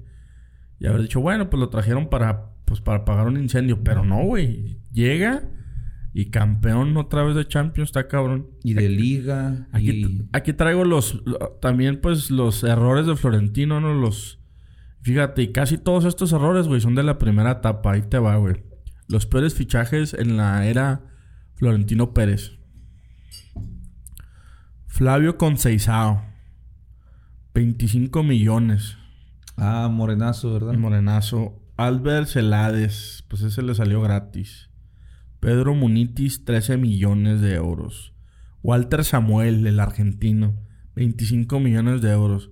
[0.80, 3.84] Y haber dicho, bueno, pues lo trajeron para, pues, para pagar un incendio.
[3.84, 4.80] Pero no, güey.
[4.92, 5.44] llega
[6.14, 8.48] y campeón otra vez de Champions, está cabrón.
[8.64, 9.68] Y de Liga.
[9.72, 11.24] Aquí, aquí traigo los.
[11.62, 13.94] También, pues, los errores de Florentino, ¿no?
[13.94, 14.40] Los.
[15.02, 17.94] Fíjate, y casi todos estos errores, güey, son de la primera etapa.
[17.94, 18.64] Ahí te va, güey.
[19.08, 21.02] Los peores fichajes en la era
[21.56, 22.58] Florentino Pérez.
[24.88, 26.31] Flavio Conceizao.
[27.54, 28.98] 25 millones.
[29.58, 30.74] Ah, Morenazo, ¿verdad?
[30.74, 31.58] Morenazo.
[31.78, 34.70] Albert Celades, pues ese le salió gratis.
[35.40, 38.14] Pedro Munitis, 13 millones de euros.
[38.62, 40.56] Walter Samuel, el argentino,
[40.96, 42.52] 25 millones de euros.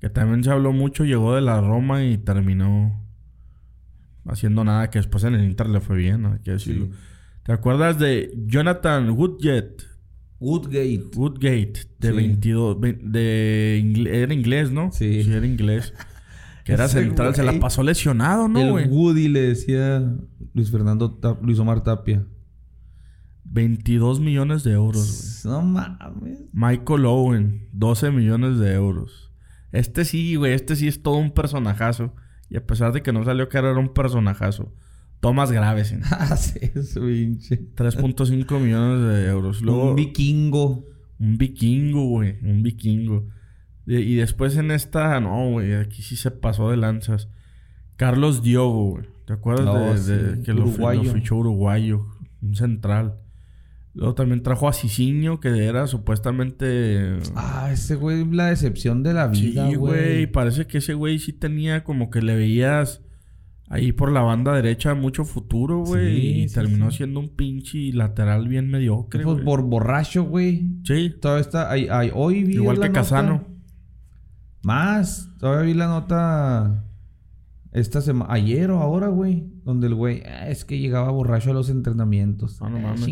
[0.00, 3.04] Que también se habló mucho, llegó de la Roma y terminó
[4.26, 6.32] haciendo nada, que después en el Inter le fue bien, ¿no?
[6.34, 6.90] hay que decirlo.
[7.42, 9.76] ¿Te acuerdas de Jonathan Woodgate?
[10.40, 11.10] Woodgate.
[11.16, 12.76] Woodgate, de 22.
[12.80, 13.78] De
[14.08, 14.92] era inglés, ¿no?
[14.92, 15.22] Sí.
[15.22, 15.94] Sí, era inglés.
[16.64, 18.84] Que era central, se la pasó lesionado, ¿no, güey?
[18.84, 20.14] El Woody le decía
[20.52, 22.26] Luis Fernando Luis Omar Tapia.
[23.44, 25.54] 22 millones de euros, güey.
[25.54, 26.40] No mames.
[26.52, 29.32] Michael Owen, 12 millones de euros.
[29.72, 32.14] Este sí, güey, este sí es todo un personajazo.
[32.50, 34.74] Y a pesar de que no salió caro, era un personajazo.
[35.20, 35.94] Tomas graves.
[36.10, 37.60] Ah, sí, su pinche.
[37.74, 39.60] 3.5 millones de euros.
[39.62, 40.86] un vikingo.
[41.18, 42.38] Un vikingo, güey.
[42.42, 43.26] Un vikingo.
[43.86, 47.28] Y, después en esta, no, güey, aquí sí se pasó de lanzas.
[47.96, 49.06] Carlos Diogo, güey.
[49.24, 52.06] ¿Te acuerdas de, que lo, fichó uruguayo?
[52.40, 53.16] Un central.
[53.94, 57.18] Luego también trajo a Cicinho, que era supuestamente.
[57.34, 60.26] Ah, ese güey, la decepción de la vida, sí, güey.
[60.28, 63.02] Parece que ese güey sí tenía como que le veías
[63.68, 66.42] ahí por la banda derecha mucho futuro, güey.
[66.42, 69.22] y terminó siendo un pinche lateral bien mediocre.
[69.22, 70.66] Pues por borracho, güey.
[70.84, 71.14] Sí.
[71.20, 71.70] Todavía está.
[71.70, 73.44] Hay, hoy vi Igual que Casano.
[74.62, 76.84] Más, todavía vi la nota
[77.70, 81.54] esta semana, ayer o ahora, güey, donde el güey ah, es que llegaba borracho a
[81.54, 82.60] los entrenamientos.
[82.60, 83.06] Ah, no mames.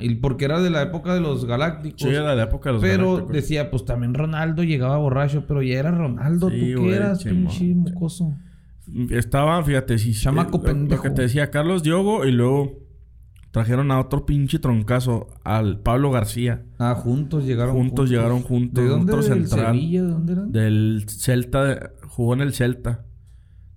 [0.00, 2.02] y porque era de la época de los Galácticos.
[2.02, 3.28] Sí, era de la época de los pero Galácticos.
[3.28, 7.74] Pero decía, pues también Ronaldo llegaba borracho, pero ya era Ronaldo, tú qué eras, pinche
[7.74, 8.34] mocoso.
[9.10, 11.02] Estaba, fíjate, si Chamaco pendejo.
[11.02, 12.82] Lo que te decía Carlos Diogo y luego
[13.52, 16.64] Trajeron a otro pinche troncazo, al Pablo García.
[16.78, 18.08] Ah, juntos llegaron juntos.
[18.08, 18.82] llegaron juntos.
[18.82, 19.12] ¿De dónde?
[19.12, 20.02] Otro ¿Del Sevilla?
[20.02, 20.52] ¿De dónde eran?
[20.52, 23.04] Del Celta, jugó en el Celta.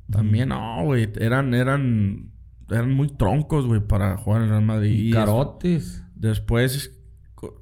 [0.09, 2.31] También, no, güey, eran, eran,
[2.69, 4.91] eran muy troncos, güey, para jugar en el Real Madrid.
[4.91, 6.05] Y carotes.
[6.15, 6.97] Después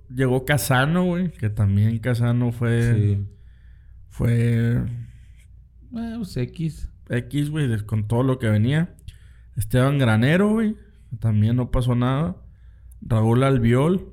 [0.08, 2.93] llegó Casano, güey, que también Casano fue...
[2.93, 3.28] Sí.
[4.10, 4.84] Fue...
[5.93, 6.91] Eh, pues X.
[7.14, 8.95] X, güey, con todo lo que venía.
[9.55, 10.76] Esteban Granero, güey.
[11.20, 12.38] También no pasó nada.
[13.01, 14.11] Raúl Albiol.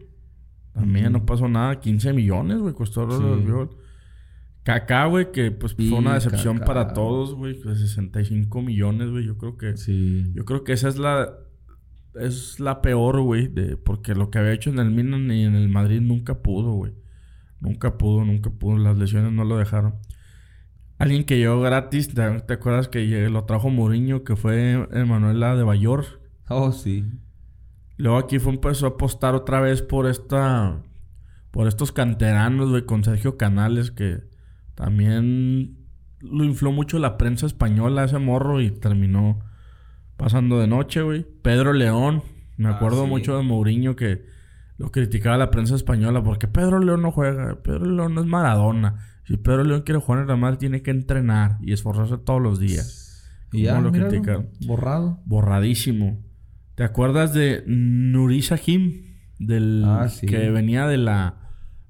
[0.72, 1.80] También no pasó nada.
[1.80, 3.70] 15 millones, güey, costó Raúl Albiol.
[4.62, 7.54] Kaká, güey, que pues fue una decepción para todos, güey.
[7.54, 9.24] 65 millones, güey.
[9.24, 9.76] Yo creo que.
[9.76, 10.30] Sí.
[10.34, 11.30] Yo creo que esa es la.
[12.14, 13.48] Es la peor, güey.
[13.48, 16.72] De, porque lo que había hecho en el Milan y en el Madrid nunca pudo,
[16.72, 16.92] güey.
[17.60, 18.76] Nunca pudo, nunca pudo.
[18.76, 19.94] Las lesiones no lo dejaron.
[21.00, 26.20] Alguien que llegó gratis, ¿te, acuerdas que lo trajo Mourinho, que fue Emanuela de Bayor?
[26.50, 27.06] Oh, sí.
[27.96, 30.82] Luego aquí fue empezó a apostar otra vez por esta.
[31.52, 34.24] Por estos canteranos, güey, con Sergio Canales, que
[34.74, 35.78] también
[36.20, 39.40] lo infló mucho la prensa española, ese morro, y terminó
[40.18, 41.26] pasando de noche, güey.
[41.40, 42.22] Pedro León,
[42.58, 44.26] me ah, acuerdo mucho de Mourinho que
[44.76, 49.09] lo criticaba la prensa española porque Pedro León no juega, Pedro León no es Maradona.
[49.24, 53.24] Si Pedro León quiere jugar en tiene que entrenar y esforzarse todos los días.
[53.52, 53.92] Y ya, lo
[54.66, 55.20] Borrado.
[55.24, 56.22] Borradísimo.
[56.74, 59.16] ¿Te acuerdas de Nuri Sahim?
[59.38, 61.40] Del ah, que venía de la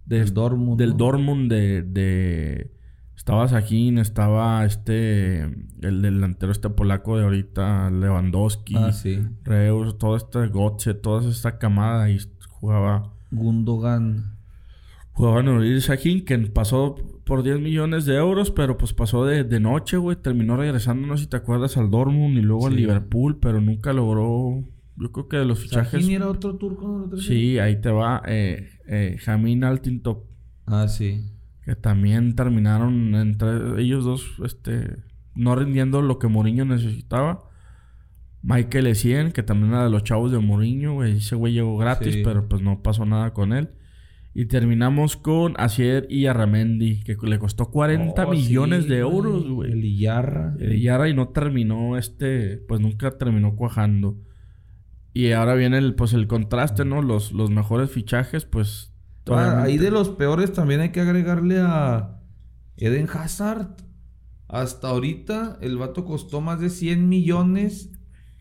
[0.07, 0.79] del Dortmund.
[0.79, 2.73] Del Dortmund de, de
[3.21, 9.21] estaba Sahin, estaba este el delantero este polaco de ahorita, Lewandowski, ah, sí.
[9.45, 12.19] Reus, todo este Gotze, toda esta camada y
[12.49, 14.39] jugaba Gundogan.
[15.13, 16.97] Jugaba Nuri Sahin que pasó
[17.31, 20.17] por 10 millones de euros, pero pues pasó de, de noche, güey.
[20.17, 23.93] Terminó regresando, no sé si te acuerdas, al Dortmund y luego al Liverpool, pero nunca
[23.93, 24.65] logró
[24.97, 26.05] yo creo que de los fichajes.
[26.05, 27.09] ¿Quién era otro turco?
[27.19, 28.21] sí, ahí te va.
[28.27, 30.25] Eh, eh, Jamin Altintop.
[30.67, 31.31] Ah, sí.
[31.65, 34.97] Que también terminaron entre ellos dos, este,
[35.37, 37.45] no rindiendo lo que Mourinho necesitaba.
[38.43, 41.19] Michael Essien, que también era de los chavos de Mourinho, güey.
[41.19, 43.71] Ese güey llegó gratis, pero pues no pasó nada con él.
[44.33, 49.73] Y terminamos con Asier y Arramendi, que le costó 40 millones de euros, güey.
[49.73, 50.55] El Iyarra.
[50.61, 54.19] El Iyarra y no terminó este, pues nunca terminó cuajando.
[55.13, 57.03] Y ahora viene el, pues el contraste, ¿no?
[57.03, 58.93] Los, los mejores fichajes, pues.
[59.27, 62.21] Ah, ahí de los peores también hay que agregarle a
[62.77, 63.77] Eden Hazard.
[64.49, 67.93] Hasta ahorita el vato costó más de 100 millones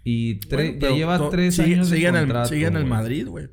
[0.03, 3.49] Y ya lleva tres años sigue en el, sigue en el Madrid, güey.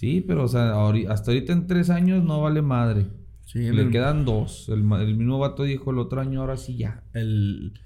[0.00, 0.72] Sí, pero o sea,
[1.10, 3.08] hasta ahorita en tres años no vale madre.
[3.52, 4.70] Le quedan dos.
[4.70, 7.04] El, mismo vato dijo el otro año, ahora sí ya.
[7.12, 7.78] El...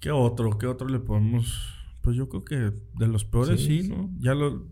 [0.00, 0.56] ¿Qué otro?
[0.56, 1.74] ¿Qué otro le podemos...?
[2.00, 2.56] Pues yo creo que
[2.96, 4.08] de los peores sí, ¿no?
[4.20, 4.68] Ya lo...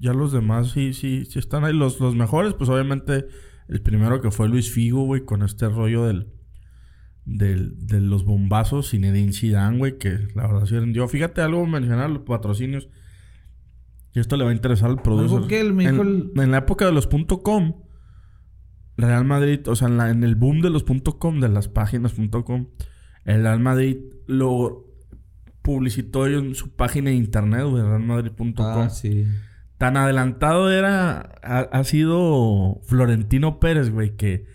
[0.00, 1.72] Ya los demás sí, sí, sí están ahí.
[1.72, 3.26] Los, los mejores, pues obviamente
[3.68, 6.32] el primero que fue Luis Figo, güey, con este rollo del,
[7.24, 11.06] del, de los bombazos Zinedine Zidane, güey, que la verdad sí rendió.
[11.06, 12.88] Fíjate algo mencionar los patrocinios.
[14.14, 15.50] Y esto le va a interesar al productor.
[15.52, 17.08] en, la época de los
[17.42, 17.74] .com,
[18.96, 20.84] Real Madrid, o sea, en, la, en el boom de los
[21.18, 22.68] .com, de las páginas .com,
[23.24, 23.96] el Real Madrid
[24.26, 24.86] lo
[25.62, 28.54] publicitó en su página de internet, güey, realmadrid.com.
[28.58, 29.24] Ah, sí.
[29.78, 34.46] Tan adelantado era, ha, sido Florentino Pérez, güey, que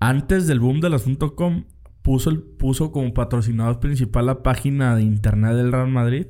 [0.00, 1.04] antes del boom de los
[1.34, 1.64] .com
[2.02, 6.26] puso, el, puso como patrocinador principal la página de internet del Real Madrid.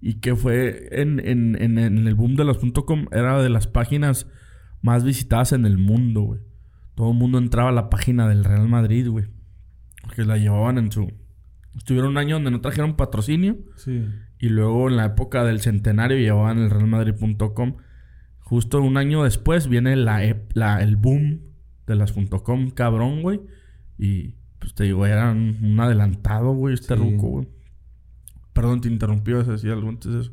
[0.00, 4.26] Y que fue en, en, en, el boom de los .com, era de las páginas
[4.80, 6.40] más visitadas en el mundo, güey.
[6.94, 9.26] Todo el mundo entraba a la página del Real Madrid, güey.
[10.02, 11.12] Porque la llevaban en su...
[11.76, 13.58] Estuvieron un año donde no trajeron patrocinio.
[13.76, 14.04] Sí.
[14.38, 17.76] Y luego en la época del centenario llevaban el realmadrid.com.
[18.38, 21.42] Justo un año después viene la, el boom
[21.86, 23.40] de las .com, cabrón, güey.
[23.98, 27.48] Y pues te digo, era un, adelantado, güey, este ruco, güey.
[28.60, 30.32] Perdón, te interrumpí, vas a decir algo antes de eso.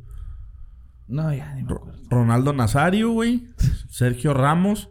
[1.07, 1.97] No, ya ni me acuerdo.
[2.09, 3.47] Ronaldo Nazario, güey.
[3.87, 4.89] Sergio Ramos.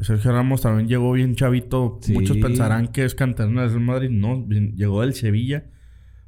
[0.00, 2.00] Sergio Ramos también llegó bien chavito.
[2.08, 4.10] Muchos pensarán que es canterano del Madrid.
[4.10, 5.66] No, llegó del Sevilla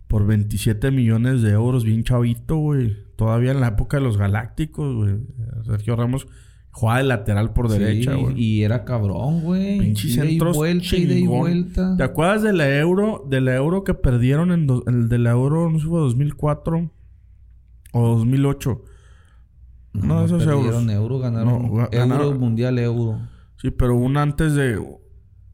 [0.07, 2.97] por 27 millones de euros, bien chavito, güey.
[3.17, 5.17] Todavía en la época de los Galácticos, güey.
[5.65, 6.29] Sergio Ramos
[6.79, 8.41] jugaba de lateral por derecha, güey.
[8.41, 9.81] Y era cabrón, güey.
[9.81, 11.97] Pinches centros vuelta y de vuelta.
[11.97, 15.69] ¿Te acuerdas de la Euro, de la Euro que perdieron en el de la Euro,
[15.69, 16.91] no sé, fue 2004
[17.93, 18.85] o 2008?
[19.95, 20.89] No, no esos euros.
[20.89, 21.73] euro, ganaron.
[21.73, 23.19] No, euro, mundial euro.
[23.57, 24.79] Sí, pero un antes de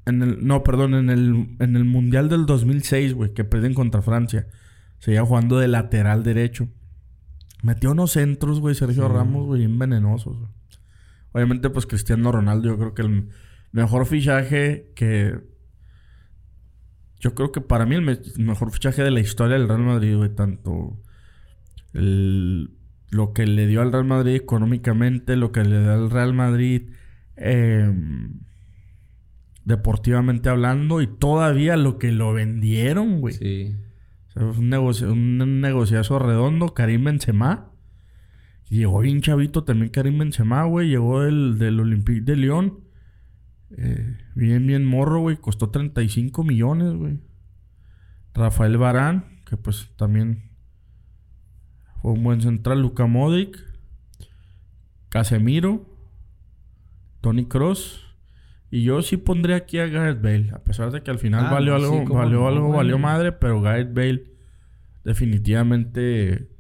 [0.05, 4.03] en el, no, perdón, en el, en el Mundial del 2006, güey, que pierden contra
[4.03, 4.47] Francia.
[4.99, 6.69] Seguía jugando de lateral derecho.
[7.63, 10.37] Metió unos centros, güey, Sergio Ramos, güey, bien venenosos.
[11.35, 13.29] Obviamente, pues Cristiano Ronaldo, yo creo que el
[13.73, 15.41] mejor fichaje que.
[17.19, 20.31] Yo creo que para mí el, mejor fichaje de la historia del Real Madrid, güey,
[20.31, 20.97] tanto
[21.93, 26.91] lo que le dio al Real Madrid económicamente, lo que le dio al Real Madrid.
[27.37, 27.93] Eh,
[29.65, 33.35] deportivamente hablando y todavía lo que lo vendieron, güey.
[33.35, 33.77] Sí.
[34.37, 37.74] un, negocio, un negociazo redondo, Karim Benzema.
[38.75, 40.89] Llegó bien chavito también Karim Benzema, güey.
[40.89, 42.81] Llegó del, del Olympique de Lyon.
[43.77, 45.37] Eh, bien, bien morro, güey.
[45.37, 47.21] Costó 35 millones, güey.
[48.33, 50.51] Rafael Barán, que pues también
[52.01, 52.81] fue un buen central.
[52.81, 53.59] Luka Modric.
[55.09, 55.87] Casemiro.
[57.21, 58.05] Tony Cross.
[58.71, 60.51] Y yo sí pondré aquí a Gareth Bale.
[60.53, 63.95] A pesar de que al final ah, valió algo, valió algo, valió madre, pero Gareth
[63.95, 64.25] Bale
[65.05, 66.54] definitivamente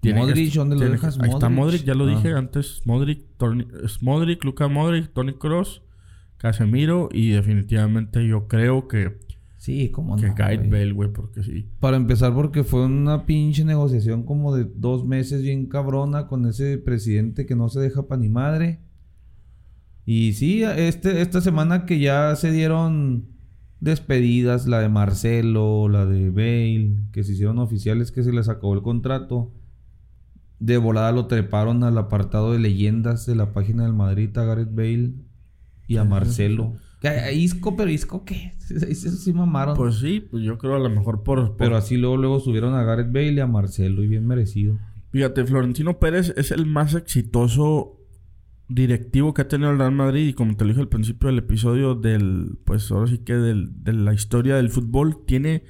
[0.00, 1.18] tiene Modric, ¿dónde lo dejas?
[1.20, 2.10] Ahí está Modric, ya lo ah.
[2.10, 2.82] dije antes.
[2.84, 3.66] Modric, Tony,
[4.00, 5.82] Modric, Luka Modric, Tony Cross,
[6.38, 9.18] Casemiro y definitivamente yo creo que
[9.60, 11.68] Sí, como Que Gareth Bale, güey, porque sí.
[11.80, 16.78] Para empezar, porque fue una pinche negociación como de dos meses bien cabrona con ese
[16.78, 18.80] presidente que no se deja pa' ni madre.
[20.06, 23.26] Y sí, este, esta semana que ya se dieron
[23.80, 28.72] despedidas, la de Marcelo, la de Bale, que se hicieron oficiales que se les acabó
[28.72, 29.52] el contrato.
[30.60, 34.72] De volada lo treparon al apartado de leyendas de la página del Madrid a Gareth
[34.74, 35.14] Bale
[35.88, 36.74] y a Marcelo.
[37.32, 38.52] Isco, pero Isco, ¿qué?
[38.68, 39.76] Eso sí mamaron.
[39.76, 42.84] Pues sí, pues yo creo a lo mejor por, Pero así luego, luego subieron a
[42.84, 44.78] Gareth Bale y a Marcelo y bien merecido.
[45.10, 47.96] Fíjate, Florentino Pérez es el más exitoso
[48.68, 51.38] directivo que ha tenido el Real Madrid y como te lo dije al principio del
[51.38, 55.64] episodio del, pues ahora sí que del, de la historia del fútbol, tiene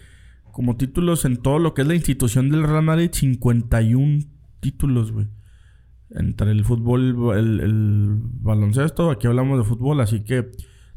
[0.53, 4.25] como títulos en todo lo que es la institución del Real Madrid 51
[4.61, 5.29] títulos, güey.
[6.11, 10.51] Entre el fútbol, el, el, baloncesto, aquí hablamos de fútbol, así que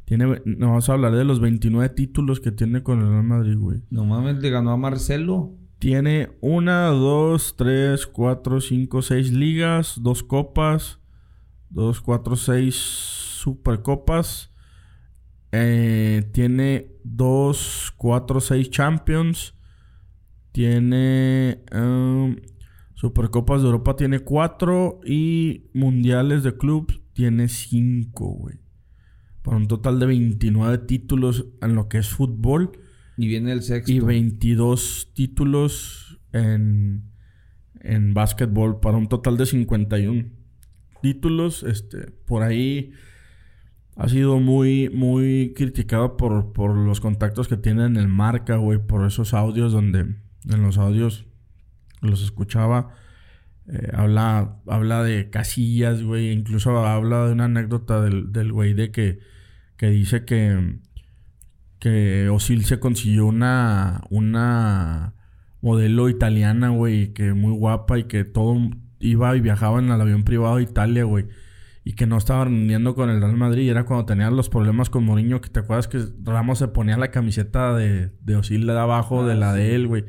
[0.06, 3.58] tiene, nos vamos a hablar de los 29 títulos que tiene con el Real Madrid,
[3.58, 3.82] güey.
[3.90, 5.54] Normalmente ganó a Marcelo.
[5.80, 11.00] Tiene una, dos, tres, cuatro, cinco, seis ligas, dos copas,
[11.74, 14.52] 2, 4, 6 Supercopas.
[15.52, 19.56] Eh, tiene 2, 4, 6 Champions.
[20.52, 22.36] Tiene um,
[23.04, 25.02] Supercopas de Europa, tiene 4.
[25.06, 28.56] Y Mundiales de Clubs tiene 5, güey.
[29.42, 32.72] Por un total de 29 títulos en lo que es fútbol.
[33.18, 33.92] Y viene el sexto.
[33.92, 37.12] Y 22 títulos en,
[37.82, 40.30] en básquetbol para un total de 51
[41.02, 41.64] títulos.
[41.64, 42.94] Este, por ahí
[43.98, 48.80] ha sido muy, muy criticado por, por los contactos que tiene en el marca, güey.
[48.80, 50.16] Por esos audios donde
[50.50, 51.26] en los audios
[52.04, 52.94] los escuchaba
[53.68, 56.32] eh, habla, habla de casillas, güey.
[56.32, 59.20] Incluso habla de una anécdota del, güey de que,
[59.78, 60.80] que dice que,
[61.80, 65.14] que Osil se consiguió una, una
[65.62, 68.58] modelo italiana, güey, que muy guapa y que todo
[69.00, 71.28] iba y viajaba en el avión privado a Italia, güey.
[71.86, 73.70] Y que no estaba reuniendo con el Real Madrid.
[73.70, 77.12] era cuando tenían los problemas con Mourinho, que te acuerdas que Ramos se ponía la
[77.12, 80.06] camiseta de, de Osil de abajo de la ah, de él, güey.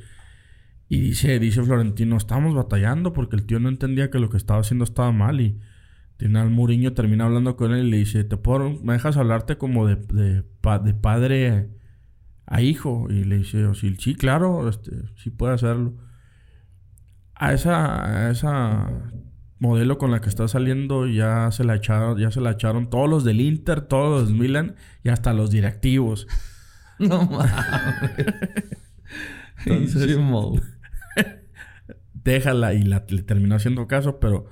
[0.95, 4.61] Y dice, dice Florentino, estamos batallando porque el tío no entendía que lo que estaba
[4.61, 5.41] haciendo estaba mal.
[5.41, 5.61] Y
[6.23, 9.89] al Muriño, termina hablando con él y le dice, ¿te puedo, me dejas hablarte como
[9.89, 11.69] de, de, padre
[12.47, 13.09] a hijo?
[13.11, 15.95] Y le dice, sí, sí claro, este, sí puede hacerlo.
[17.35, 18.89] A esa, a esa
[19.59, 23.11] modelo con la que está saliendo ya se la echaron, ya se la echaron todos
[23.11, 26.29] los del Inter, todos los Milan y hasta los directivos.
[27.01, 27.51] No mames.
[29.67, 30.17] Entonces,
[32.25, 34.47] déjala y la, le terminó haciendo caso, pero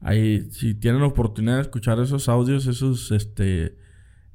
[0.00, 3.76] ahí, si tienen la oportunidad de escuchar esos audios, esos este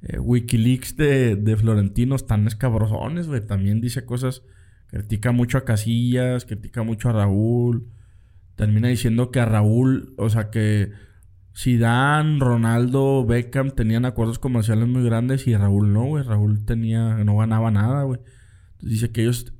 [0.01, 3.45] eh, Wikileaks de, de Florentino están escabrosones, güey.
[3.45, 4.43] También dice cosas,
[4.87, 7.87] critica mucho a Casillas, critica mucho a Raúl.
[8.55, 10.91] Termina diciendo que a Raúl, o sea que
[11.55, 16.23] Zidane, Ronaldo, Beckham tenían acuerdos comerciales muy grandes y Raúl no, güey.
[16.23, 18.19] Raúl tenía, no ganaba nada, güey.
[18.81, 19.53] Dice que ellos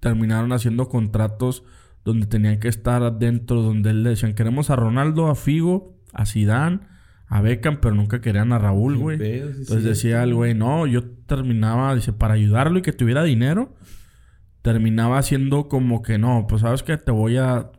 [0.00, 1.64] terminaron haciendo contratos
[2.08, 6.80] donde tenían que estar adentro, donde le decían, queremos a Ronaldo, a Figo, a Zidane,
[7.26, 9.18] a Beckham, pero nunca querían a Raúl, güey.
[9.20, 13.76] Entonces decía el güey, no, yo terminaba, dice, para ayudarlo y que tuviera dinero,
[14.62, 17.70] terminaba haciendo como que no, pues sabes que te voy a...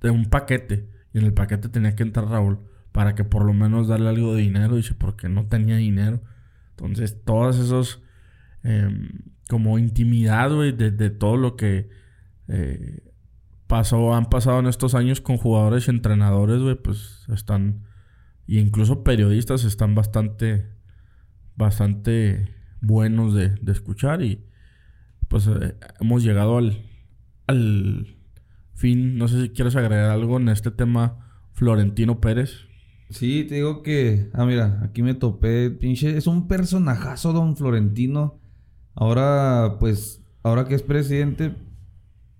[0.00, 0.88] de un paquete.
[1.12, 2.60] Y en el paquete tenía que entrar Raúl
[2.92, 6.22] para que por lo menos darle algo de dinero, dice, porque no tenía dinero.
[6.70, 8.04] Entonces, todos esos...
[8.62, 9.08] Em,
[9.48, 11.90] como intimidad, güey, de, todo lo que
[12.48, 13.13] eh,
[13.66, 17.84] pasó, han pasado en estos años con jugadores y entrenadores, güey, pues están,
[18.46, 20.66] y incluso periodistas están bastante,
[21.56, 24.44] bastante buenos de, escuchar y
[25.28, 26.82] pues eh, hemos llegado al,
[27.46, 28.16] al
[28.74, 32.66] fin, no sé si quieres agregar algo en este tema, Florentino Pérez.
[33.10, 38.40] Sí, te digo que, ah, mira, aquí me topé, pinche, es un personajazo, don Florentino.
[38.94, 41.54] Ahora, pues, ahora que es presidente,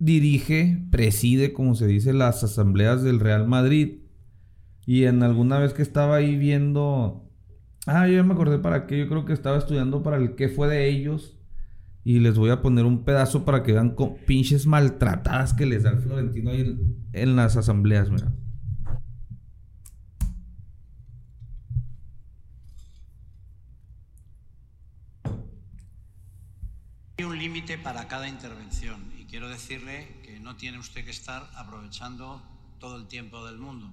[0.04, 4.00] dirige, preside, como se dice, las asambleas del Real Madrid.
[4.86, 7.30] Y en alguna vez que estaba ahí viendo...
[7.86, 8.98] Ah, yo ya me acordé para qué.
[8.98, 11.38] Yo creo que estaba estudiando para el qué fue de ellos.
[12.04, 15.84] Y les voy a poner un pedazo para que vean con pinches maltratadas que les
[15.84, 18.30] da el Florentino ahí en, en las asambleas, mira.
[27.16, 32.40] Hay un límite para cada intervención quiero decirle que no tiene usted que estar aprovechando
[32.78, 33.92] todo el tiempo del mundo.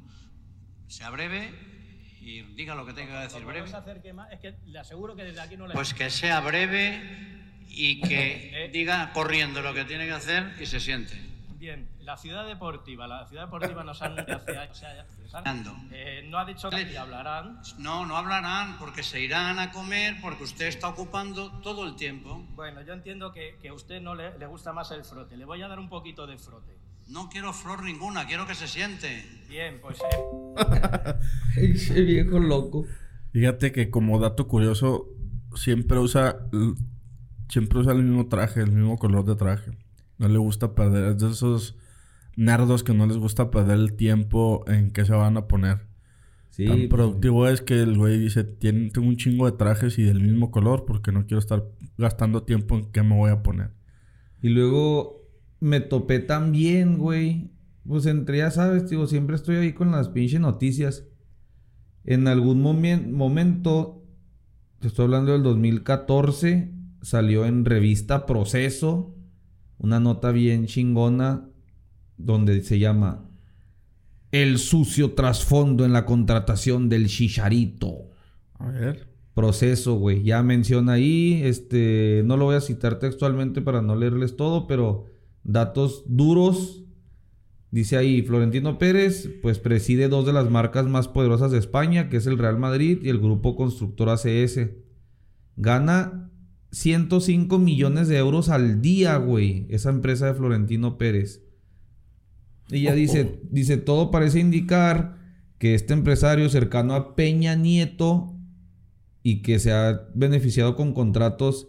[0.88, 1.52] Sea breve
[2.22, 3.68] y diga lo que tenga que decir breve.
[4.32, 5.74] Es que le aseguro que desde aquí no le...
[5.74, 7.02] Pues que sea breve
[7.70, 8.70] y que eh.
[8.72, 11.20] diga corriendo lo que tiene que hacer y se siente.
[11.62, 14.14] Bien, la ciudad deportiva, la ciudad deportiva nos han...
[14.14, 15.04] O sea,
[15.92, 17.62] eh, no ha dicho que hablarán.
[17.78, 22.44] No, no hablarán porque se irán a comer porque usted está ocupando todo el tiempo.
[22.56, 25.38] Bueno, yo entiendo que, que a usted no le, le, gusta más el frote.
[25.38, 26.72] Le voy a dar un poquito de frote.
[27.08, 29.24] No quiero flor ninguna, quiero que se siente.
[29.48, 30.00] Bien, pues...
[30.00, 31.14] Eh.
[31.58, 32.88] Ese viejo loco.
[33.34, 35.10] Fíjate que como dato curioso,
[35.54, 36.38] siempre usa...
[37.50, 39.78] Siempre usa el mismo traje, el mismo color de traje.
[40.22, 41.14] No le gusta perder.
[41.14, 41.76] Es de esos
[42.36, 45.88] nerdos que no les gusta perder el tiempo en qué se van a poner.
[46.52, 50.04] Sí, Tan pues, productivo es que el güey dice, tengo un chingo de trajes y
[50.04, 51.66] del mismo color porque no quiero estar
[51.98, 53.72] gastando tiempo en qué me voy a poner.
[54.44, 55.28] Y luego
[55.60, 57.50] me topé también, güey.
[57.88, 61.08] Pues entre, ya sabes, digo, siempre estoy ahí con las pinches noticias.
[62.04, 64.06] En algún momento,
[64.78, 69.16] te estoy hablando del 2014, salió en revista Proceso
[69.82, 71.50] una nota bien chingona
[72.16, 73.28] donde se llama
[74.32, 78.12] El sucio trasfondo en la contratación del Chicharito.
[78.60, 79.08] A ver.
[79.34, 80.22] Proceso, güey.
[80.24, 85.06] Ya menciona ahí, este, no lo voy a citar textualmente para no leerles todo, pero
[85.44, 86.84] datos duros.
[87.72, 92.18] Dice ahí, Florentino Pérez, pues preside dos de las marcas más poderosas de España, que
[92.18, 94.60] es el Real Madrid y el grupo constructor ACS.
[95.56, 96.31] Gana
[96.72, 99.66] 105 millones de euros al día, güey.
[99.70, 101.44] Esa empresa de Florentino Pérez.
[102.70, 105.18] Y ya dice, dice, todo parece indicar
[105.58, 108.36] que este empresario cercano a Peña Nieto
[109.22, 111.68] y que se ha beneficiado con contratos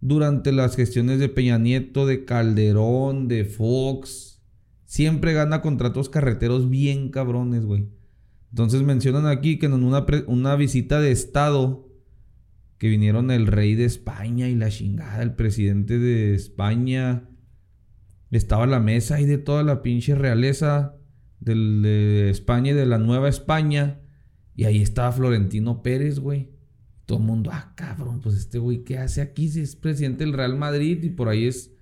[0.00, 4.40] durante las gestiones de Peña Nieto, de Calderón, de Fox,
[4.84, 7.88] siempre gana contratos carreteros bien cabrones, güey.
[8.50, 11.85] Entonces mencionan aquí que en una, una visita de Estado
[12.78, 17.28] que vinieron el rey de España y la chingada, el presidente de España,
[18.30, 20.96] estaba la mesa y de toda la pinche realeza
[21.40, 24.00] de España y de la Nueva España.
[24.54, 26.50] Y ahí estaba Florentino Pérez, güey.
[27.06, 29.48] Todo el mundo, ah, cabrón, pues este güey, ¿qué hace aquí?
[29.48, 31.72] Si es presidente del Real Madrid y por ahí es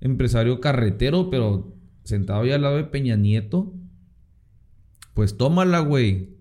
[0.00, 3.74] empresario carretero, pero sentado ahí al lado de Peña Nieto.
[5.12, 6.36] Pues tómala, güey.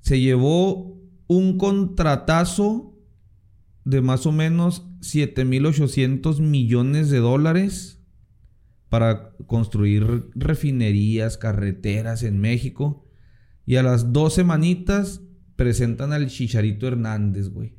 [0.00, 0.91] Se llevó
[1.26, 2.94] un contratazo
[3.84, 8.00] de más o menos 7.800 millones de dólares
[8.88, 13.08] para construir refinerías, carreteras en México.
[13.64, 15.22] Y a las dos semanitas
[15.56, 17.74] presentan al Chicharito Hernández, güey.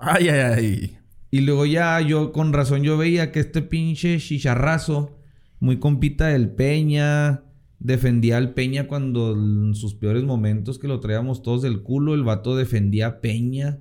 [0.00, 0.98] Ay, ay, ay.
[1.30, 5.18] Y luego ya yo, con razón, yo veía que este pinche chicharrazo,
[5.60, 7.44] muy compita del Peña,
[7.82, 12.22] defendía al Peña cuando en sus peores momentos que lo traíamos todos del culo, el
[12.22, 13.80] vato defendía a Peña.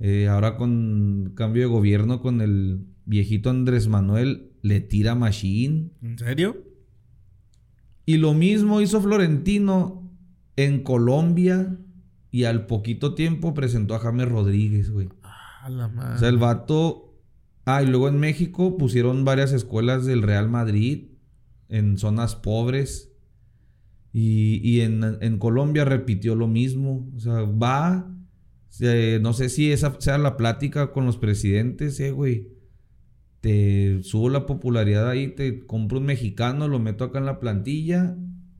[0.00, 5.90] Eh, ahora con cambio de gobierno con el viejito Andrés Manuel, le tira Machine.
[6.02, 6.64] ¿En serio?
[8.04, 10.10] Y lo mismo hizo Florentino
[10.56, 11.78] en Colombia
[12.32, 15.08] y al poquito tiempo presentó a James Rodríguez, güey.
[15.22, 16.16] Ah, la madre.
[16.16, 17.14] O sea, el vato.
[17.64, 21.10] Ah, y luego en México pusieron varias escuelas del Real Madrid
[21.68, 23.09] en zonas pobres.
[24.12, 27.08] Y, en, Colombia repitió lo mismo.
[27.16, 28.12] O sea, va.
[29.20, 32.60] no sé si esa sea la plática con los presidentes, eh, güey
[33.40, 38.16] te subo la popularidad ahí, te compro un mexicano, lo meto acá en la plantilla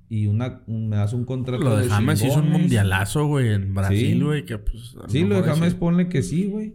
[0.09, 1.62] y una, me das un contrato.
[1.62, 4.44] Lo de, James hizo un mundialazo, güey, en Brasil, güey.
[4.46, 6.74] Sí, pues, sí lo de James ponle que sí, güey.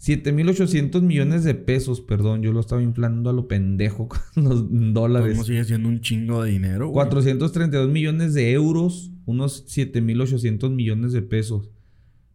[0.00, 5.32] 7.800 millones de pesos, perdón, yo lo estaba inflando a lo pendejo con los dólares.
[5.32, 7.06] ¿Cómo sigue siendo un chingo de dinero, güey?
[7.06, 11.70] 432 millones de euros, unos 7.800 millones de pesos.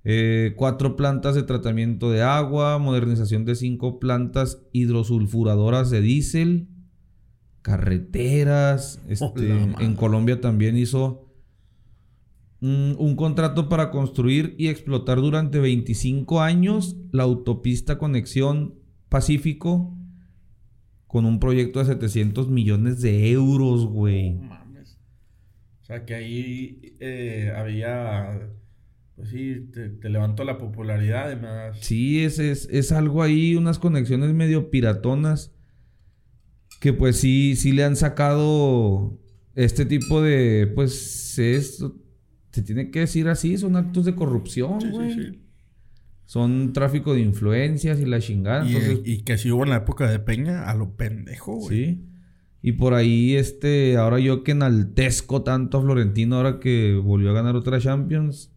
[0.04, 6.68] Eh, cuatro plantas de tratamiento de agua, modernización de cinco plantas hidrosulfuradoras de diésel,
[7.62, 9.00] carreteras.
[9.08, 11.31] Este, en Colombia también hizo
[12.62, 18.76] un, contrato para construir y explotar durante 25 años la autopista Conexión
[19.10, 19.98] Pacífico
[21.08, 24.38] con un proyecto de 700 millones de euros, güey.
[25.82, 28.52] O sea que ahí eh, había
[29.22, 31.78] pues sí, te, levantó la popularidad además.
[31.82, 35.54] Sí, es, es, algo ahí, unas conexiones medio piratonas.
[36.80, 39.20] Que pues sí, sí le han sacado
[39.54, 41.86] este tipo de, pues es,
[42.52, 45.14] se tiene que decir así, son actos de corrupción, güey.
[45.14, 45.40] Sí, sí,
[46.26, 48.68] Son tráfico de influencias y la chingada.
[48.68, 51.86] Y, y que si hubo en la época de Peña, a lo pendejo, güey.
[51.86, 52.06] Sí.
[52.64, 57.34] Y por ahí, este, ahora yo que enaltezco tanto a Florentino, ahora que volvió a
[57.34, 58.52] ganar otra Champions,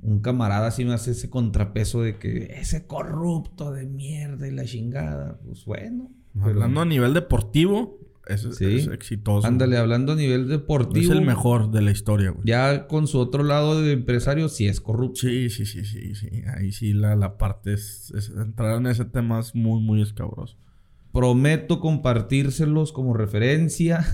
[0.00, 4.64] un camarada así me hace ese contrapeso de que ese corrupto de mierda y la
[4.64, 5.40] chingada.
[5.44, 6.12] Pues bueno.
[6.40, 7.97] Hablando a nivel deportivo,
[8.28, 9.46] es, exitoso.
[9.46, 11.12] Ándale, hablando a nivel deportivo.
[11.12, 12.46] Es el mejor de la historia, güey.
[12.46, 15.20] Ya con su otro lado de empresario, sí es corrupto.
[15.20, 16.42] Sí, sí, sí, sí, sí.
[16.56, 20.56] Ahí sí la, la parte es, Entrar en ese tema es muy, muy escabroso.
[21.12, 24.04] Prometo compartírselos como referencia.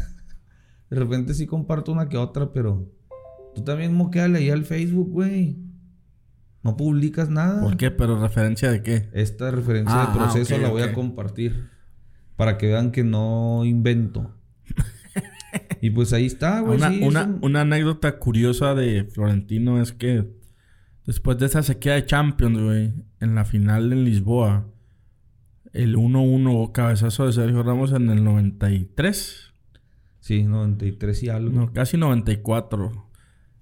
[0.90, 2.88] De repente sí comparto una que otra, pero.
[3.54, 5.58] Tú también moqueale ahí al Facebook, güey.
[6.62, 7.60] No publicas nada.
[7.60, 7.90] ¿Por qué?
[7.90, 9.10] ¿Pero referencia de qué?
[9.12, 11.73] Esta referencia de ah, proceso la voy a compartir.
[12.36, 14.34] Para que vean que no invento.
[15.80, 16.78] y pues ahí está, güey.
[17.02, 20.28] Una, una, anécdota curiosa de Florentino es que
[21.06, 24.66] después de esa sequía de Champions, güey, en la final en Lisboa,
[25.72, 29.52] el 1-1 cabezazo de Sergio Ramos en el 93.
[30.20, 31.50] Sí, 93 y algo.
[31.50, 33.10] No, casi 94.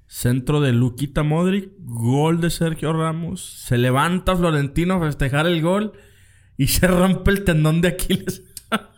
[0.06, 3.64] Centro de Luquita Modric, gol de Sergio Ramos.
[3.66, 5.94] Se levanta Florentino a festejar el gol
[6.58, 8.44] y se rompe el tendón de Aquiles.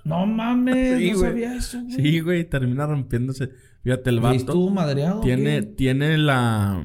[0.04, 1.92] No mames, no sabía eso, güey.
[1.92, 3.50] Sí, güey, termina rompiéndose.
[3.82, 4.36] Fíjate, el vato.
[4.36, 5.20] estuvo madreado?
[5.20, 6.82] Tiene, tiene la.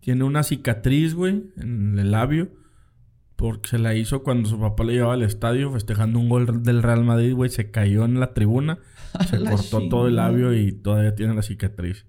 [0.00, 2.50] Tiene una cicatriz, güey, en el labio.
[3.36, 6.82] Porque se la hizo cuando su papá le llevaba al estadio festejando un gol del
[6.82, 7.50] Real Madrid, güey.
[7.50, 8.78] Se cayó en la tribuna.
[9.30, 12.04] Se cortó todo el labio y todavía tiene la cicatriz.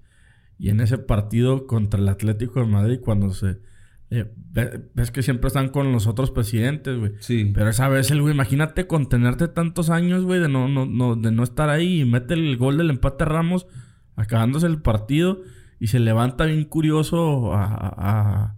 [0.57, 3.59] Y en ese partido contra el Atlético de Madrid, cuando se
[4.11, 4.25] Eh,
[4.95, 7.11] ves que siempre están con los otros presidentes, güey.
[7.19, 7.51] Sí.
[7.53, 11.31] Pero esa vez el güey, imagínate contenerte tantos años, güey, de no, no, no, de
[11.31, 13.67] no estar ahí y mete el gol del empate a Ramos,
[14.15, 15.41] acabándose el partido,
[15.79, 18.55] y se levanta bien curioso a, a,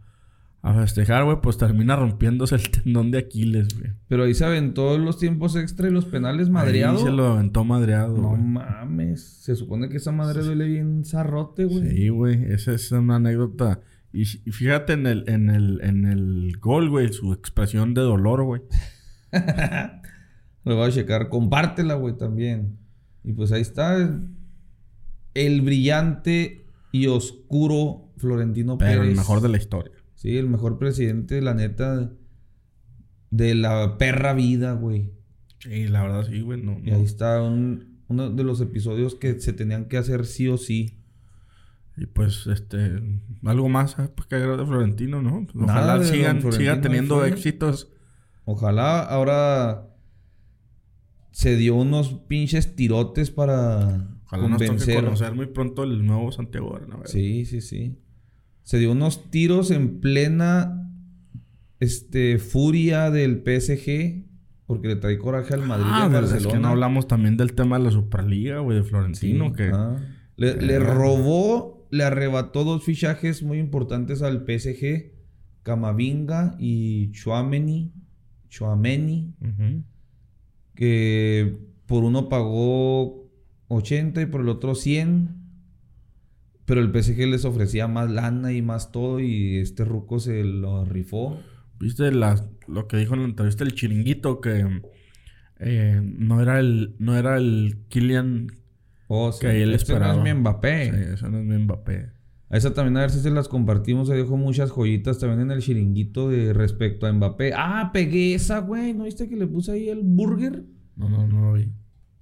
[0.61, 3.91] a festejar, güey, pues termina rompiéndose el tendón de Aquiles, güey.
[4.07, 7.01] Pero ahí se aventó los tiempos extra y los penales madreados.
[7.01, 9.21] Ahí se lo aventó madreado, No mames.
[9.21, 11.89] Se supone que esa madre duele bien zarrote, güey.
[11.89, 13.81] Sí, güey, esa es una anécdota.
[14.13, 18.43] Y, y fíjate en el, en el, en el gol, güey, su expresión de dolor,
[18.43, 18.61] güey.
[20.63, 21.29] Lo voy a checar.
[21.29, 22.77] Compártela, güey, también.
[23.23, 24.19] Y pues ahí está
[25.33, 29.09] el brillante y oscuro Florentino Pero Pérez.
[29.11, 29.93] el mejor de la historia.
[30.15, 32.11] Sí, el mejor presidente, la neta,
[33.31, 35.13] de la perra vida, güey.
[35.59, 36.61] Sí, la verdad sí, güey.
[36.61, 36.97] No, Y no.
[36.97, 41.00] ahí está un- uno de los episodios que se tenían que hacer sí o sí.
[42.01, 42.99] Y pues, este,
[43.45, 45.45] algo más eh, pues, que de Florentino, ¿no?
[45.53, 47.89] Ojalá sigan, sigan teniendo éxitos.
[48.43, 49.87] Ojalá ahora
[51.29, 55.03] se dio unos pinches tirotes para Ojalá nos toque convencer.
[55.03, 57.05] conocer muy pronto el nuevo Santiago Bernabéu.
[57.05, 57.99] Sí, sí, sí.
[58.63, 60.89] Se dio unos tiros en plena
[61.79, 64.25] este, furia del PSG
[64.65, 66.53] porque le trae coraje al Madrid y Ah, al es Barcelona.
[66.55, 69.69] que no hablamos también del tema de la Superliga, güey, de Sí, Florentino, que...
[69.71, 69.97] ah.
[70.37, 75.11] le, le robó, le arrebató dos fichajes muy importantes al PSG,
[75.63, 77.91] Camavinga y Chouameni,
[80.75, 83.29] que por uno pagó
[83.67, 85.37] 80 y por el otro 100.
[86.65, 90.85] Pero el PSG les ofrecía más lana y más todo y este ruco se lo
[90.85, 91.37] rifó.
[91.79, 94.39] ¿Viste la- lo que dijo en la entrevista el chiringuito?
[94.39, 94.81] Que
[95.59, 98.47] eh, no era el no era el Kylian
[99.13, 99.41] Oh, sí.
[99.41, 100.85] que él Este no es mi Mbappé.
[100.85, 102.11] Sí, eso no es mi Mbappé.
[102.49, 104.07] A esa también a ver si se las compartimos.
[104.07, 107.51] Se dejó muchas joyitas también en el chiringuito de respecto a Mbappé.
[107.53, 108.93] Ah, pegué esa, güey.
[108.93, 110.63] ¿No viste que le puse ahí el burger?
[110.95, 111.73] No, no, no lo vi.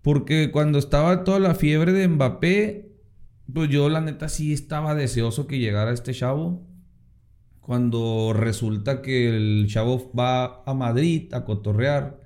[0.01, 2.91] Porque cuando estaba toda la fiebre de Mbappé,
[3.53, 6.67] pues yo la neta sí estaba deseoso que llegara este chavo.
[7.59, 12.18] Cuando resulta que el chavo va a Madrid a cotorrear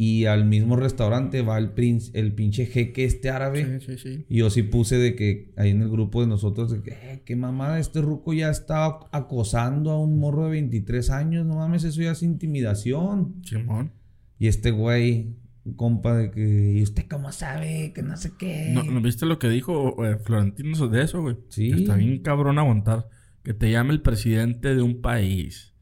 [0.00, 3.80] y al mismo restaurante va el, princ- el pinche jeque este árabe.
[3.80, 4.24] Sí, sí, sí.
[4.28, 7.22] Y yo sí puse de que ahí en el grupo de nosotros, de que, eh,
[7.24, 11.82] qué mamada, este ruco ya está acosando a un morro de 23 años, no mames,
[11.82, 13.42] eso ya es intimidación.
[13.44, 13.90] Simón.
[14.38, 15.34] Y este güey,
[15.74, 17.92] compa de que, ¿y usted cómo sabe?
[17.92, 18.70] Que no sé qué.
[18.72, 21.36] ¿No, ¿no viste lo que dijo eh, Florentino de eso, güey?
[21.48, 21.72] Sí.
[21.72, 23.08] Está bien cabrón aguantar.
[23.42, 25.74] Que te llame el presidente de un país.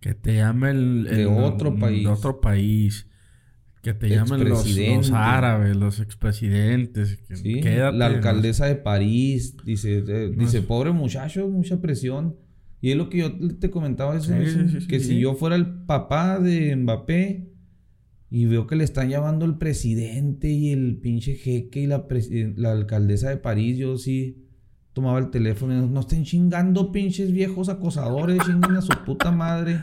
[0.00, 1.04] Que te llame el...
[1.04, 2.04] De el- otro país.
[2.04, 3.07] De otro país.
[3.82, 7.16] Que te llamen los, árabes, los expresidentes.
[7.28, 8.16] Que- Sí, quédate, la ¿no?
[8.16, 12.36] alcaldesa de París dice, eh, No dice, es- pobre muchacho, mucha presión.
[12.80, 15.34] Y es lo que yo te comentaba, eso, Sí, eso, sí, sí, que si yo
[15.34, 17.48] fuera el papá de Mbappé
[18.30, 22.04] y veo que le están llamando el presidente y el pinche jeque y la,
[22.56, 24.44] la alcaldesa de París, yo sí
[24.92, 29.30] tomaba el teléfono y no, no estén chingando pinches viejos acosadores, chinguen a su puta
[29.32, 29.82] madre.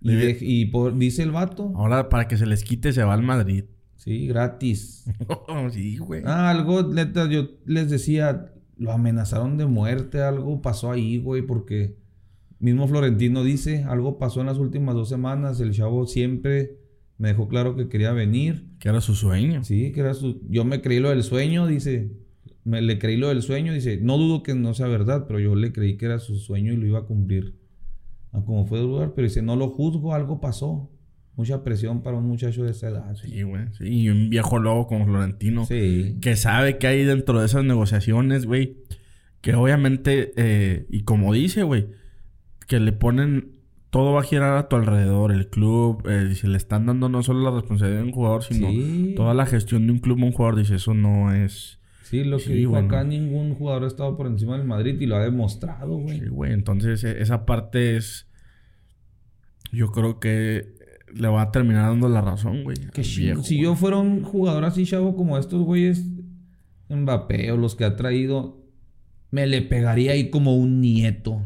[0.00, 3.02] Y, Le- de- y por- dice el vato, Ahora para que se les quite se
[3.02, 3.64] va al Madrid.
[3.96, 5.04] sí, gratis.
[5.72, 6.22] sí, güey.
[6.24, 11.96] Ah, algo, neta, yo les decía, lo amenazaron de muerte, algo pasó ahí, güey, porque
[12.60, 16.78] mismo Florentino dice, algo pasó en las últimas dos semanas, el chavo siempre
[17.18, 19.64] me dejó claro que quería venir, Que era su sueño.
[19.64, 22.12] sí, que era su, yo me creí lo del sueño, dice,
[22.64, 25.56] me le creí lo del sueño, dice, no dudo que no sea verdad, pero yo
[25.56, 27.56] le creí que era su sueño y lo iba a cumplir,
[28.32, 30.90] a como fue el lugar, pero dice, no lo juzgo, algo pasó,
[31.36, 33.14] mucha presión para un muchacho de esa edad.
[33.16, 33.62] Sí, güey.
[33.78, 35.64] Sí, y un viejo lobo como Florentino.
[35.66, 36.16] Sí.
[36.20, 38.76] que sabe que hay dentro de esas negociaciones, güey.
[39.40, 41.86] Que obviamente, eh, y como dice, güey,
[42.66, 43.52] que le ponen,
[43.90, 47.48] todo va a girar a tu alrededor, el club, eh, le están dando no solo
[47.48, 49.14] la responsabilidad de un jugador, sino Sí.
[49.16, 51.77] toda la gestión de un club a un jugador, dice, eso no es...
[52.08, 52.86] Sí, lo que Sí, dijo bueno.
[52.88, 56.20] acá, ningún jugador ha estado por encima del Madrid y lo ha demostrado, güey.
[56.20, 58.26] Sí, güey, entonces e- esa parte es...
[59.72, 60.74] Yo creo que
[61.14, 62.76] le va a terminar dando la razón, güey.
[62.92, 63.64] Que viejo, si güey.
[63.64, 66.04] yo fuera un jugador así, chavo, como estos güeyes,
[66.88, 68.64] Mbappé o los que ha traído,
[69.30, 71.42] me le pegaría ahí como un nieto.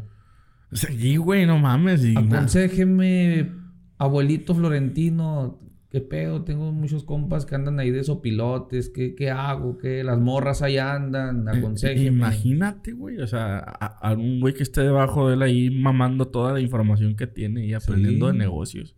[0.72, 2.04] Sí, güey, no mames.
[2.04, 3.50] y Aconséjeme,
[3.98, 5.60] abuelito Florentino,
[5.92, 6.42] ¿qué pedo?
[6.42, 9.76] Tengo muchos compas que andan ahí de sopilotes, ¿qué, qué hago?
[9.78, 10.02] ¿Qué?
[10.02, 12.06] Las morras ahí andan, Eh, aconséjeme.
[12.16, 13.18] Imagínate, güey.
[13.20, 16.60] O sea, a- a un güey que esté debajo de él ahí mamando toda la
[16.60, 18.32] información que tiene y aprendiendo Sí.
[18.32, 18.96] de negocios.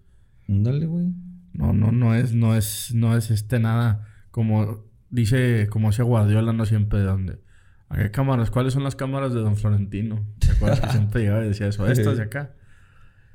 [0.49, 1.09] Ándale, güey.
[1.53, 4.07] No, no, no es, no es, no es este nada.
[4.31, 7.39] Como dice, como decía Guardiola, no siempre de dónde.
[7.89, 8.51] ¿A qué cámaras?
[8.51, 10.25] ¿Cuáles son las cámaras de Don Florentino?
[10.39, 11.87] ¿Te acuerdas que siempre llegaba y decía eso?
[11.89, 12.55] Estas de acá.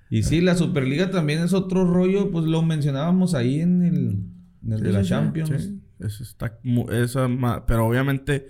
[0.10, 4.24] Y sí, la Superliga también es otro rollo, pues lo mencionábamos ahí en el,
[4.62, 5.72] de la Champions.
[6.00, 6.60] Eso está,
[6.92, 7.28] esa,
[7.68, 8.48] pero obviamente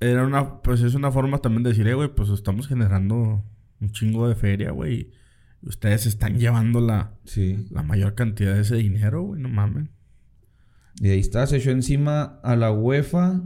[0.00, 3.44] era una, pues es una forma también de decir, eh, güey, pues estamos generando
[3.80, 5.10] un chingo de feria, güey.
[5.62, 7.14] Ustedes están llevando la,
[7.70, 9.88] la mayor cantidad de ese dinero, güey, no mames.
[11.00, 13.42] Y ahí está, se echó encima a la UEFA,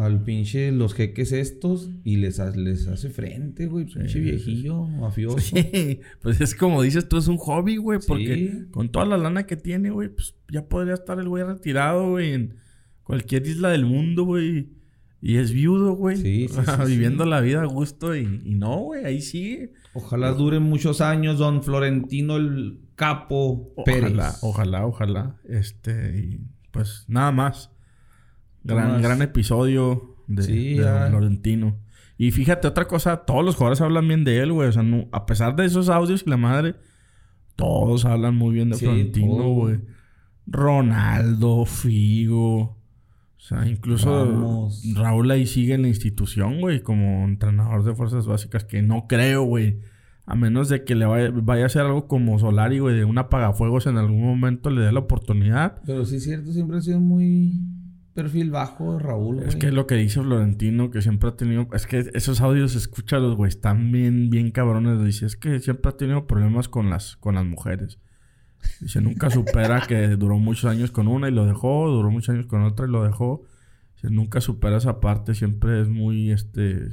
[0.00, 5.54] al pinche los jeques estos, y les, les hace frente, güey, pinche viejillo, mafioso.
[6.22, 9.56] pues es como dices tú, es un hobby, güey, porque con toda la lana que
[9.56, 12.54] tiene, güey, pues ya podría estar el güey retirado, güey, en
[13.02, 14.70] cualquier isla del mundo, güey.
[15.20, 16.16] Y es viudo, güey.
[16.16, 16.56] Sí, sí,
[16.86, 19.70] Viviendo la vida a gusto y, no, güey, ahí sí.
[19.92, 24.12] Ojalá dure muchos años, don Florentino el Capo Pérez.
[24.12, 25.36] Ojalá, ojalá, ojalá.
[25.44, 26.40] Este, y
[26.70, 27.70] pues nada más.
[28.62, 31.78] Gran, gran episodio de, Florentino.
[32.18, 34.68] Y fíjate, otra cosa, todos los jugadores hablan bien de él, güey.
[34.68, 36.74] O sea, a pesar de esos audios y la madre,
[37.56, 39.80] todos hablan muy bien de Florentino, güey.
[40.46, 42.60] Ronaldo, Figo.
[42.60, 48.64] O sea, incluso Raúl ahí sigue en la institución, güey, como entrenador de fuerzas básicas,
[48.64, 49.80] que no creo, güey.
[50.26, 53.86] A menos de que le vaya, a hacer algo como Solari, güey, de un apagafuegos
[53.86, 55.80] en algún momento le dé la oportunidad.
[55.86, 57.58] Pero sí es cierto, siempre ha sido muy
[58.22, 59.48] perfil bajo Raúl, güey.
[59.48, 61.68] Es que lo que dice Florentino, que siempre ha tenido...
[61.72, 65.02] Es que esos audios, escúchalos, güey, están bien, bien cabrones.
[65.04, 67.98] Dice, es que siempre ha tenido problemas con las, con las mujeres.
[68.80, 72.46] Dice, nunca supera que duró muchos años con una y lo dejó, duró muchos años
[72.46, 73.42] con otra y lo dejó.
[73.94, 76.88] Dice, nunca supera esa parte, siempre es muy, este,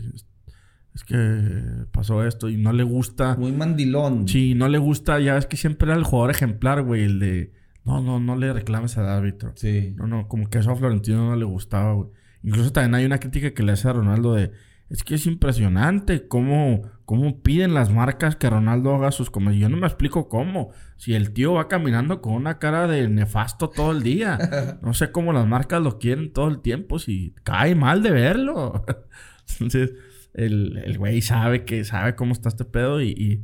[0.96, 3.36] es que pasó esto y no le gusta.
[3.36, 4.28] Muy mandilón.
[4.28, 7.54] Sí, no le gusta, ya es que siempre era el jugador ejemplar, güey, el de,
[7.88, 9.54] no, no, no le reclames al árbitro.
[9.56, 9.94] Sí.
[9.96, 12.10] No, no, como que eso a Florentino no le gustaba, güey.
[12.44, 14.52] Incluso también hay una crítica que le hace a Ronaldo de,
[14.90, 19.70] es que es impresionante cómo, cómo piden las marcas que Ronaldo haga sus comentarios.
[19.70, 20.72] Yo no me explico cómo.
[20.96, 24.38] Si el tío va caminando con una cara de nefasto todo el día.
[24.82, 27.00] No sé cómo las marcas lo quieren todo el tiempo.
[27.00, 28.86] Si cae mal de verlo.
[29.60, 29.94] Entonces,
[30.34, 33.44] el, güey sabe que sabe cómo está este pedo y,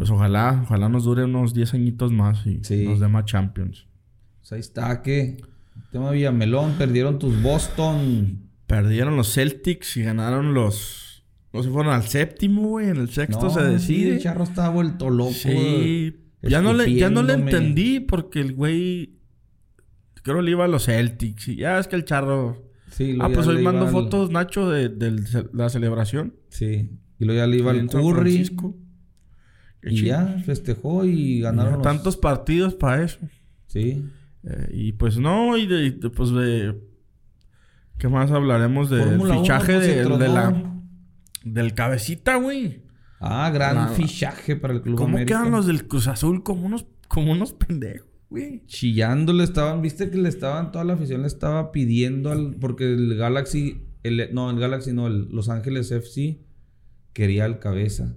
[0.00, 3.86] pues ojalá, ojalá nos dure unos 10 añitos más y nos dé más Champions.
[4.38, 5.36] Pues ahí está, que
[5.92, 11.22] tema Villamelón, perdieron tus Boston Perdieron los Celtics y ganaron los.
[11.52, 12.88] No se fueron al séptimo, güey.
[12.88, 14.14] En el sexto se decide.
[14.14, 15.32] el charro estaba vuelto loco.
[15.32, 16.16] Sí.
[16.40, 19.18] Ya no, le, ya no le entendí porque el güey.
[20.22, 21.48] Creo que le iba a los Celtics.
[21.48, 22.64] Y ya es que el charro.
[22.90, 24.88] Sí, ah, pues hoy mando fotos, Nacho, de,
[25.52, 26.36] la celebración.
[26.48, 26.90] Sí.
[27.18, 28.50] Y luego ya le iba al Curry.
[29.82, 31.82] Y ya festejó y ganaron.
[31.82, 33.18] Tantos partidos para eso.
[33.66, 34.04] Sí.
[34.44, 36.74] Eh, y pues no, y de, pues de
[38.00, 40.74] ¿Qué más hablaremos del fichaje de, la,
[41.44, 42.82] del cabecita, güey?
[43.20, 47.32] Ah, gran fichaje para el Club ¿Cómo quedan los del Cruz Azul como unos, como
[47.32, 48.64] unos pendejos, güey?
[48.64, 53.16] Chillándole estaban, viste que le estaban, toda la afición le estaba pidiendo al, porque el
[53.16, 56.40] Galaxy, el, no, el Galaxy no, el Los Ángeles FC
[57.12, 58.16] quería al cabeza.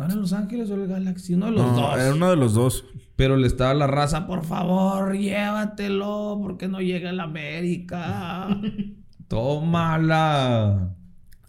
[0.00, 1.34] ¿No era Los Ángeles o el Galaxy?
[1.34, 1.98] Uno de los dos.
[1.98, 2.86] Era uno de los dos.
[3.16, 8.48] Pero le estaba la raza, por favor, llévatelo, porque no llega el América.
[9.28, 10.96] Tómala.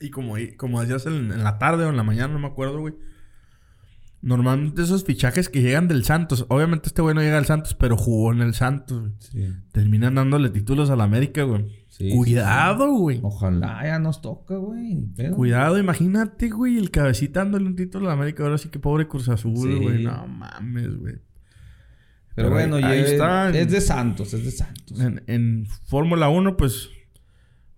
[0.01, 2.93] Y como, como decías en, la tarde o en la mañana, no me acuerdo, güey.
[4.21, 7.97] Normalmente esos fichajes que llegan del Santos, obviamente este güey no llega al Santos, pero
[7.97, 9.11] jugó en el Santos.
[9.19, 9.47] Sí.
[9.71, 11.81] Terminan dándole títulos al América, güey.
[12.15, 13.19] Cuidado, güey.
[13.21, 15.07] Ojalá ya nos toca, güey.
[15.35, 18.43] Cuidado, imagínate, güey, el cabecita dándole un título a América.
[18.43, 20.03] Ahora sí que pobre Cruz Azul, güey.
[20.03, 21.15] No mames, güey.
[22.35, 23.49] Pero, bueno, ahí, está.
[23.49, 24.99] Es de Santos, es de Santos.
[25.27, 26.89] En, Fórmula 1, pues,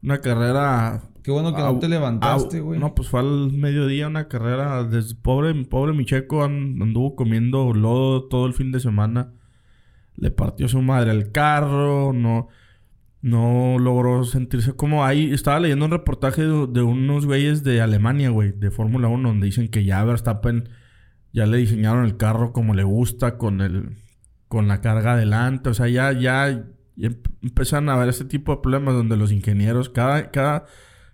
[0.03, 1.01] una carrera.
[1.23, 2.79] Qué bueno que no te levantaste, güey.
[2.79, 4.83] No, pues fue al mediodía una carrera.
[4.83, 9.33] Desde pobre, pobre Micheco anduvo comiendo lodo todo el fin de semana.
[10.15, 12.49] Le partió su madre el carro, no
[13.23, 15.31] no logró sentirse como ahí.
[15.31, 19.69] Estaba leyendo un reportaje de, unos güeyes de Alemania, güey, de Fórmula 1, donde dicen
[19.69, 20.69] que ya Verstappen
[21.31, 23.95] ya le diseñaron el carro como le gusta, con el
[24.49, 25.69] con la carga adelante.
[25.69, 26.65] O sea, ya, ya,
[26.97, 30.65] empiezan a haber este tipo de problemas donde los ingenieros, cada, cada,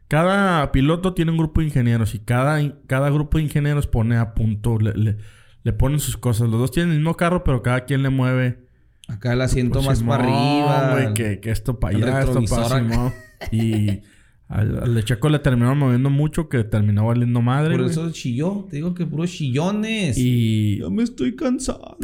[0.08, 4.34] cada piloto tiene un grupo de ingenieros y cada, cada grupo de ingenieros pone a
[4.34, 5.18] punto, le,
[5.64, 6.50] le ponen sus cosas.
[6.50, 8.70] Los dos tienen el mismo carro, pero cada quien le mueve
[9.10, 11.14] Acá el asiento más para arriba.
[11.16, 13.12] Que, que, esto para allá, esto para
[13.52, 14.02] Y
[14.50, 17.78] al, al, de Checo le terminaron moviendo mucho que terminó valiendo madre.
[17.78, 18.66] Por eso chilló.
[18.68, 20.18] Te digo que puros chillones.
[20.18, 20.80] Y.
[20.80, 21.98] Ya me estoy cansando.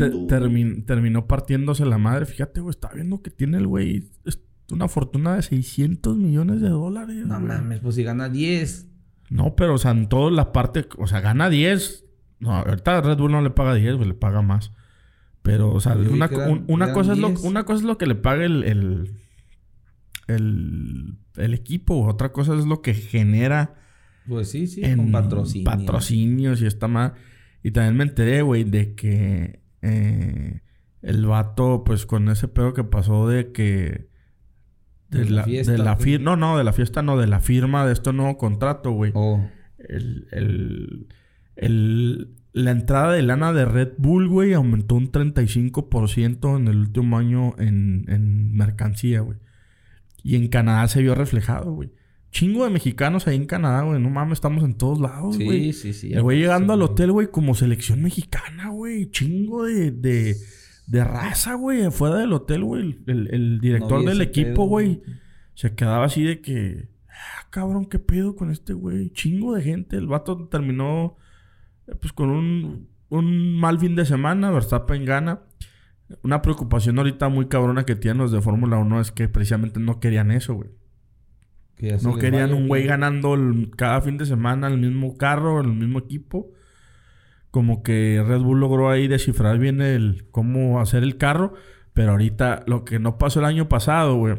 [0.85, 2.27] terminó partiéndose la madre.
[2.27, 4.11] Fíjate, güey, está viendo que tiene el güey
[4.71, 7.25] una fortuna de 600 millones de dólares.
[7.25, 8.87] No mames, pues si gana 10.
[9.29, 12.05] No, pero o sea, en toda la parte, o sea, gana 10
[12.39, 14.71] No, ahorita Red Bull no le paga 10, güey, le paga más.
[15.41, 16.27] Pero, o sea, una,
[16.93, 19.11] cosa es lo, una cosa es lo que le paga el, el,
[20.27, 23.75] el, equipo, otra cosa es lo que genera.
[24.27, 25.75] Pues sí, sí, en patrocinios.
[25.75, 27.13] Patrocinios y está más.
[27.63, 30.61] Y también me enteré, güey, de que eh,
[31.01, 34.09] el vato, pues con ese pedo que pasó de que.
[35.09, 35.71] De, la, fiesta.
[35.71, 36.31] De la firma.
[36.31, 39.11] No, no, de la fiesta no, de la firma de este nuevo contrato, güey.
[39.13, 39.47] Oh.
[39.77, 41.07] El, el,
[41.55, 47.17] el, la entrada de lana de Red Bull, güey, aumentó un 35% en el último
[47.17, 49.37] año en, en mercancía, güey.
[50.25, 51.91] Y en Canadá se vio reflejado, güey.
[52.31, 54.01] Chingo de mexicanos ahí en Canadá, güey.
[54.01, 55.71] No mames, estamos en todos lados, güey.
[55.71, 56.13] Sí, sí, sí.
[56.13, 59.11] El güey llegando al hotel, güey, como selección mexicana, güey.
[59.11, 60.35] Chingo de, de,
[60.87, 61.91] de raza, güey.
[61.91, 63.03] Fuera del hotel, güey.
[63.05, 65.03] El, el director del equipo, güey.
[65.53, 66.89] Se quedaba así de que...
[67.07, 69.11] Ah, cabrón, qué pedo con este güey.
[69.11, 69.95] Chingo de gente.
[69.95, 71.17] El vato terminó,
[72.01, 74.49] pues, con un, un mal fin de semana.
[74.49, 75.41] Verstappen gana.
[76.21, 79.99] Una preocupación ahorita muy cabrona que tienen los de Fórmula 1 es que precisamente no
[79.99, 80.69] querían eso, güey.
[82.03, 83.35] No querían un güey ganando
[83.75, 86.51] cada fin de semana el mismo carro, el mismo equipo.
[87.51, 91.53] Como que Red Bull logró ahí descifrar bien el cómo hacer el carro.
[91.93, 94.35] Pero ahorita lo que no pasó el año pasado, güey.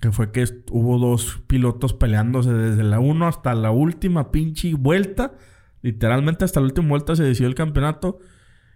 [0.00, 5.34] Que fue que hubo dos pilotos peleándose desde la 1 hasta la última pinche vuelta.
[5.82, 8.18] Literalmente hasta la última vuelta se decidió el campeonato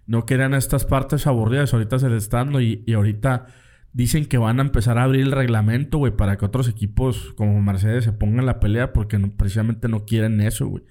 [0.07, 1.73] no querían estas partes aburridas.
[1.73, 3.47] Ahorita se les está dando y, ahorita
[3.93, 7.61] dicen que van a empezar a abrir el reglamento, güey, para que otros equipos como
[7.61, 10.83] Mercedes se pongan la pelea porque precisamente no quieren eso, güey.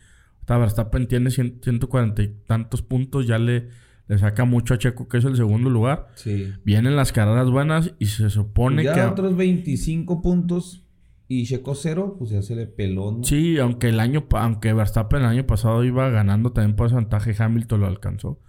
[0.47, 3.69] Verstappen tiene 140 y tantos puntos, ya le,
[4.09, 6.09] le saca mucho a Checo, que es el segundo lugar.
[6.15, 6.53] Sí.
[6.65, 9.01] Vienen las carreras buenas y se supone pues que.
[9.01, 10.85] Ya otros 25 puntos
[11.29, 13.25] y Checo cero, pues ya se le peló, ¿no?
[13.25, 17.81] Sí, aunque el año, aunque Verstappen el año pasado iba ganando también por ventaja Hamilton
[17.81, 18.41] lo alcanzó.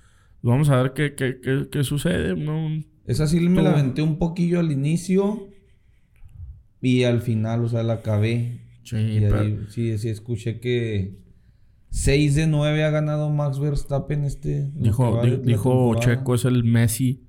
[0.46, 2.36] Vamos a ver qué, qué, qué, sucede.
[2.36, 2.70] No,
[3.08, 5.50] Esa sí me la aventé un poquillo al inicio
[6.82, 8.62] y al final, o sea, la acabé.
[8.84, 9.20] Sí,
[9.70, 11.18] sí, sí, escuché que
[11.90, 14.70] 6 de 9 ha ganado Max Verstappen este.
[14.76, 17.26] Dijo, dijo Checo es el Messi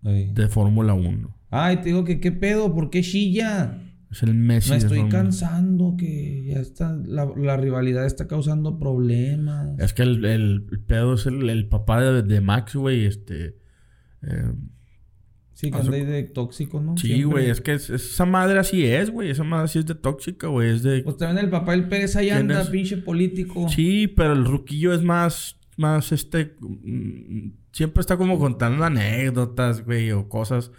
[0.00, 1.36] de Fórmula 1.
[1.50, 3.87] Ay, te digo que qué pedo, ¿por qué chilla?
[4.10, 4.70] Es el Messi.
[4.70, 9.78] Me estoy cansando que ya está, la, rivalidad está causando problemas.
[9.78, 13.56] Es que el, el, pedo es el, papá de, Max, güey, este...
[14.22, 14.52] Eh,
[15.52, 16.96] sí, que anda ahí de tóxico, ¿no?
[16.96, 19.30] Sí, güey, es que esa madre así es, güey.
[19.30, 20.70] Esa madre así es de tóxica, güey.
[20.70, 21.02] Es de...
[21.02, 23.68] Pues también el papá del Pérez ahí anda, pinche político.
[23.68, 26.56] Sí, pero el ruquillo es más, más este...
[26.60, 30.72] Mm, siempre está como contando anécdotas, güey, o cosas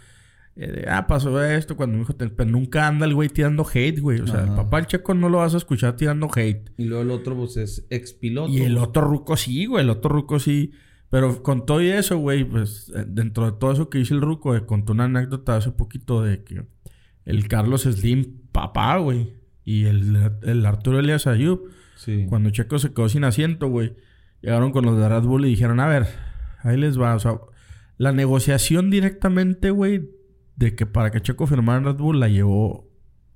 [0.56, 2.14] eh, ah, pasó esto cuando mi hijo...
[2.16, 4.20] Pero nunca anda el güey tirando hate, güey.
[4.20, 6.70] O sea, el papá el checo no lo vas a escuchar tirando hate.
[6.76, 8.50] Y luego el otro, pues, es ex piloto.
[8.50, 9.84] Y el otro ruco sí, güey.
[9.84, 10.72] El otro ruco sí.
[11.08, 14.20] Pero con todo y eso, güey, pues, eh, dentro de todo eso que dice el
[14.20, 16.64] ruco, eh, contó una anécdota hace poquito de que
[17.24, 22.26] el Carlos Slim, papá, güey, y el, el Arturo Elias Ayub, sí.
[22.28, 23.96] cuando Checo se quedó sin asiento, güey,
[24.40, 26.06] llegaron con los de Red Bull y dijeron, a ver,
[26.62, 27.16] ahí les va.
[27.16, 27.40] O sea,
[27.98, 30.08] la negociación directamente, güey,
[30.60, 32.86] de que para que Checo firmara en Red Bull la llevó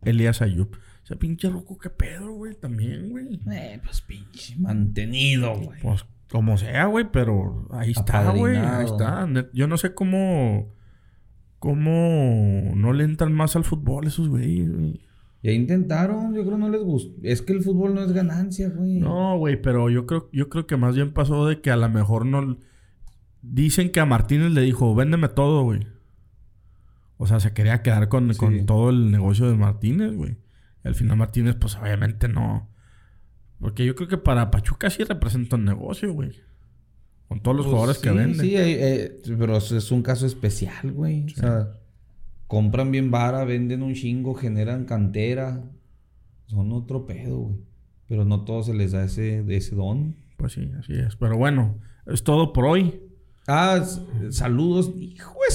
[0.03, 0.77] Elías Ayub.
[0.77, 3.41] O sea, pinche loco, qué pedo, güey, también, güey.
[3.51, 5.81] Eh, pues pinche mantenido, güey.
[5.81, 8.57] Pues como sea, güey, pero ahí está, güey.
[8.57, 9.27] Ahí está.
[9.55, 10.75] Yo no sé cómo.
[11.59, 15.01] cómo no le entran más al fútbol esos güeyes, güey.
[15.43, 17.13] Ya intentaron, yo creo no les gusta.
[17.23, 18.99] Es que el fútbol no es ganancia, güey.
[18.99, 21.89] No, güey, pero yo creo, yo creo que más bien pasó de que a lo
[21.89, 22.59] mejor no.
[23.41, 25.94] Dicen que a Martínez le dijo, véndeme todo, güey.
[27.17, 28.33] O sea, se quería quedar con,
[28.67, 30.37] todo el negocio de Martínez, güey.
[30.83, 32.69] Al final Martínez, pues obviamente no.
[33.61, 36.33] Porque yo creo que para Pachuca sí representa un negocio, güey.
[37.29, 38.41] Con todos los pues jugadores que venden.
[38.41, 41.25] Sí, eh, pero es un caso especial, güey.
[41.27, 41.81] O sea,
[42.47, 45.63] compran bien vara, venden un chingo, generan cantera.
[46.47, 47.57] Son otro pedo, güey.
[48.07, 50.17] Pero no todo se les da ese, ese don.
[50.37, 51.17] Pues sí, así es.
[51.17, 53.01] Pero bueno, es todo por hoy.
[53.47, 53.83] Ah,
[54.31, 54.93] saludos.
[54.99, 55.55] Hijo de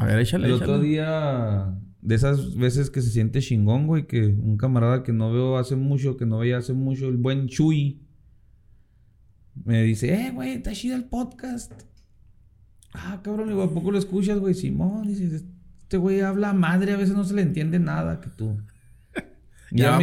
[0.00, 0.46] a ver, échale.
[0.46, 5.12] El otro día, de esas veces que se siente chingón, güey, que un camarada que
[5.12, 8.00] no veo hace mucho, que no veía hace mucho, el buen Chuy,
[9.64, 11.72] me dice, eh, güey, está chido el podcast.
[12.94, 14.54] Ah, cabrón, digo, ¿a poco lo escuchas, güey?
[14.54, 15.44] Simón, dice,
[15.82, 18.56] este güey habla madre, a veces no se le entiende nada que tú.
[19.70, 19.98] Ya,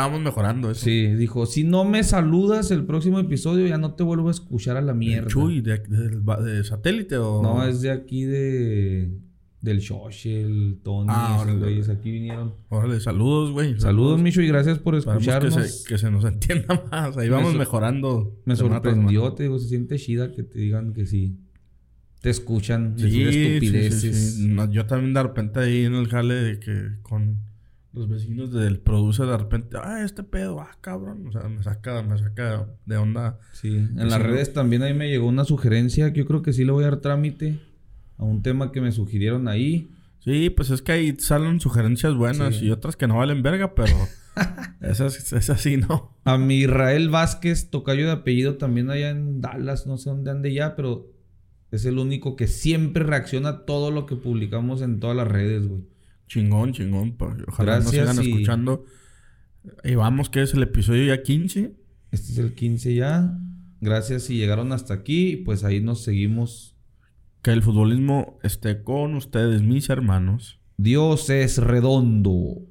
[0.00, 0.84] vamos, mejorando eso.
[0.84, 4.76] Sí, dijo, si no me saludas el próximo episodio, ya no te vuelvo a escuchar
[4.76, 5.28] a la mierda.
[5.28, 7.42] Chuy, de, satélite o...?
[7.42, 9.10] No, es de aquí de...
[9.60, 12.54] Del Shoshi, el Tony, ah, güeyes aquí vinieron.
[12.68, 13.78] Órale, saludos, güey.
[13.80, 15.56] Saludos, Micho, y gracias por escucharnos.
[15.56, 17.16] Que se, que se nos entienda más.
[17.16, 18.38] Ahí vamos mejorando.
[18.44, 21.40] Me sorprendió, te digo, se siente chida que te digan que sí.
[22.20, 24.38] Te escuchan, sí, estupideces.
[24.70, 27.47] yo también de repente ahí en el jale de que con
[27.92, 31.26] los vecinos del produce de repente, ah, este pedo, ah, cabrón.
[31.26, 33.38] O sea, me saca, me saca de onda.
[33.52, 36.64] Sí, en las redes también ahí me llegó una sugerencia que yo creo que sí
[36.64, 37.60] le voy a dar trámite
[38.18, 39.90] a un tema que me sugirieron ahí.
[40.20, 43.94] Sí, pues es que ahí salen sugerencias buenas y otras que no valen verga, pero
[44.82, 46.16] esas, esas sí no.
[46.24, 50.52] A mi Israel Vázquez, tocayo de apellido también allá en Dallas, no sé dónde ande
[50.52, 51.10] ya, pero
[51.70, 55.66] es el único que siempre reacciona a todo lo que publicamos en todas las redes,
[55.66, 55.82] güey.
[56.28, 57.16] Chingón, chingón.
[57.16, 58.84] Pues, ojalá nos sigan escuchando.
[59.82, 61.74] Y vamos, que es el episodio ya 15.
[62.12, 63.38] Este es el 15 ya.
[63.80, 65.36] Gracias si llegaron hasta aquí.
[65.36, 66.76] Pues ahí nos seguimos.
[67.42, 70.60] Que el futbolismo esté con ustedes, mis hermanos.
[70.76, 72.62] Dios es redondo.